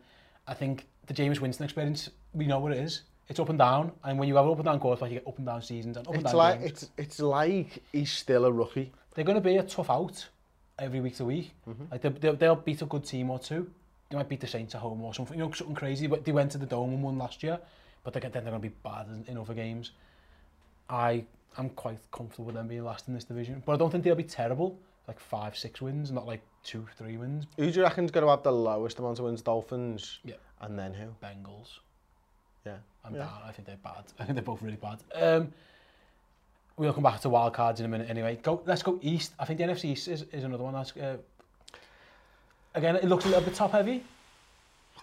I 0.47 0.53
think 0.53 0.85
the 1.07 1.13
James 1.13 1.39
Winston 1.41 1.63
experience, 1.65 2.09
we 2.33 2.45
know 2.47 2.59
what 2.59 2.71
it 2.71 2.79
is. 2.79 3.01
It's 3.27 3.39
up 3.39 3.49
and 3.49 3.57
down, 3.57 3.91
and 4.03 4.19
when 4.19 4.27
you 4.27 4.35
have 4.35 4.45
an 4.45 4.51
up 4.51 4.57
and 4.59 4.65
down 4.65 4.79
like 4.99 5.11
you 5.11 5.17
get 5.19 5.27
up 5.27 5.37
and 5.37 5.47
down 5.47 5.59
seasons 5.61 5.97
and 5.97 6.07
up 6.07 6.13
it's 6.13 6.17
and 6.23 6.25
down 6.25 6.35
like, 6.35 6.59
games. 6.59 6.71
It's, 6.73 6.89
it's 6.97 7.19
like 7.19 7.81
he's 7.91 8.11
still 8.11 8.45
a 8.45 8.51
rookie. 8.51 8.91
They're 9.15 9.23
going 9.25 9.35
to 9.37 9.41
be 9.41 9.57
a 9.57 9.63
tough 9.63 9.89
out 9.89 10.27
every 10.77 11.01
week 11.01 11.15
to 11.15 11.25
week. 11.25 11.51
Mm 11.67 11.73
-hmm. 11.77 11.91
like 11.91 12.01
they, 12.01 12.11
they'll, 12.19 12.37
they'll 12.37 12.63
beat 12.65 12.81
a 12.81 12.85
good 12.85 13.05
team 13.09 13.29
or 13.29 13.39
two. 13.39 13.61
They 14.09 14.17
might 14.17 14.27
beat 14.29 14.39
the 14.39 14.47
Saints 14.47 14.75
at 14.75 14.81
home 14.81 15.03
or 15.03 15.13
something. 15.13 15.37
You 15.39 15.45
know, 15.47 15.55
something 15.55 15.77
crazy. 15.79 16.07
But 16.07 16.23
they 16.23 16.33
went 16.33 16.51
to 16.51 16.57
the 16.59 16.67
Dome 16.67 16.93
and 16.95 17.03
won 17.03 17.17
last 17.17 17.41
year, 17.43 17.59
but 18.03 18.13
they, 18.13 18.19
then 18.21 18.31
they're 18.43 18.51
going 18.51 18.63
to 18.63 18.69
be 18.69 18.75
bad 18.89 19.07
in, 19.07 19.23
in 19.31 19.37
other 19.37 19.55
games. 19.55 19.91
I 21.09 21.25
I'm 21.57 21.69
quite 21.75 21.99
comfortable 22.09 22.45
with 22.51 22.55
them 22.55 22.67
being 22.67 22.83
last 22.85 23.07
in 23.07 23.13
this 23.13 23.25
division, 23.25 23.61
but 23.65 23.75
I 23.75 23.77
don't 23.77 23.89
think 23.91 24.03
they'll 24.03 24.15
be 24.23 24.31
terrible 24.35 24.71
like 25.07 25.19
five, 25.19 25.55
six 25.57 25.81
wins, 25.81 26.11
not 26.11 26.25
like 26.25 26.41
two, 26.63 26.85
three 26.97 27.17
wins. 27.17 27.45
Who 27.57 27.65
do 27.71 27.79
you 27.79 27.83
reckon's 27.83 28.11
going 28.11 28.25
to 28.25 28.29
have 28.29 28.43
the 28.43 28.51
lowest 28.51 28.99
amount 28.99 29.19
of 29.19 29.25
wins? 29.25 29.41
Dolphins. 29.41 30.19
Yeah. 30.23 30.35
And 30.61 30.77
then 30.77 30.93
who? 30.93 31.07
Bengals. 31.25 31.79
Yeah. 32.65 32.77
I'm 33.03 33.13
yeah. 33.13 33.21
down. 33.21 33.39
I 33.45 33.51
think 33.51 33.67
they're 33.67 33.77
bad. 33.83 34.03
I 34.19 34.23
think 34.23 34.35
they're 34.35 34.43
both 34.43 34.61
really 34.61 34.77
bad. 34.77 34.99
Um, 35.13 35.51
we'll 36.77 36.93
come 36.93 37.03
back 37.03 37.21
to 37.21 37.29
wild 37.29 37.53
cards 37.53 37.79
in 37.79 37.85
a 37.85 37.89
minute 37.89 38.09
anyway. 38.09 38.39
Go, 38.41 38.61
let's 38.65 38.83
go 38.83 38.97
east. 39.01 39.33
I 39.39 39.45
think 39.45 39.59
the 39.59 39.65
NFC 39.65 39.85
East 39.91 40.07
is, 40.07 40.23
is 40.31 40.43
another 40.43 40.63
one 40.63 40.73
that's... 40.73 40.95
Uh, 40.95 41.17
again, 42.73 42.95
it 42.95 43.05
looks 43.05 43.25
a 43.25 43.27
little 43.27 43.43
bit 43.43 43.53
top 43.53 43.71
heavy. 43.71 44.03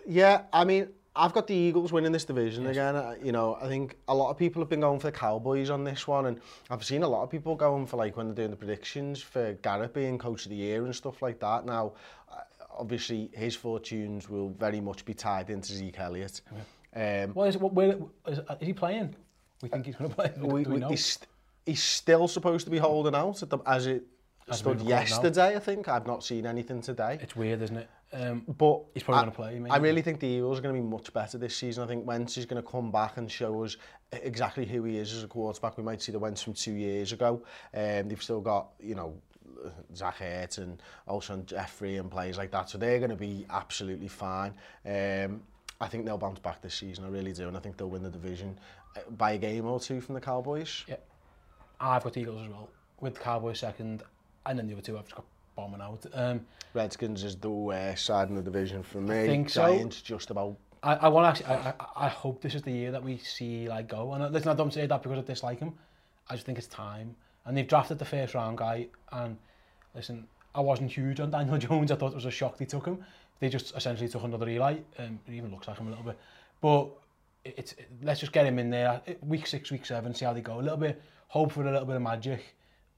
Yeah, 0.06 0.42
I 0.52 0.64
mean, 0.64 0.88
I've 1.14 1.34
got 1.34 1.46
the 1.46 1.54
Eagles 1.54 1.92
winning 1.92 2.12
this 2.12 2.24
division 2.24 2.64
yes. 2.64 2.70
again. 2.70 3.16
You 3.22 3.32
know, 3.32 3.58
I 3.60 3.68
think 3.68 3.96
a 4.08 4.14
lot 4.14 4.30
of 4.30 4.38
people 4.38 4.62
have 4.62 4.70
been 4.70 4.80
going 4.80 4.98
for 4.98 5.08
the 5.08 5.12
Cowboys 5.12 5.68
on 5.68 5.84
this 5.84 6.08
one, 6.08 6.26
and 6.26 6.40
I've 6.70 6.84
seen 6.84 7.02
a 7.02 7.08
lot 7.08 7.22
of 7.22 7.30
people 7.30 7.54
going 7.54 7.86
for 7.86 7.98
like 7.98 8.16
when 8.16 8.26
they're 8.28 8.34
doing 8.34 8.50
the 8.50 8.56
predictions 8.56 9.20
for 9.20 9.52
Garrett 9.62 9.92
being 9.92 10.16
coach 10.16 10.46
of 10.46 10.50
the 10.50 10.56
year 10.56 10.84
and 10.84 10.94
stuff 10.96 11.20
like 11.20 11.38
that. 11.40 11.66
Now, 11.66 11.92
uh, 12.30 12.36
obviously, 12.78 13.30
his 13.34 13.54
fortunes 13.54 14.30
will 14.30 14.50
very 14.50 14.80
much 14.80 15.04
be 15.04 15.12
tied 15.12 15.50
into 15.50 15.72
Zeke 15.74 15.98
Elliott. 16.00 16.40
Yeah. 16.96 17.24
Um, 17.28 17.34
well, 17.34 17.46
is, 17.46 17.58
what, 17.58 17.74
where, 17.74 17.98
is, 18.26 18.38
uh, 18.38 18.56
is 18.60 18.68
he 18.68 18.72
playing? 18.72 19.14
We 19.62 19.68
think 19.68 19.84
he's 19.86 19.96
going 19.96 20.10
to 20.10 20.16
play. 20.16 20.32
We, 20.38 20.46
we, 20.46 20.62
we 20.64 20.76
know. 20.80 20.88
He's, 20.88 21.18
he's 21.66 21.82
still 21.82 22.26
supposed 22.26 22.64
to 22.64 22.70
be 22.70 22.78
holding 22.78 23.14
out 23.14 23.42
at 23.42 23.50
the, 23.50 23.58
as 23.66 23.86
it 23.86 24.02
I 24.50 24.54
stood 24.56 24.80
yesterday, 24.80 25.54
I 25.56 25.58
think. 25.60 25.88
I've 25.88 26.06
not 26.06 26.24
seen 26.24 26.46
anything 26.46 26.80
today. 26.80 27.18
It's 27.20 27.36
weird, 27.36 27.62
isn't 27.62 27.76
it? 27.76 27.88
Um, 28.12 28.42
but 28.58 28.82
he's 28.92 29.04
probably 29.04 29.22
going 29.22 29.30
to 29.32 29.36
play. 29.36 29.58
Maybe. 29.58 29.70
I 29.70 29.76
really 29.76 30.02
think 30.02 30.20
the 30.20 30.26
Eagles 30.26 30.58
are 30.58 30.62
going 30.62 30.74
to 30.74 30.80
be 30.80 30.86
much 30.86 31.12
better 31.12 31.38
this 31.38 31.56
season. 31.56 31.84
I 31.84 31.86
think 31.86 32.04
Wentz 32.06 32.36
is 32.36 32.44
going 32.44 32.62
to 32.62 32.68
come 32.68 32.90
back 32.90 33.16
and 33.16 33.30
show 33.30 33.64
us 33.64 33.76
e-, 34.14 34.18
exactly 34.22 34.66
who 34.66 34.82
he 34.84 34.98
is 34.98 35.12
as 35.14 35.22
a 35.22 35.28
quarterback. 35.28 35.78
We 35.78 35.84
might 35.84 36.02
see 36.02 36.12
the 36.12 36.18
Wentz 36.18 36.42
from 36.42 36.52
two 36.54 36.74
years 36.74 37.12
ago. 37.12 37.42
Um, 37.74 38.08
they've 38.08 38.22
still 38.22 38.40
got, 38.40 38.68
you 38.80 38.94
know, 38.94 39.14
Zach 39.94 40.16
Hurt 40.16 40.58
and 40.58 40.82
also 41.06 41.38
Jeffrey 41.46 41.96
and 41.96 42.10
players 42.10 42.36
like 42.36 42.50
that. 42.50 42.68
So 42.68 42.78
they're 42.78 42.98
going 42.98 43.10
to 43.10 43.16
be 43.16 43.46
absolutely 43.48 44.08
fine. 44.08 44.54
Um, 44.84 45.42
I 45.80 45.86
think 45.88 46.04
they'll 46.04 46.18
bounce 46.18 46.40
back 46.40 46.60
this 46.60 46.74
season. 46.74 47.04
I 47.04 47.08
really 47.08 47.32
do. 47.32 47.48
And 47.48 47.56
I 47.56 47.60
think 47.60 47.76
they'll 47.76 47.88
win 47.88 48.02
the 48.02 48.10
division 48.10 48.58
uh, 48.96 49.08
by 49.12 49.32
a 49.32 49.38
game 49.38 49.66
or 49.66 49.80
two 49.80 50.00
from 50.02 50.16
the 50.16 50.20
Cowboys. 50.20 50.84
Yeah. 50.88 50.96
I've 51.80 52.04
got 52.04 52.16
Eagles 52.16 52.42
as 52.42 52.48
well. 52.48 52.68
With 53.00 53.14
the 53.14 53.20
Cowboys 53.20 53.58
second, 53.58 54.04
and 54.46 54.58
then 54.58 54.66
the 54.66 54.72
other 54.74 54.82
two 54.82 54.94
have 54.96 55.04
just 55.04 55.14
got 55.16 55.24
bombing 55.56 55.80
out. 55.80 56.04
Um, 56.14 56.44
Redskins 56.74 57.22
is 57.24 57.36
the 57.36 57.50
worst 57.50 58.06
side 58.06 58.28
in 58.28 58.34
the 58.34 58.42
division 58.42 58.82
for 58.82 59.00
me. 59.00 59.20
I 59.20 59.26
think 59.26 59.50
Giants 59.52 59.98
so. 59.98 60.02
just 60.04 60.30
about. 60.30 60.56
I, 60.82 60.94
I 60.94 61.08
want 61.08 61.26
actually. 61.26 61.46
I, 61.54 61.68
I, 61.96 62.06
I 62.06 62.08
hope 62.08 62.42
this 62.42 62.54
is 62.54 62.62
the 62.62 62.72
year 62.72 62.90
that 62.92 63.02
we 63.02 63.18
see 63.18 63.68
like 63.68 63.88
go. 63.88 64.12
And 64.12 64.22
uh, 64.22 64.28
listen, 64.28 64.48
I 64.48 64.54
don't 64.54 64.72
say 64.72 64.86
that 64.86 65.02
because 65.02 65.18
I 65.18 65.22
dislike 65.22 65.60
him. 65.60 65.74
I 66.28 66.34
just 66.34 66.46
think 66.46 66.58
it's 66.58 66.66
time. 66.66 67.14
And 67.44 67.56
they've 67.56 67.66
drafted 67.66 67.98
the 67.98 68.04
first 68.04 68.34
round 68.34 68.58
guy. 68.58 68.88
And 69.12 69.36
listen, 69.94 70.26
I 70.54 70.60
wasn't 70.60 70.90
huge 70.90 71.20
on 71.20 71.30
Daniel 71.30 71.58
Jones. 71.58 71.92
I 71.92 71.96
thought 71.96 72.12
it 72.12 72.16
was 72.16 72.24
a 72.24 72.30
shock 72.30 72.58
they 72.58 72.64
took 72.64 72.86
him. 72.86 73.04
They 73.40 73.48
just 73.48 73.76
essentially 73.76 74.08
took 74.08 74.22
another 74.22 74.48
Eli. 74.48 74.76
Um, 74.98 75.18
it 75.26 75.32
even 75.34 75.50
looks 75.50 75.68
like 75.68 75.78
him 75.78 75.86
a 75.88 75.90
little 75.90 76.04
bit. 76.04 76.18
But 76.60 76.88
it's 77.44 77.72
it, 77.72 77.90
let's 78.02 78.20
just 78.20 78.32
get 78.32 78.46
him 78.46 78.58
in 78.58 78.70
there. 78.70 79.00
Week 79.22 79.46
six, 79.46 79.70
week 79.70 79.84
seven, 79.84 80.14
see 80.14 80.24
how 80.24 80.32
they 80.32 80.40
go. 80.40 80.58
A 80.60 80.62
little 80.62 80.76
bit. 80.78 81.00
Hope 81.28 81.52
for 81.52 81.62
a 81.62 81.70
little 81.72 81.86
bit 81.86 81.96
of 81.96 82.02
magic 82.02 82.54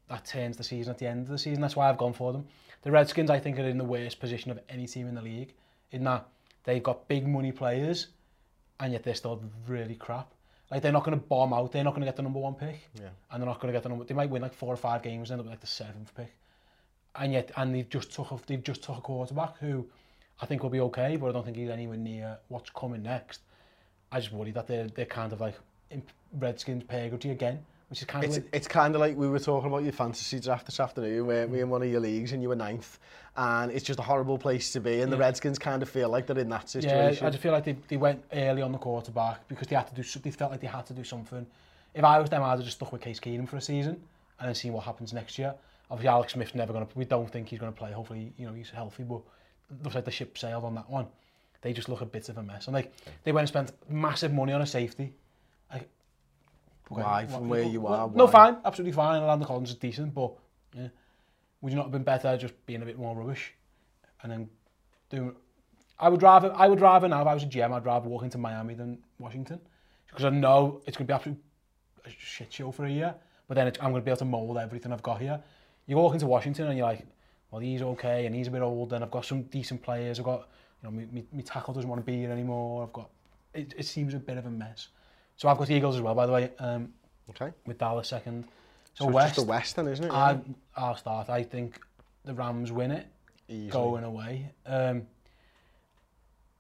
that 0.09 0.25
turns 0.25 0.57
the 0.57 0.65
season 0.65 0.93
at 0.93 0.99
the 0.99 1.07
end 1.07 1.23
of 1.23 1.29
the 1.29 1.39
season. 1.39 1.61
That's 1.61 1.77
why 1.77 1.89
I've 1.89 1.99
gone 1.99 2.13
for 2.13 2.33
them. 2.33 2.47
The 2.83 2.91
Redskins, 2.91 3.31
I 3.31 3.39
think, 3.39 3.59
are 3.59 3.63
in 3.69 3.79
the 3.79 3.85
worst 3.85 4.21
position 4.21 4.51
of 4.51 4.59
any 4.69 4.87
team 4.87 5.09
in 5.09 5.15
the 5.15 5.23
league 5.23 5.55
in 5.93 6.05
that 6.05 6.27
they've 6.65 6.83
got 6.83 7.09
big 7.09 7.27
money 7.27 7.53
players 7.53 8.09
and 8.81 8.93
yet 8.93 9.03
they're 9.03 9.15
still 9.15 9.43
really 9.67 9.95
crap. 9.95 10.31
Like, 10.71 10.83
they're 10.83 10.93
not 10.93 11.05
going 11.05 11.19
to 11.19 11.25
bomb 11.25 11.53
out. 11.53 11.73
They're 11.73 11.85
not 11.85 11.91
going 11.91 12.03
to 12.03 12.07
get 12.07 12.17
the 12.17 12.23
number 12.23 12.41
one 12.41 12.55
pick. 12.55 12.81
Yeah. 12.95 13.09
And 13.31 13.41
they're 13.41 13.49
not 13.49 13.61
going 13.61 13.73
to 13.73 13.77
get 13.77 13.83
the 13.85 13.89
number... 13.91 14.05
They 14.05 14.15
might 14.15 14.29
win, 14.31 14.43
like, 14.43 14.55
four 14.55 14.73
or 14.73 14.77
five 14.77 15.03
games 15.03 15.31
and 15.31 15.35
end 15.35 15.41
up 15.41 15.45
with, 15.47 15.53
like, 15.53 15.61
the 15.61 15.67
seventh 15.67 16.13
pick. 16.17 16.35
And 17.15 17.33
yet, 17.33 17.53
and 17.57 17.75
they've 17.75 17.89
just 17.89 18.13
took 18.13 18.31
a, 18.33 18.39
they've 18.47 18.63
just 18.65 18.83
took 18.83 18.99
a 18.99 19.01
quarterback 19.01 19.59
who 19.59 19.87
I 20.41 20.47
think 20.47 20.63
will 20.63 20.71
be 20.71 20.81
okay, 20.81 21.17
but 21.17 21.29
I 21.29 21.33
don't 21.33 21.45
think 21.45 21.57
he's 21.57 21.69
anywhere 21.69 21.97
near 21.99 22.39
what's 22.49 22.71
coming 22.71 23.03
next. 23.03 23.43
I 24.11 24.19
just 24.21 24.33
worry 24.33 24.51
that 24.53 24.67
they're, 24.67 24.89
they're 24.89 25.05
kind 25.05 25.33
of, 25.33 25.41
like, 25.41 25.55
Redskins 26.41 26.85
pay 26.89 27.07
again. 27.09 27.65
Which 27.91 28.01
is 28.01 28.07
kind 28.07 28.25
of 28.25 28.29
it's, 28.31 28.39
weird. 28.41 28.51
it's 28.55 28.69
kind 28.69 28.95
of 28.95 29.01
like 29.01 29.17
we 29.17 29.29
were 29.29 29.39
talking 29.39 29.69
about 29.69 29.83
your 29.83 29.93
fantasy 29.93 30.41
draft 30.41 30.67
this 30.67 30.81
afternoon, 30.81 31.27
where 31.27 31.47
we 31.47 31.59
were 31.59 31.63
in 31.65 31.71
one 31.71 31.83
of 31.83 31.89
your 31.89 32.01
leagues 32.01 32.33
and 32.33 32.41
you 32.43 32.49
were 32.49 32.57
ninth, 32.57 32.99
and 33.37 33.71
it's 33.71 33.85
just 33.85 33.99
a 33.99 34.03
horrible 34.03 34.39
place 34.39 34.73
to 34.73 34.81
be. 34.81 34.93
And 34.93 35.01
yeah. 35.01 35.07
the 35.07 35.17
Redskins 35.19 35.59
kind 35.59 35.83
of 35.83 35.89
feel 35.89 36.09
like 36.09 36.27
they're 36.27 36.39
in 36.39 36.49
that 36.49 36.69
situation. 36.71 37.23
Yeah, 37.23 37.27
I 37.27 37.31
just 37.31 37.43
feel 37.43 37.53
like 37.53 37.65
they, 37.65 37.77
they 37.89 37.97
went 37.99 38.23
early 38.33 38.63
on 38.63 38.73
the 38.73 38.79
quarterback 38.79 39.47
because 39.49 39.69
they 39.69 39.77
had 39.77 39.87
to 39.95 39.95
do. 39.95 40.03
They 40.21 40.31
felt 40.31 40.51
like 40.51 40.61
they 40.61 40.67
had 40.67 40.87
to 40.87 40.95
do 40.95 41.05
something. 41.05 41.47
If 41.93 42.05
I 42.05 42.19
was 42.19 42.31
them, 42.31 42.43
I'd 42.43 42.51
have 42.57 42.63
just 42.65 42.77
stuck 42.79 42.93
with 42.93 43.03
Case 43.03 43.21
Keenum 43.21 43.47
for 43.49 43.57
a 43.57 43.61
season 43.61 44.03
and 44.41 44.49
then 44.49 44.55
seen 44.55 44.73
what 44.73 44.85
happens 44.85 45.13
next 45.13 45.39
year. 45.39 45.55
Obviously, 45.91 46.09
Alex 46.09 46.33
Smith's 46.33 46.55
never 46.55 46.73
going 46.73 46.87
to. 46.87 46.99
We 46.99 47.05
don't 47.05 47.31
think 47.31 47.49
he's 47.51 47.59
going 47.59 47.73
to 47.73 47.79
play. 47.79 47.93
Hopefully, 47.93 48.33
you 48.39 48.47
know 48.47 48.55
he's 48.55 48.71
healthy, 48.71 49.03
but 49.03 49.21
looks 49.83 49.95
like 49.95 50.07
the 50.07 50.11
ship 50.11 50.39
sailed 50.39 50.65
on 50.65 50.75
that 50.77 50.89
one. 50.89 51.07
They 51.61 51.73
just 51.75 51.89
look 51.91 52.01
a 52.01 52.07
bit 52.07 52.29
of 52.31 52.39
a 52.39 52.43
mess. 52.43 52.67
And 52.67 52.75
like 52.75 52.93
they 53.25 53.33
went 53.33 53.43
and 53.43 53.49
spent 53.71 53.91
massive 53.91 54.33
money 54.33 54.53
on 54.55 54.63
a 54.63 54.67
safety 54.67 55.13
why 56.89 57.27
from 57.27 57.49
where 57.49 57.63
you 57.63 57.87
are. 57.87 58.07
Why? 58.09 58.15
No, 58.17 58.27
fine, 58.27 58.57
absolutely 58.65 58.93
fine. 58.93 59.21
Orlando 59.23 59.47
Collins 59.47 59.71
is 59.71 59.77
decent, 59.77 60.15
but 60.15 60.33
yeah. 60.77 60.89
would 61.61 61.73
you 61.73 61.77
not 61.77 61.87
have 61.87 61.93
been 61.93 62.03
better 62.03 62.37
just 62.37 62.55
being 62.67 62.83
a 62.83 62.85
bit 62.85 62.99
more 62.99 63.17
rubbish 63.17 63.53
and 64.23 64.31
then 64.33 64.49
doing? 65.11 65.35
I 65.99 66.09
would 66.09 66.23
rather, 66.23 66.53
I 66.55 66.67
would 66.67 66.81
rather 66.81 67.09
now 67.09 67.23
if 67.23 67.29
I 67.29 67.35
was 67.35 67.45
a 67.45 67.47
GM, 67.47 67.73
I'd 67.73 67.85
rather 67.87 68.09
walk 68.09 68.25
into 68.25 68.39
Miami 68.39 68.75
than 68.75 68.99
Washington 69.19 69.61
because 70.09 70.25
I 70.25 70.31
know 70.31 70.81
it's 70.87 70.97
going 70.97 71.07
to 71.07 71.13
be 71.13 71.15
absolute 71.15 71.39
shit 72.09 72.53
show 72.53 72.71
for 72.73 72.85
a 72.85 72.91
year. 72.91 73.15
But 73.47 73.55
then 73.55 73.67
it, 73.69 73.79
I'm 73.81 73.91
going 73.91 74.03
to 74.03 74.05
be 74.05 74.11
able 74.11 74.19
to 74.21 74.25
mold 74.25 74.59
everything 74.59 74.93
I've 74.93 75.03
got 75.03 75.21
here. 75.21 75.41
You 75.87 75.97
walk 75.97 76.15
into 76.15 76.27
Washington 76.27 76.69
and 76.69 76.79
you're 76.79 76.87
like, 76.87 77.07
well, 77.51 77.61
he's 77.61 77.83
okay 77.83 78.27
and 78.27 78.35
he's 78.35 78.49
a 78.49 78.51
bit 78.51 78.63
old 78.63 78.93
and 78.93 79.05
I've 79.05 79.11
got 79.11 79.25
some 79.25 79.43
decent 79.45 79.83
players. 79.83 80.19
I've 80.19 80.25
got, 80.25 80.49
you 80.83 80.91
know, 80.91 80.91
my, 80.93 81.07
my, 81.13 81.23
my 81.33 81.41
tackle 81.43 81.75
doesn't 81.75 81.89
want 81.89 82.05
to 82.05 82.11
be 82.11 82.17
here 82.19 82.31
anymore. 82.33 82.85
I've 82.85 82.93
got, 82.93 83.11
it, 83.53 83.75
it 83.77 83.85
seems 83.85 84.15
a 84.15 84.19
bit 84.19 84.39
of 84.39 84.47
a 84.47 84.51
mess. 84.51 84.89
So 85.37 85.49
I've 85.49 85.59
got 85.59 85.71
Eagles 85.71 85.97
as 85.97 86.03
well, 86.03 86.15
by 86.15 86.27
the 86.27 86.33
way, 86.33 86.51
um, 86.59 86.93
okay. 87.31 87.53
with 87.67 87.79
Dallas 87.79 88.09
second. 88.09 88.45
So, 88.95 89.07
so 89.07 89.07
West, 89.11 89.27
it's 89.29 89.37
just 89.37 89.47
the 89.47 89.51
West 89.51 89.77
then, 89.77 89.89
isn't 89.89 90.05
it? 90.05 90.13
I, 90.13 90.39
I'll 90.77 90.97
start. 90.97 91.29
I 91.29 91.43
think 91.43 91.81
the 92.25 92.35
Rams 92.35 92.71
win 92.71 92.93
it 92.93 93.07
Easy. 93.49 93.71
going 93.71 94.05
away. 94.05 94.51
Um, 94.65 95.07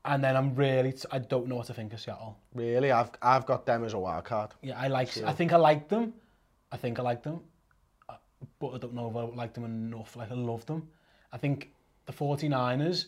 and 0.04 0.22
then 0.22 0.36
I'm 0.36 0.54
really 0.54 0.92
t- 0.92 1.04
I 1.12 1.18
don't 1.20 1.46
know 1.46 1.56
what 1.56 1.68
to 1.68 1.74
think 1.74 1.92
of 1.94 2.00
Seattle. 2.00 2.36
Really, 2.54 2.90
I've 2.90 3.10
I've 3.22 3.46
got 3.46 3.64
them 3.64 3.84
as 3.84 3.94
a 3.94 3.98
wild 3.98 4.24
card. 4.24 4.50
Yeah, 4.60 4.78
I 4.78 4.88
like. 4.88 5.12
Sure. 5.12 5.26
I 5.26 5.32
think 5.32 5.52
I 5.52 5.56
like 5.56 5.88
them. 5.88 6.12
I 6.72 6.76
think 6.76 6.98
I 6.98 7.02
like 7.02 7.22
them, 7.22 7.40
uh, 8.08 8.14
but 8.58 8.74
I 8.74 8.78
don't 8.78 8.94
know 8.94 9.08
if 9.08 9.16
I 9.16 9.20
like 9.34 9.54
them 9.54 9.64
enough. 9.64 10.16
Like 10.16 10.30
I 10.30 10.34
love 10.34 10.66
them. 10.66 10.88
I 11.32 11.38
think 11.38 11.70
the 12.04 12.12
49ers 12.12 13.06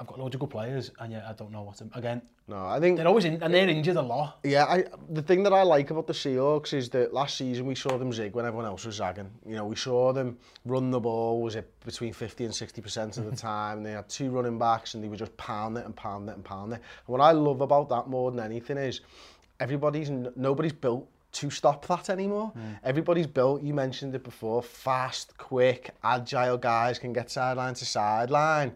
I've 0.00 0.06
got 0.06 0.18
loads 0.18 0.34
of 0.34 0.40
good 0.40 0.48
players, 0.48 0.90
and 0.98 1.12
yet 1.12 1.24
I 1.28 1.34
don't 1.34 1.52
know 1.52 1.60
what 1.60 1.76
to... 1.76 1.88
Again, 1.92 2.22
no, 2.48 2.66
I 2.66 2.80
think 2.80 2.96
they're 2.96 3.06
always 3.06 3.26
in, 3.26 3.40
and 3.42 3.52
they're 3.52 3.68
injured 3.68 3.96
a 3.96 4.02
lot. 4.02 4.38
Yeah, 4.42 4.64
I, 4.64 4.84
the 5.10 5.20
thing 5.20 5.42
that 5.42 5.52
I 5.52 5.62
like 5.62 5.90
about 5.90 6.06
the 6.06 6.14
Seahawks 6.14 6.72
is 6.72 6.88
that 6.90 7.12
last 7.12 7.36
season 7.36 7.66
we 7.66 7.74
saw 7.74 7.98
them 7.98 8.10
zig 8.10 8.34
when 8.34 8.46
everyone 8.46 8.64
else 8.64 8.86
was 8.86 8.94
zagging. 8.96 9.30
You 9.46 9.56
know, 9.56 9.66
we 9.66 9.76
saw 9.76 10.14
them 10.14 10.38
run 10.64 10.90
the 10.90 10.98
ball, 11.00 11.42
was 11.42 11.54
it 11.54 11.70
between 11.84 12.14
50 12.14 12.46
and 12.46 12.54
60% 12.54 13.18
of 13.18 13.30
the 13.30 13.36
time, 13.36 13.76
and 13.78 13.86
they 13.86 13.92
had 13.92 14.08
two 14.08 14.30
running 14.30 14.58
backs, 14.58 14.94
and 14.94 15.04
they 15.04 15.08
were 15.08 15.16
just 15.16 15.36
pound 15.36 15.76
it 15.76 15.84
and 15.84 15.94
pound 15.94 16.30
it 16.30 16.34
and 16.34 16.44
pound 16.44 16.72
it. 16.72 16.76
And 16.76 16.82
what 17.04 17.20
I 17.20 17.32
love 17.32 17.60
about 17.60 17.90
that 17.90 18.06
more 18.08 18.30
than 18.30 18.40
anything 18.42 18.78
is 18.78 19.02
everybody's, 19.60 20.08
nobody's 20.34 20.72
built 20.72 21.06
to 21.32 21.50
stop 21.50 21.86
that 21.88 22.08
anymore. 22.08 22.52
Mm. 22.56 22.78
Everybody's 22.84 23.26
built, 23.26 23.62
you 23.62 23.74
mentioned 23.74 24.14
it 24.14 24.24
before, 24.24 24.62
fast, 24.62 25.36
quick, 25.36 25.90
agile 26.02 26.56
guys 26.56 26.98
can 26.98 27.12
get 27.12 27.30
sideline 27.30 27.74
to 27.74 27.84
sideline 27.84 28.72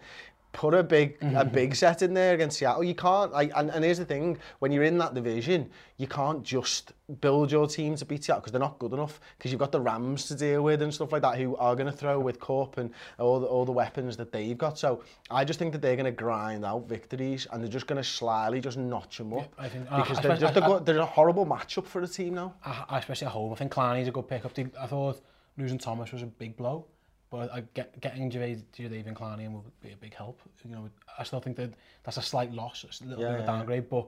put 0.55 0.73
a 0.73 0.83
big 0.83 1.21
mm-hmm. 1.21 1.37
a 1.37 1.45
big 1.45 1.75
set 1.75 2.01
in 2.01 2.15
there 2.15 2.35
against 2.35 2.59
Seattle. 2.59 2.85
You 2.85 2.95
can't 2.95 3.33
like 3.33 3.51
and, 3.57 3.69
and 3.71 3.85
here's 3.85 3.99
the 3.99 4.05
thing, 4.07 4.39
when 4.61 4.73
you're 4.73 4.85
in 4.85 4.97
that 4.99 5.13
division, 5.13 5.69
you 5.99 6.07
can't 6.07 6.43
just 6.43 6.93
build 7.21 7.53
your 7.53 7.67
team 7.67 7.97
to 7.97 8.05
beat 8.07 8.25
Seattle 8.25 8.41
because 8.41 8.53
they're 8.53 8.61
not 8.61 8.79
good 8.79 8.93
enough 8.95 9.21
because 9.37 9.51
you've 9.53 9.59
got 9.59 9.73
the 9.73 9.81
Rams 9.81 10.27
to 10.29 10.35
deal 10.35 10.63
with 10.63 10.81
and 10.81 10.95
stuff 10.95 11.13
like 11.13 11.21
that 11.21 11.37
who 11.37 11.55
are 11.57 11.77
going 11.77 11.87
to 11.87 11.93
throw 11.93 12.19
with 12.19 12.41
Corp 12.41 12.79
and 12.79 12.91
all 13.19 13.41
the, 13.41 13.47
all 13.47 13.67
the 13.67 13.73
weapons 13.73 14.17
that 14.17 14.33
they've 14.33 14.57
got. 14.57 14.79
So 14.79 15.03
I 15.31 15.45
just 15.45 15.59
think 15.59 15.73
that 15.73 15.83
they're 15.83 15.97
going 15.97 16.07
to 16.07 16.11
grind 16.13 16.65
out 16.65 16.89
victories 16.89 17.47
and 17.53 17.63
they're 17.63 17.69
just 17.71 17.87
going 17.87 18.01
to 18.01 18.09
slyly 18.09 18.61
just 18.63 18.79
notch 18.79 19.19
them 19.19 19.35
up. 19.35 19.41
Yeah, 19.59 19.65
I 19.65 19.69
think, 19.69 19.87
uh, 19.91 20.01
because 20.03 20.19
I 20.21 20.23
they're, 20.23 20.37
just, 20.39 20.55
they're, 20.55 20.65
a 20.65 20.67
good, 20.67 20.87
they're 20.87 20.99
a 20.99 21.05
horrible 21.05 21.45
matchup 21.45 21.85
for 21.85 22.01
the 22.01 22.09
team 22.09 22.35
now. 22.35 22.55
I, 22.65 22.99
especially 22.99 23.27
at 23.27 23.33
home. 23.35 23.53
I 23.53 23.57
think 23.57 23.73
Claney's 23.73 24.09
a 24.09 24.13
good 24.13 24.29
pick-up. 24.29 24.53
I 24.81 24.87
thought 24.87 25.21
losing 25.59 25.77
Thomas 25.79 26.11
was 26.11 26.23
a 26.23 26.27
big 26.27 26.57
blow. 26.57 26.87
But 27.31 27.53
I 27.53 27.63
get, 27.75 27.99
getting 28.01 28.31
Gervais, 28.31 28.59
to 28.75 28.87
and 28.87 29.17
Clowney 29.17 29.45
in 29.45 29.55
would 29.55 29.65
be 29.83 29.93
a 29.93 29.97
big 29.97 30.15
help. 30.15 30.41
You 30.65 30.71
know, 30.75 30.89
I 31.19 31.25
still 31.25 31.41
think 31.41 31.57
that 31.57 31.71
that's 32.05 32.17
a 32.17 32.23
slight 32.23 32.53
loss, 32.53 32.85
a 32.85 33.05
little 33.07 33.23
yeah, 33.25 33.31
bit 33.33 33.39
of 33.41 33.45
a 33.45 33.47
downgrade, 33.47 33.85
yeah. 33.85 33.99
but 33.99 34.07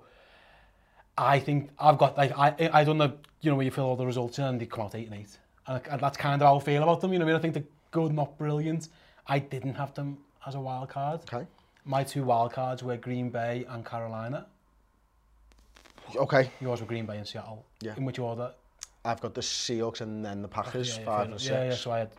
I 1.19 1.39
think 1.39 1.71
I've 1.79 1.99
got 1.99 2.17
like 2.17 2.37
I 2.39 2.55
I 2.73 2.85
don't 2.85 2.99
know 2.99 3.13
you 3.41 3.51
know 3.51 3.57
where 3.57 3.65
you 3.65 3.71
feel 3.71 3.85
all 3.85 3.97
the 3.97 4.07
results 4.07 4.39
in 4.39 4.45
and 4.45 4.61
they 4.61 4.67
come 4.67 4.85
out 4.85 4.95
eight 4.95 5.07
and 5.09 5.17
eight 5.19 5.39
and, 5.67 5.81
and 5.91 5.99
that's 6.01 6.17
kind 6.19 6.41
of 6.43 6.47
how 6.47 6.59
I 6.59 6.61
feel 6.61 6.83
about 6.83 7.01
them 7.01 7.15
you 7.15 7.19
know 7.19 7.25
I 7.25 7.29
mean 7.29 7.37
I 7.37 7.39
think 7.39 7.55
they're 7.55 7.65
good 7.91 8.13
not 8.13 8.37
brilliant 8.37 8.89
I 9.27 9.39
didn't 9.39 9.73
have 9.77 9.95
them 9.95 10.19
as 10.47 10.57
a 10.57 10.61
wild 10.61 10.91
card 10.91 11.21
okay 11.23 11.47
my 11.87 12.05
two 12.05 12.23
wild 12.23 12.53
cards 12.53 12.83
were 12.83 12.99
Green 12.99 13.31
Bay 13.31 13.65
and 13.71 13.83
Carolina 13.83 14.45
okay 16.17 16.51
yours 16.61 16.83
were 16.83 16.87
Green 16.87 17.07
Bay 17.07 17.17
and 17.17 17.27
Seattle 17.27 17.65
yeah 17.81 17.95
in 17.97 18.05
which 18.05 18.19
order 18.19 18.53
I've 19.03 19.21
got 19.23 19.33
the 19.33 19.41
Seahawks 19.41 20.03
and 20.03 20.23
then 20.23 20.43
the 20.43 20.49
ah, 20.53 20.63
Packers 20.65 20.99
oh, 20.99 21.01
yeah, 21.01 21.07
five 21.07 21.31
and 21.31 21.41
six 21.41 21.51
yeah 21.51 21.65
yeah 21.71 21.75
so 21.77 21.93
I 21.93 21.99
had 22.01 22.11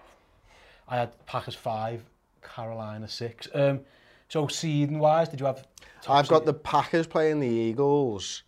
I 0.87 0.95
had 0.97 1.25
Packers 1.25 1.55
five, 1.55 2.03
Carolina 2.41 3.07
six. 3.07 3.47
Um, 3.53 3.81
so 4.29 4.47
seeding 4.47 4.99
wise, 4.99 5.29
did 5.29 5.39
you 5.39 5.45
have? 5.45 5.67
I've 6.07 6.25
seed? 6.25 6.29
got 6.29 6.45
the 6.45 6.53
Packers 6.53 7.07
playing 7.07 7.39
the 7.39 7.47
Eagles, 7.47 8.43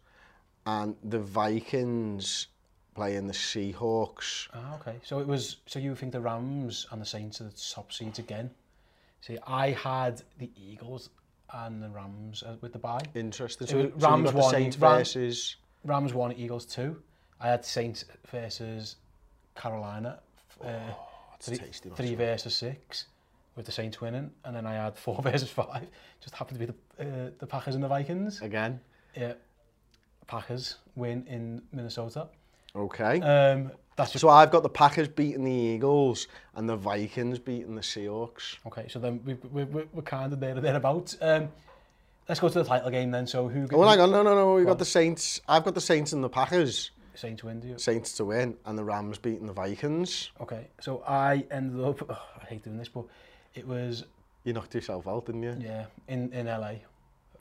and 0.66 0.96
the 1.04 1.20
Vikings 1.20 2.48
playing 2.96 3.28
the 3.28 3.34
Seahawks. 3.34 4.48
Ah, 4.54 4.78
okay. 4.80 4.96
So 5.04 5.20
it 5.20 5.28
was. 5.28 5.58
So 5.66 5.80
you 5.80 5.96
think 5.96 6.12
the 6.14 6.22
Rams 6.22 6.88
and 6.92 7.02
the 7.02 7.06
Saints 7.06 7.42
are 7.42 7.46
the 7.46 7.52
top 7.74 7.92
seeds 7.92 8.20
again? 8.20 8.50
See, 9.22 9.38
I 9.46 9.72
had 9.72 10.22
the 10.38 10.50
Eagles 10.56 11.10
and 11.54 11.84
the 11.84 11.90
Rams 11.90 12.44
uh, 12.44 12.56
with 12.62 12.72
the 12.72 12.80
bye. 12.80 13.04
Interesting. 13.16 13.68
So, 13.68 13.84
so 13.84 13.92
Rams 14.08 14.30
so 14.30 14.38
one, 14.38 14.50
Saints 14.52 14.78
versus 14.78 15.58
Rams 15.84 16.14
one, 16.14 16.32
Eagles 16.34 16.66
two. 16.66 17.02
I 17.42 17.50
had 17.50 17.66
Saints 17.66 18.06
versus 18.32 18.98
Carolina. 19.56 20.20
Uh, 20.64 20.68
oh 20.90 21.09
three, 21.40 21.58
tasty, 21.58 21.90
three 21.96 22.16
versus 22.16 22.56
six 22.56 23.06
with 23.56 23.66
the 23.66 23.72
Saints 23.72 24.00
winning, 24.00 24.30
and 24.46 24.56
then 24.56 24.66
I 24.66 24.74
had 24.74 24.98
four 24.98 25.22
versus 25.22 25.50
five. 25.50 25.88
Just 26.22 26.36
happened 26.36 26.60
to 26.60 26.68
be 26.68 26.72
the 26.98 27.04
uh, 27.04 27.30
the 27.40 27.48
Packers 27.48 27.76
and 27.76 27.84
the 27.84 27.88
Vikings 27.88 28.42
again. 28.42 28.80
Yeah, 29.16 29.34
Packers 30.28 30.76
win 30.96 31.26
in 31.28 31.62
Minnesota. 31.72 32.28
Okay. 32.76 33.20
Um, 33.22 33.72
that's 33.96 34.12
just... 34.12 34.22
so 34.22 34.30
I've 34.30 34.52
got 34.52 34.64
the 34.64 34.70
Packers 34.70 35.08
beating 35.08 35.44
the 35.44 35.52
Eagles 35.52 36.28
and 36.56 36.70
the 36.70 36.76
Vikings 36.76 37.40
beating 37.40 37.76
the 37.76 37.82
Seahawks. 37.82 38.56
Okay, 38.68 38.88
so 38.88 39.00
then 39.00 39.20
we, 39.26 39.34
we, 39.52 39.64
we, 39.64 39.84
we're 39.92 40.02
kind 40.04 40.32
of 40.32 40.40
there 40.40 40.54
there 40.54 40.62
thereabouts. 40.62 41.18
Um, 41.20 41.50
let's 42.30 42.40
go 42.40 42.48
to 42.48 42.60
the 42.62 42.64
title 42.64 42.92
game 42.92 43.10
then. 43.12 43.26
So 43.26 43.48
who? 43.48 43.68
Oh, 43.74 43.82
hang 43.88 44.00
on, 44.00 44.12
no, 44.12 44.22
no, 44.24 44.36
no. 44.36 44.54
We've 44.54 44.66
got 44.66 44.74
on. 44.74 44.78
the 44.78 44.86
Saints. 44.86 45.42
I've 45.50 45.66
got 45.66 45.74
the 45.74 45.82
Saints 45.82 46.14
and 46.14 46.24
the 46.24 46.30
Packers. 46.30 46.92
Saints 47.20 47.44
win, 47.44 47.60
do 47.60 47.68
you? 47.68 47.78
Saints 47.78 48.14
to 48.14 48.24
win, 48.26 48.56
and 48.66 48.78
the 48.78 48.84
Rams 48.84 49.18
beating 49.18 49.46
the 49.46 49.52
Vikings. 49.52 50.32
Okay, 50.40 50.68
so 50.80 51.04
I 51.08 51.46
ended 51.52 51.84
up. 51.84 52.02
Oh, 52.10 52.18
I 52.42 52.46
hate 52.46 52.64
doing 52.64 52.78
this, 52.78 52.88
but 52.88 53.04
it 53.56 53.68
was. 53.68 54.06
You 54.46 54.54
knocked 54.54 54.74
yourself 54.74 55.06
out, 55.06 55.26
didn't 55.26 55.44
you? 55.44 55.58
Yeah, 55.60 55.86
in 56.08 56.32
in 56.32 56.46
LA. 56.48 56.76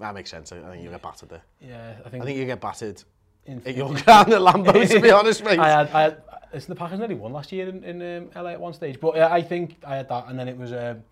That 0.00 0.14
makes 0.14 0.30
sense. 0.30 0.50
I, 0.50 0.58
think 0.72 0.82
you 0.82 0.90
get 0.90 1.00
battered 1.00 1.28
there. 1.28 1.42
Yeah, 1.60 1.92
I 2.04 2.08
think. 2.08 2.24
I 2.24 2.26
think 2.26 2.38
you 2.40 2.44
get 2.44 2.60
battered. 2.60 3.00
In, 3.46 3.62
at 3.64 3.76
your 3.76 3.88
ground 3.90 4.32
at 4.32 4.40
Lambeau, 4.40 4.88
to 4.90 5.00
be 5.00 5.10
honest, 5.12 5.44
mate. 5.44 5.60
I 5.60 5.68
had, 5.68 5.86
I 5.92 6.02
had, 6.02 6.22
listen, 6.52 6.74
the 6.74 6.78
Packers 6.78 6.98
nearly 6.98 7.14
won 7.14 7.32
last 7.32 7.52
year 7.52 7.68
in, 7.68 7.82
in 7.84 8.16
um, 8.16 8.30
LA 8.44 8.50
at 8.50 8.60
one 8.60 8.74
stage, 8.74 8.98
but 9.00 9.16
I 9.16 9.40
think 9.40 9.76
I 9.86 9.96
had 9.96 10.08
that, 10.08 10.26
and 10.28 10.38
then 10.38 10.48
it 10.48 10.56
was 10.58 10.72
um, 10.72 11.02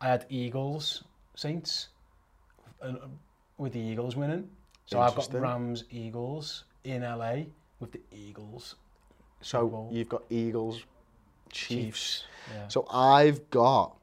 I 0.00 0.08
had 0.08 0.26
Eagles 0.28 1.04
Saints 1.36 1.88
uh, 2.82 2.94
with 3.58 3.72
the 3.74 3.80
Eagles 3.80 4.16
winning. 4.16 4.50
So 4.86 5.00
I've 5.00 5.14
got 5.14 5.32
Rams 5.32 5.84
Eagles 5.90 6.64
in 6.82 7.02
LA 7.02 7.42
with 7.80 7.92
the 7.92 8.00
Eagles. 8.12 8.76
So 9.40 9.88
you've 9.92 10.08
got 10.08 10.22
Eagles, 10.30 10.78
Chiefs. 11.50 12.24
Chiefs. 12.24 12.24
Yeah. 12.52 12.68
So 12.68 12.86
I've 12.90 13.48
got 13.50 13.96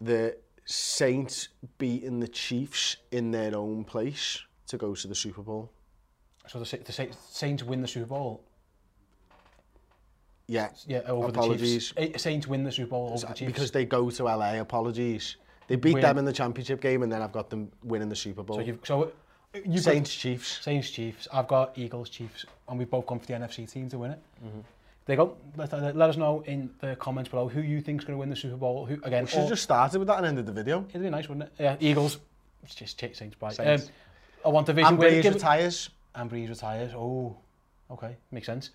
the 0.00 0.36
Saints 0.64 1.48
beating 1.78 2.20
the 2.20 2.28
Chiefs 2.28 2.96
in 3.12 3.30
their 3.30 3.54
own 3.54 3.84
place 3.84 4.40
to 4.68 4.78
go 4.78 4.94
to 4.94 5.08
the 5.08 5.14
Super 5.14 5.42
Bowl. 5.42 5.70
So 6.48 6.58
the, 6.60 6.76
the 6.78 6.92
Saints 7.30 7.62
win 7.62 7.82
the 7.82 7.88
Super 7.88 8.06
Bowl. 8.06 8.42
Yeah. 10.46 10.70
Yeah. 10.86 11.00
Over 11.06 11.28
apologies. 11.28 11.92
the 11.96 12.06
Chiefs. 12.06 12.14
Eh, 12.14 12.18
Saints 12.18 12.46
win 12.46 12.64
the 12.64 12.72
Super 12.72 12.90
Bowl 12.90 13.10
over 13.14 13.26
the 13.26 13.32
Chiefs 13.32 13.52
because 13.52 13.70
they 13.72 13.84
go 13.84 14.10
to 14.10 14.24
LA. 14.24 14.54
Apologies. 14.60 15.36
They 15.66 15.76
beat 15.76 15.94
win. 15.94 16.02
them 16.02 16.18
in 16.18 16.26
the 16.26 16.32
championship 16.32 16.82
game, 16.82 17.02
and 17.02 17.10
then 17.10 17.22
I've 17.22 17.32
got 17.32 17.48
them 17.48 17.70
winning 17.82 18.10
the 18.10 18.16
Super 18.16 18.42
Bowl. 18.42 18.62
So, 18.62 18.78
so 18.84 19.12
You've 19.62 19.80
Saints 19.84 20.10
got, 20.10 20.20
Chiefs. 20.20 20.58
Saints 20.62 20.90
Chiefs. 20.90 21.28
I've 21.32 21.46
got 21.48 21.72
Eagles 21.78 22.10
Chiefs, 22.10 22.44
and 22.68 22.78
we've 22.78 22.90
both 22.90 23.06
gone 23.06 23.20
for 23.20 23.26
the 23.26 23.34
NFC 23.34 23.70
team 23.70 23.88
to 23.90 23.98
win 23.98 24.12
it. 24.12 24.18
Mm-hmm. 24.44 24.58
There 25.06 25.16
go. 25.16 25.36
Let, 25.56 25.72
let, 25.72 26.10
us 26.10 26.16
know 26.16 26.42
in 26.46 26.70
the 26.80 26.96
comments 26.96 27.30
below 27.30 27.46
who 27.48 27.60
you 27.60 27.80
think's 27.80 28.04
going 28.04 28.14
to 28.14 28.18
win 28.18 28.30
the 28.30 28.36
Super 28.36 28.56
Bowl. 28.56 28.86
Who 28.86 28.94
again? 29.04 29.24
We 29.24 29.30
should 29.30 29.42
or, 29.44 29.48
just 29.48 29.62
started 29.62 29.98
with 29.98 30.08
that 30.08 30.16
and 30.18 30.26
ended 30.26 30.46
the 30.46 30.52
video. 30.52 30.84
It'd 30.88 31.02
be 31.02 31.10
nice, 31.10 31.28
wouldn't 31.28 31.46
it? 31.46 31.52
Yeah, 31.58 31.76
Eagles. 31.78 32.18
It's 32.64 32.74
just 32.74 32.98
Saints 32.98 33.36
by. 33.38 33.52
Saints. 33.52 33.84
Um, 33.84 33.90
I 34.46 34.48
want 34.48 34.66
division. 34.66 35.00
And 35.00 35.02
retires. 35.34 35.90
And 36.16 36.30
Breeze 36.30 36.48
retires. 36.48 36.92
Oh, 36.94 37.36
okay, 37.90 38.16
makes 38.30 38.46
sense. 38.46 38.70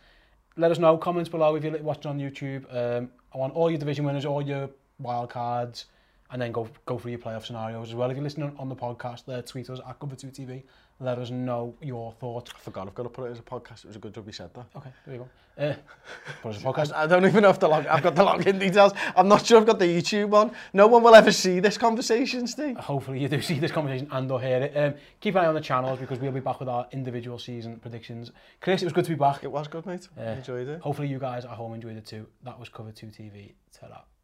Let 0.57 0.71
us 0.71 0.77
know 0.79 0.97
comments 0.97 1.29
below 1.29 1.55
if 1.55 1.63
you're 1.63 1.77
watching 1.79 2.11
on 2.11 2.19
YouTube. 2.19 2.63
Um, 2.75 3.09
I 3.33 3.37
want 3.37 3.55
all 3.55 3.69
your 3.71 3.79
division 3.79 4.03
winners, 4.05 4.25
all 4.25 4.41
your 4.41 4.69
wild 4.99 5.29
cards. 5.29 5.85
and 6.31 6.41
then 6.41 6.51
go 6.51 6.67
go 6.85 6.97
through 6.97 7.11
your 7.11 7.19
playoff 7.19 7.45
scenarios 7.45 7.89
as 7.89 7.95
well. 7.95 8.09
If 8.11 8.17
you're 8.17 8.23
listening 8.23 8.55
on 8.57 8.69
the 8.69 8.75
podcast, 8.75 9.25
there, 9.25 9.41
tweet 9.41 9.69
us 9.69 9.79
at 9.87 9.99
Cover2 9.99 10.31
TV. 10.37 10.63
Let 11.01 11.17
us 11.17 11.29
know 11.31 11.75
your 11.81 12.11
thoughts. 12.13 12.51
I 12.53 12.59
forgot 12.59 12.87
I've 12.87 12.93
got 12.95 13.03
to 13.03 13.09
put 13.09 13.27
it 13.27 13.31
as 13.31 13.39
a 13.39 13.41
podcast. 13.41 13.85
It 13.85 13.87
was 13.87 13.95
a 13.95 13.99
good 13.99 14.13
job 14.13 14.27
you 14.27 14.33
said 14.33 14.53
that. 14.53 14.65
Okay, 14.75 14.89
there 15.07 15.15
you 15.15 15.21
go. 15.21 15.63
Uh, 15.63 15.73
put 16.43 16.49
it 16.49 16.55
as 16.57 16.61
a 16.61 16.65
podcast. 16.65 16.93
I 16.95 17.07
don't 17.07 17.25
even 17.25 17.41
know 17.43 17.49
if 17.49 17.59
the 17.59 17.69
log. 17.69 17.87
I've 17.87 18.03
got 18.03 18.15
the 18.15 18.23
login 18.23 18.59
details. 18.59 18.91
I'm 19.15 19.27
not 19.29 19.45
sure 19.45 19.59
I've 19.59 19.65
got 19.65 19.79
the 19.79 19.85
YouTube 19.85 20.33
on. 20.33 20.51
No 20.73 20.87
one 20.87 21.01
will 21.01 21.15
ever 21.15 21.31
see 21.31 21.61
this 21.61 21.77
conversation, 21.77 22.45
Steve. 22.45 22.77
Hopefully, 22.77 23.19
you 23.19 23.29
do 23.29 23.41
see 23.41 23.57
this 23.59 23.71
conversation 23.71 24.07
and 24.11 24.29
or 24.31 24.39
hear 24.41 24.57
it. 24.57 24.77
Um, 24.77 24.93
keep 25.21 25.35
an 25.35 25.45
eye 25.45 25.47
on 25.47 25.55
the 25.55 25.61
channels 25.61 25.99
because 25.99 26.19
we'll 26.19 26.33
be 26.33 26.41
back 26.41 26.59
with 26.59 26.69
our 26.69 26.85
individual 26.91 27.39
season 27.39 27.79
predictions. 27.79 28.31
Chris, 28.61 28.83
it 28.83 28.85
was 28.85 28.93
good 28.93 29.05
to 29.05 29.11
be 29.11 29.15
back. 29.15 29.43
It 29.43 29.51
was 29.51 29.67
good, 29.67 29.85
mate. 29.85 30.07
Uh, 30.17 30.23
enjoyed 30.23 30.67
it. 30.67 30.81
Hopefully, 30.81 31.07
you 31.07 31.17
guys 31.17 31.45
at 31.45 31.51
home 31.51 31.73
enjoyed 31.73 31.95
it 31.95 32.05
too. 32.05 32.27
That 32.43 32.59
was 32.59 32.69
Cover2 32.69 33.17
TV. 33.17 33.53
Tell 33.71 33.89
that. 33.89 34.18